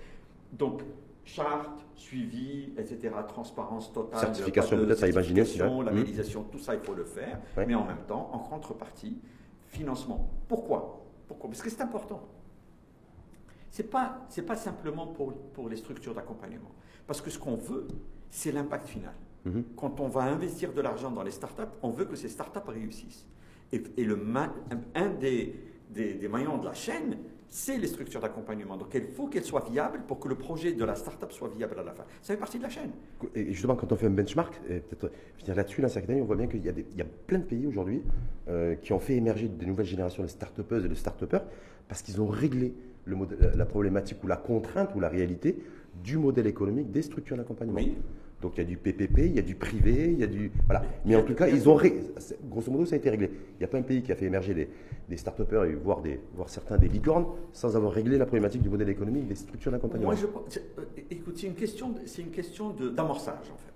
Donc, 0.53 0.81
charte, 1.27 1.85
suivi, 1.95 2.73
etc., 2.77 3.13
transparence 3.27 3.91
totale. 3.91 4.19
Certification 4.19 4.77
peut-être 4.77 5.03
à 5.03 5.09
imaginer 5.09 5.41
aussi. 5.41 5.59
Labellisation, 5.59 6.43
tout 6.43 6.59
ça 6.59 6.73
il 6.73 6.81
faut 6.81 6.93
le 6.93 7.03
faire, 7.03 7.39
mais 7.57 7.75
en 7.75 7.85
même 7.85 8.03
temps, 8.07 8.29
en 8.33 8.39
contrepartie, 8.39 9.19
financement. 9.67 10.29
Pourquoi? 10.47 11.05
Pourquoi? 11.27 11.49
Parce 11.49 11.61
que 11.61 11.69
c'est 11.69 11.81
important. 11.81 12.21
Ce 13.69 13.81
n'est 13.81 13.89
pas, 13.89 14.25
pas 14.47 14.55
simplement 14.55 15.07
pour, 15.07 15.33
pour 15.53 15.69
les 15.69 15.75
structures 15.75 16.15
d'accompagnement. 16.15 16.71
Parce 17.05 17.21
que 17.21 17.29
ce 17.29 17.37
qu'on 17.37 17.57
veut, 17.57 17.87
c'est 18.31 18.51
l'impact 18.51 18.87
final. 18.87 19.13
Mhm. 19.45 19.63
Quand 19.75 19.99
on 19.99 20.07
va 20.07 20.23
investir 20.23 20.73
de 20.73 20.81
l'argent 20.81 21.11
dans 21.11 21.23
les 21.23 21.31
startups, 21.31 21.73
on 21.83 21.89
veut 21.89 22.05
que 22.05 22.15
ces 22.15 22.29
startups 22.29 22.67
réussissent. 22.67 23.27
Et, 23.73 23.83
et 23.97 24.05
le, 24.05 24.17
un 24.95 25.09
des, 25.09 25.55
des, 25.89 26.13
des 26.13 26.27
maillons 26.27 26.57
de 26.57 26.65
la 26.65 26.73
chaîne, 26.73 27.17
c'est 27.49 27.77
les 27.77 27.87
structures 27.87 28.21
d'accompagnement. 28.21 28.77
Donc 28.77 28.89
il 28.93 29.07
faut 29.07 29.27
qu'elles 29.27 29.43
soient 29.43 29.65
viables 29.69 30.01
pour 30.07 30.19
que 30.19 30.27
le 30.27 30.35
projet 30.35 30.73
de 30.73 30.83
la 30.83 30.95
startup 30.95 31.31
soit 31.31 31.49
viable 31.49 31.79
à 31.79 31.83
la 31.83 31.93
fin. 31.93 32.03
Ça 32.21 32.33
fait 32.33 32.39
partie 32.39 32.57
de 32.57 32.63
la 32.63 32.69
chaîne. 32.69 32.91
Et 33.35 33.53
justement, 33.53 33.75
quand 33.75 33.91
on 33.91 33.95
fait 33.95 34.07
un 34.07 34.11
benchmark, 34.11 34.59
peut-être 34.67 35.11
finir 35.37 35.55
là-dessus, 35.55 35.81
là, 35.81 35.87
on 36.09 36.25
voit 36.25 36.35
bien 36.35 36.47
qu'il 36.47 36.61
y, 36.61 36.97
y, 36.97 37.01
a 37.01 37.05
plein 37.27 37.39
de 37.39 37.45
pays 37.45 37.65
aujourd'hui 37.65 38.01
euh, 38.49 38.75
qui 38.75 38.93
ont 38.93 38.99
fait 38.99 39.15
émerger 39.15 39.47
de 39.47 39.65
nouvelles 39.65 39.85
générations 39.85 40.23
de 40.23 40.27
start 40.27 40.59
et 40.59 40.87
de 40.87 40.95
start-upers 40.95 41.43
parce 41.87 42.01
qu'ils 42.01 42.21
ont 42.21 42.27
réglé 42.27 42.73
la 43.55 43.65
problématique 43.65 44.21
ou 44.23 44.27
la 44.27 44.35
contrainte 44.35 44.93
ou 44.95 44.99
la 44.99 45.07
réalité 45.07 45.57
du 46.03 46.17
modèle 46.17 46.47
économique 46.47 46.91
des 46.91 47.01
structures 47.01 47.37
d'accompagnement. 47.37 47.79
Donc 48.41 48.53
il 48.55 48.59
y 48.59 48.61
a 48.61 48.67
du 48.67 48.77
PPP, 48.77 49.17
il 49.19 49.35
y 49.35 49.39
a 49.39 49.41
du 49.41 49.55
privé, 49.55 50.11
il 50.11 50.19
y 50.19 50.23
a 50.23 50.27
du... 50.27 50.51
Voilà. 50.65 50.83
Mais 51.05 51.15
en 51.15 51.23
tout 51.23 51.33
cas, 51.33 51.47
ils 51.47 51.67
ont... 51.67 51.79
Grosso 52.49 52.71
modo, 52.71 52.85
ça 52.85 52.95
a 52.95 52.97
été 52.97 53.09
réglé. 53.09 53.31
Il 53.55 53.59
n'y 53.59 53.65
a 53.65 53.67
pas 53.67 53.79
un 53.79 53.83
pays 53.83 54.03
qui 54.03 54.11
a 54.11 54.15
fait 54.15 54.25
émerger 54.25 54.53
des, 54.53 54.69
des 55.09 55.17
start-upers 55.17 55.65
et 55.65 55.73
voire, 55.73 56.01
des, 56.01 56.19
voire 56.35 56.49
certains 56.49 56.77
des 56.77 56.87
licornes 56.87 57.25
sans 57.51 57.75
avoir 57.75 57.91
réglé 57.91 58.17
la 58.17 58.25
problématique 58.25 58.61
du 58.61 58.69
modèle 58.69 58.89
économique 58.89 59.27
des 59.27 59.35
structures 59.35 59.71
d'accompagnement. 59.71 60.11
Moi, 60.11 60.15
je, 60.15 60.27
euh, 60.27 60.85
écoute, 61.09 61.37
c'est 61.37 61.47
une 61.47 61.55
question, 61.55 61.95
c'est 62.05 62.21
une 62.21 62.31
question 62.31 62.69
d'amorçage, 62.69 63.49
en 63.51 63.57
fait. 63.57 63.73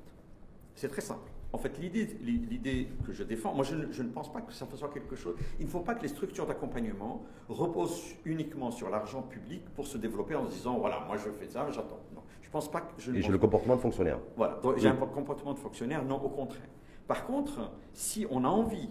C'est 0.76 0.90
très 0.90 1.02
simple. 1.02 1.30
En 1.54 1.58
fait, 1.58 1.78
l'idée 1.80 2.88
que 3.06 3.12
je 3.12 3.24
défends, 3.24 3.54
moi 3.54 3.66
je 3.66 3.76
ne, 3.76 4.10
pense 4.10 4.32
pas 4.32 4.40
que 4.40 4.54
ça 4.54 4.66
soit 4.74 4.90
quelque 4.90 5.18
chose. 5.18 5.36
Il 5.60 5.66
ne 5.66 5.70
faut 5.70 5.82
pas 5.82 5.96
que 5.96 6.02
les 6.02 6.08
structures 6.08 6.48
d'accompagnement 6.48 7.24
reposent 7.50 8.16
uniquement 8.24 8.72
sur 8.72 8.90
l'argent 8.90 9.22
public 9.22 9.62
pour 9.76 9.86
se 9.86 9.98
développer 9.98 10.36
en 10.36 10.50
se 10.50 10.56
disant 10.56 10.80
voilà, 10.80 11.04
moi 11.08 11.18
je 11.18 11.30
fais 11.30 11.48
ça, 11.48 11.70
j'attends. 11.70 12.00
Non, 12.16 12.21
je 12.21 12.21
pense 12.52 12.70
pas 12.70 12.82
que 12.82 12.94
je. 13.00 13.12
Et 13.14 13.22
j'ai 13.22 13.32
le 13.32 13.38
comportement 13.38 13.76
de 13.76 13.82
fonctionnaire. 13.82 14.20
Voilà, 14.36 14.60
j'ai 14.78 14.88
un 14.88 14.96
comportement 14.96 15.54
de 15.54 15.60
fonctionnaire, 15.60 16.04
non, 16.04 16.22
au 16.22 16.30
contraire. 16.30 16.68
Par 17.08 17.26
contre, 17.26 17.72
si 17.94 18.26
on 18.30 18.44
a 18.46 18.48
envie 18.48 18.90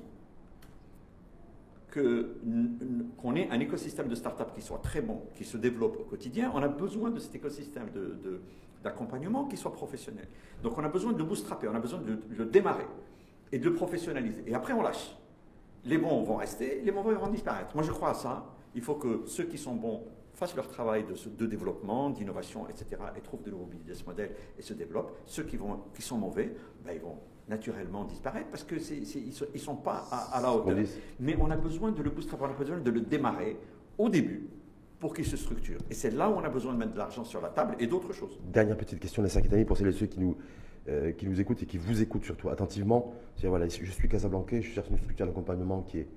qu'on 1.93 3.35
ait 3.35 3.51
un 3.51 3.61
écosystème 3.61 4.09
de 4.09 4.15
start-up 4.15 4.53
qui 4.55 4.63
soit 4.63 4.79
très 4.79 5.01
bon, 5.01 5.23
qui 5.35 5.45
se 5.45 5.57
développe 5.57 5.99
au 6.01 6.05
quotidien, 6.05 6.53
on 6.55 6.63
a 6.63 6.69
besoin 6.69 7.11
de 7.11 7.19
cet 7.19 7.35
écosystème 7.35 7.91
de 7.91 8.41
d'accompagnement 8.83 9.45
qui 9.47 9.57
soit 9.57 9.73
professionnel. 9.73 10.27
Donc 10.63 10.79
on 10.79 10.85
a 10.85 10.89
besoin 10.89 11.13
de 11.13 11.23
bootstrapper, 11.23 11.69
on 11.69 11.75
a 11.75 11.81
besoin 11.81 12.01
de 12.01 12.19
le 12.31 12.45
démarrer 12.47 12.87
et 13.53 13.59
de 13.59 13.65
le 13.65 13.75
professionnaliser. 13.75 14.43
Et 14.47 14.55
après 14.55 14.73
on 14.73 14.83
lâche. 14.83 15.17
Les 15.85 15.99
bons 15.99 16.23
vont 16.23 16.37
rester, 16.37 16.81
les 16.83 16.93
mauvais 16.93 17.15
vont 17.15 17.29
disparaître. 17.29 17.75
Moi 17.75 17.85
je 17.85 17.91
crois 17.91 18.11
à 18.11 18.15
ça. 18.15 18.47
Il 18.75 18.83
faut 18.83 18.95
que 18.95 19.23
ceux 19.27 19.45
qui 19.45 19.59
sont 19.59 19.75
bons 19.75 20.05
fassent 20.41 20.57
leur 20.57 20.69
travail 20.69 21.05
de, 21.05 21.15
de 21.29 21.47
développement, 21.47 22.09
d'innovation, 22.09 22.67
etc. 22.69 23.03
et 23.17 23.21
trouvent 23.21 23.43
de 23.43 23.51
nouveaux 23.51 23.67
business 23.67 24.05
models 24.07 24.31
et 24.59 24.63
se 24.63 24.73
développent. 24.73 25.15
Ceux 25.27 25.45
qui, 25.45 25.59
vont, 25.59 25.81
qui 25.95 26.01
sont 26.01 26.17
mauvais, 26.17 26.55
ben, 26.85 26.93
ils 26.95 27.01
vont 27.01 27.19
naturellement 27.47 28.05
disparaître 28.05 28.49
parce 28.49 28.65
qu'ils 28.65 28.79
ne 28.79 29.59
sont, 29.59 29.77
pas 29.77 30.07
à, 30.11 30.39
à 30.39 30.41
la 30.41 30.51
hauteur. 30.53 30.77
Mais 31.21 31.37
on 31.39 31.51
a 31.51 31.57
besoin 31.57 31.93
de 31.93 32.03
le 32.03 32.11
bootstrapper, 32.11 32.45
on 32.45 32.51
a 32.51 32.59
besoin 32.59 32.79
de 32.79 32.91
le 32.91 33.03
démarrer 33.03 33.59
au 33.99 34.09
début 34.09 34.49
pour 34.99 35.15
qu'il 35.15 35.27
se 35.27 35.37
structure. 35.37 35.79
Et 35.91 35.95
c'est 35.95 36.11
là 36.11 36.31
où 36.31 36.35
on 36.35 36.45
a 36.45 36.49
besoin 36.49 36.73
de 36.73 36.79
mettre 36.79 36.93
de 36.93 36.99
l'argent 36.99 37.25
sur 37.25 37.43
la 37.43 37.49
table 37.51 37.77
et 37.79 37.87
d'autres 37.87 38.13
choses. 38.13 38.39
Dernière 38.43 38.77
petite 38.77 38.99
question, 38.99 39.23
la 39.23 39.29
cinquième 39.29 39.55
année, 39.55 39.65
pour 39.65 39.77
celles 39.77 39.89
et 39.89 39.93
ceux 39.93 40.07
qui 40.07 40.21
nous, 40.21 40.37
euh, 40.89 41.13
qui 41.13 41.27
nous 41.27 41.39
écoutent 41.39 41.63
et 41.63 41.67
qui 41.67 41.77
vous 41.77 42.01
écoutent 42.01 42.25
surtout 42.25 42.49
attentivement. 42.49 43.13
Voilà, 43.43 43.67
je 43.69 43.85
suis 43.85 44.09
Casablanca, 44.09 44.61
je 44.61 44.71
cherche 44.71 44.89
une 44.89 44.99
structure 44.99 45.27
d'accompagnement 45.27 45.83
qui 45.83 45.99
est, 45.99 46.09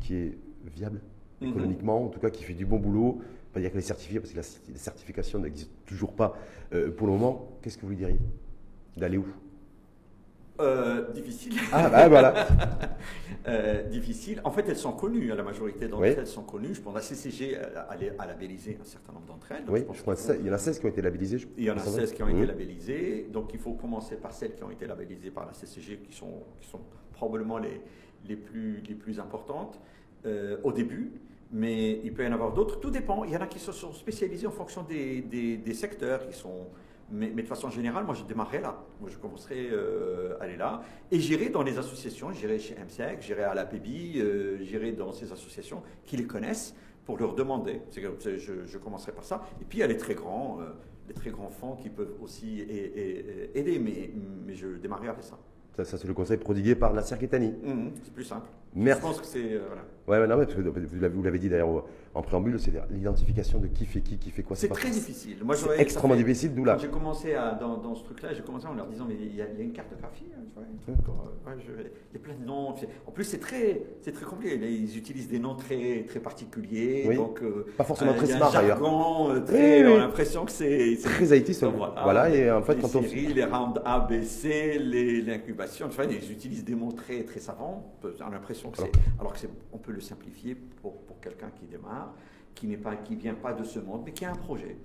qui 0.00 0.14
est 0.14 0.38
viable 0.66 1.00
mhm. 1.40 1.48
économiquement, 1.48 2.04
en 2.04 2.08
tout 2.08 2.20
cas 2.20 2.30
qui 2.30 2.44
fait 2.44 2.54
du 2.54 2.66
bon 2.66 2.78
boulot. 2.78 3.20
Pas 3.52 3.60
dire 3.60 3.70
qu'elle 3.70 3.80
est 3.80 3.82
certifiée, 3.82 4.20
parce 4.20 4.32
que 4.32 4.36
la, 4.36 4.78
certification 4.78 5.38
n'existe 5.40 5.70
toujours 5.86 6.12
pas 6.12 6.36
euh, 6.72 6.90
pour 6.90 7.06
le 7.06 7.14
moment. 7.14 7.58
Qu'est-ce 7.62 7.76
que 7.76 7.82
vous 7.82 7.90
lui 7.90 7.96
diriez? 7.96 8.20
D'aller 8.96 9.18
où? 9.18 9.26
Euh, 10.60 11.10
difficile. 11.12 11.54
Ah, 11.72 11.88
bah, 11.88 12.08
voilà. 12.08 12.46
euh, 13.48 13.82
difficile. 13.84 14.40
En 14.44 14.50
fait, 14.50 14.68
elles 14.68 14.76
sont 14.76 14.92
connues, 14.92 15.32
hein, 15.32 15.34
la 15.34 15.42
majorité 15.42 15.88
d'entre 15.88 16.04
elles 16.04 16.26
sont 16.26 16.42
connues. 16.42 16.74
Je 16.74 16.80
pense 16.80 16.92
que 16.92 16.98
la 16.98 17.04
CCG 17.04 17.56
a, 17.56 18.26
labellisé 18.26 18.78
un 18.80 18.84
certain 18.84 19.12
nombre 19.12 19.26
d'entre 19.26 19.52
elles. 19.52 19.64
oui, 19.68 19.84
je, 19.92 20.02
pense 20.02 20.30
il 20.38 20.46
y 20.46 20.50
en 20.50 20.52
a 20.52 20.58
16 20.58 20.78
qui 20.78 20.86
ont 20.86 20.90
été 20.90 21.02
labellisées. 21.02 21.38
il 21.56 21.64
y 21.64 21.70
en 21.70 21.76
a 21.76 21.80
16 21.80 22.12
qui 22.12 22.22
ont 22.22 22.28
été 22.28 22.46
labellisées. 22.46 23.28
Donc, 23.32 23.50
il 23.54 23.58
faut 23.58 23.72
commencer 23.72 24.16
par 24.16 24.32
celles 24.32 24.54
qui 24.54 24.62
ont 24.62 24.70
été 24.70 24.86
labellisées 24.86 25.30
par 25.30 25.46
la 25.46 25.52
CCG, 25.54 25.98
qui 25.98 26.14
sont, 26.14 26.42
qui 26.60 26.68
sont 26.68 26.80
probablement 27.12 27.58
les, 27.58 27.80
les, 28.28 28.36
plus, 28.36 28.82
les 28.86 28.94
plus 28.94 29.18
importantes 29.18 29.80
euh, 30.26 30.58
au 30.62 30.72
début. 30.72 31.12
Mais 31.52 32.00
il 32.04 32.12
peut 32.12 32.24
y 32.24 32.26
en 32.26 32.32
avoir 32.32 32.52
d'autres. 32.52 32.78
Tout 32.80 32.90
dépend. 32.90 33.24
Il 33.24 33.32
y 33.32 33.36
en 33.36 33.40
a 33.40 33.46
qui 33.46 33.58
se 33.58 33.72
sont 33.72 33.92
spécialisés 33.92 34.46
en 34.46 34.52
fonction 34.52 34.82
des, 34.82 35.20
des, 35.20 35.74
secteurs, 35.74 36.26
qui 36.26 36.36
sont. 36.36 36.68
Mais, 37.12 37.30
de 37.30 37.42
façon 37.42 37.70
générale, 37.70 38.04
moi, 38.04 38.14
je 38.14 38.22
démarrerai 38.22 38.60
là. 38.60 38.84
Moi, 39.00 39.10
je 39.10 39.18
commencerai 39.18 39.68
euh, 39.72 40.38
à 40.38 40.44
aller 40.44 40.56
là. 40.56 40.82
Et 41.10 41.18
j'irai 41.18 41.48
dans 41.48 41.62
les 41.62 41.76
associations. 41.76 42.32
J'irai 42.32 42.60
chez 42.60 42.76
MSEC, 42.76 43.20
j'irai 43.20 43.42
à 43.42 43.54
la 43.54 43.64
PBI, 43.64 44.20
euh, 44.20 44.58
j'irai 44.62 44.92
dans 44.92 45.10
ces 45.10 45.32
associations 45.32 45.82
qui 46.06 46.16
les 46.16 46.26
connaissent 46.26 46.74
pour 47.04 47.18
leur 47.18 47.34
demander. 47.34 47.80
Je, 47.92 48.38
je, 48.64 48.78
commencerai 48.78 49.10
par 49.10 49.24
ça. 49.24 49.42
Et 49.60 49.64
puis, 49.64 49.78
il 49.78 49.80
y 49.80 49.84
a 49.84 49.88
les 49.88 49.96
très 49.96 50.14
grands, 50.14 50.58
euh, 50.60 50.66
les 51.08 51.14
très 51.14 51.30
grands 51.30 51.50
fonds 51.50 51.74
qui 51.74 51.90
peuvent 51.90 52.14
aussi 52.22 52.60
aider, 52.60 53.80
mais, 53.80 54.12
mais 54.46 54.54
je 54.54 54.68
démarrerai 54.68 55.08
avec 55.08 55.24
ça. 55.24 55.36
Ça, 55.76 55.84
c'est 55.98 56.06
le 56.06 56.14
conseil 56.14 56.36
prodigué 56.36 56.76
par 56.76 56.92
Nasser 56.92 57.18
Ketani. 57.18 57.48
Mmh, 57.48 57.90
c'est 58.04 58.12
plus 58.12 58.24
simple. 58.24 58.48
Merci. 58.74 59.00
Je 59.00 59.06
pense 59.06 59.20
que 59.20 59.26
c'est. 59.26 59.54
Euh, 59.54 59.60
voilà. 60.06 60.22
Ouais, 60.22 60.26
non, 60.28 60.36
mais 60.36 60.46
parce 60.46 60.56
que 60.56 61.06
vous 61.08 61.22
l'avez 61.22 61.38
dit 61.38 61.48
d'ailleurs 61.48 61.84
en 62.12 62.22
préambule, 62.22 62.58
c'est 62.58 62.72
l'identification 62.90 63.60
de 63.60 63.68
qui 63.68 63.86
fait 63.86 64.00
qui, 64.00 64.18
qui 64.18 64.30
fait 64.30 64.42
quoi. 64.42 64.56
C'est 64.56 64.68
très 64.68 64.90
difficile. 64.90 65.36
Moi, 65.44 65.54
c'est 65.54 65.78
extrêmement 65.78 66.16
difficile, 66.16 66.52
d'où 66.52 66.64
là. 66.64 66.76
J'ai 66.76 66.88
commencé 66.88 67.34
à, 67.34 67.52
dans, 67.52 67.76
dans, 67.76 67.94
ce 67.94 68.02
truc-là, 68.02 68.32
j'ai 68.34 68.42
commencé 68.42 68.66
en 68.66 68.74
leur 68.74 68.88
disant, 68.88 69.04
mais 69.08 69.14
il 69.14 69.36
y, 69.36 69.40
a, 69.40 69.46
une 69.46 69.72
cartographie, 69.72 70.24
hein, 70.34 70.42
tu 70.48 70.54
vois, 70.54 70.64
mmh. 70.64 71.60
il 71.68 72.14
y 72.14 72.16
a 72.16 72.18
plein 72.18 72.34
de 72.34 72.44
noms. 72.44 72.74
En 73.06 73.12
plus, 73.12 73.22
c'est 73.22 73.38
très, 73.38 73.82
c'est 74.02 74.10
très 74.10 74.24
compliqué. 74.24 74.56
Ils 74.56 74.98
utilisent 74.98 75.28
des 75.28 75.38
noms 75.38 75.54
très, 75.54 76.04
très 76.08 76.18
particuliers. 76.18 77.04
Oui. 77.06 77.16
Donc, 77.16 77.42
euh, 77.42 77.66
Pas 77.76 77.84
forcément 77.84 78.10
euh, 78.10 78.16
très 78.16 78.26
smart 78.26 78.52
d'ailleurs. 78.52 78.82
Euh, 78.82 79.40
très, 79.40 79.86
on 79.86 79.94
a 79.94 79.98
l'impression 79.98 80.44
que 80.44 80.52
c'est. 80.52 80.98
Très 81.00 81.38
IT, 81.38 81.62
voilà, 81.62 82.02
voilà, 82.02 82.30
et 82.30 82.50
en 82.50 82.62
fait, 82.62 82.74
les 82.74 82.80
quand 82.80 82.96
on. 82.96 83.02
Les 83.02 83.44
rounds 83.44 83.80
A, 83.84 84.00
B, 84.00 84.22
C, 84.22 84.78
l'incubation, 84.80 85.86
enfin, 85.86 86.04
ils 86.10 86.32
utilisent 86.32 86.64
des 86.64 86.74
mots 86.74 86.90
très, 86.90 87.22
très 87.22 87.38
savants. 87.38 87.94
On 88.02 88.26
a 88.26 88.30
l'impression 88.30 88.70
que 88.70 88.78
c'est. 88.78 88.92
Alors 89.20 89.32
que 89.32 89.38
on 89.72 89.78
peut 89.78 89.92
le 89.92 90.00
simplifier 90.00 90.56
pour, 90.56 91.00
pour 91.02 91.20
quelqu'un 91.20 91.50
qui 91.50 91.66
démarre 91.66 92.00
qui 92.54 92.66
n'est 92.66 92.76
pas, 92.76 92.96
qui 92.96 93.16
vient 93.16 93.34
pas 93.34 93.52
de 93.52 93.64
ce 93.64 93.78
monde, 93.78 94.02
mais 94.04 94.12
qui 94.12 94.24
a 94.24 94.30
un 94.30 94.36
projet, 94.36 94.76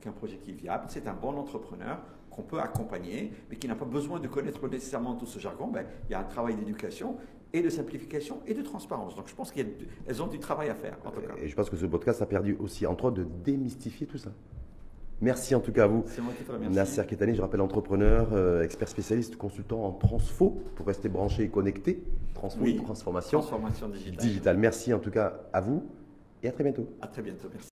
qui 0.00 0.08
a 0.08 0.10
un 0.10 0.14
projet 0.14 0.36
qui 0.36 0.50
est 0.50 0.54
viable. 0.54 0.84
C'est 0.88 1.06
un 1.06 1.14
bon 1.14 1.36
entrepreneur 1.36 1.98
qu'on 2.30 2.42
peut 2.42 2.60
accompagner, 2.60 3.32
mais 3.48 3.56
qui 3.56 3.68
n'a 3.68 3.76
pas 3.76 3.84
besoin 3.84 4.20
de 4.20 4.28
connaître 4.28 4.66
nécessairement 4.68 5.14
tout 5.14 5.26
ce 5.26 5.38
jargon. 5.38 5.68
Ben, 5.68 5.86
il 6.08 6.12
y 6.12 6.14
a 6.14 6.20
un 6.20 6.24
travail 6.24 6.56
d'éducation 6.56 7.16
et 7.52 7.62
de 7.62 7.70
simplification 7.70 8.40
et 8.46 8.54
de 8.54 8.62
transparence. 8.62 9.14
Donc 9.14 9.28
je 9.28 9.34
pense 9.34 9.52
qu'elles 9.52 10.22
ont 10.22 10.26
du 10.26 10.40
travail 10.40 10.68
à 10.68 10.74
faire. 10.74 10.96
En 11.04 11.10
tout 11.10 11.20
cas. 11.20 11.34
Et 11.40 11.48
je 11.48 11.54
pense 11.54 11.70
que 11.70 11.76
ce 11.76 11.86
podcast 11.86 12.20
a 12.20 12.26
perdu 12.26 12.56
aussi, 12.58 12.86
entre 12.86 13.06
autres, 13.06 13.18
de 13.18 13.26
démystifier 13.44 14.06
tout 14.06 14.18
ça. 14.18 14.30
Merci 15.20 15.54
en 15.54 15.60
tout 15.60 15.72
cas 15.72 15.84
à 15.84 15.86
vous. 15.86 16.04
C'est 16.08 16.20
moi 16.20 16.32
qui 16.36 16.42
te 16.42 16.50
remercie. 16.50 16.74
Nasser 16.74 17.06
Ketani, 17.06 17.36
je 17.36 17.40
rappelle 17.40 17.60
entrepreneur, 17.60 18.28
euh, 18.32 18.62
expert 18.62 18.88
spécialiste, 18.88 19.36
consultant 19.36 19.84
en 19.84 19.92
transfo 19.92 20.60
pour 20.74 20.86
rester 20.86 21.08
branché 21.08 21.44
et 21.44 21.48
connecté. 21.48 22.02
Transfo 22.34 22.64
et 22.66 22.76
transformation. 22.76 23.38
Transformation 23.38 23.88
digitale. 23.88 24.16
Digital. 24.16 24.58
Merci 24.58 24.92
en 24.92 24.98
tout 24.98 25.12
cas 25.12 25.40
à 25.52 25.60
vous 25.60 25.84
et 26.44 26.48
à 26.48 26.52
très 26.52 26.62
bientôt. 26.62 26.86
À 27.00 27.06
très 27.06 27.22
bientôt, 27.22 27.48
merci. 27.52 27.68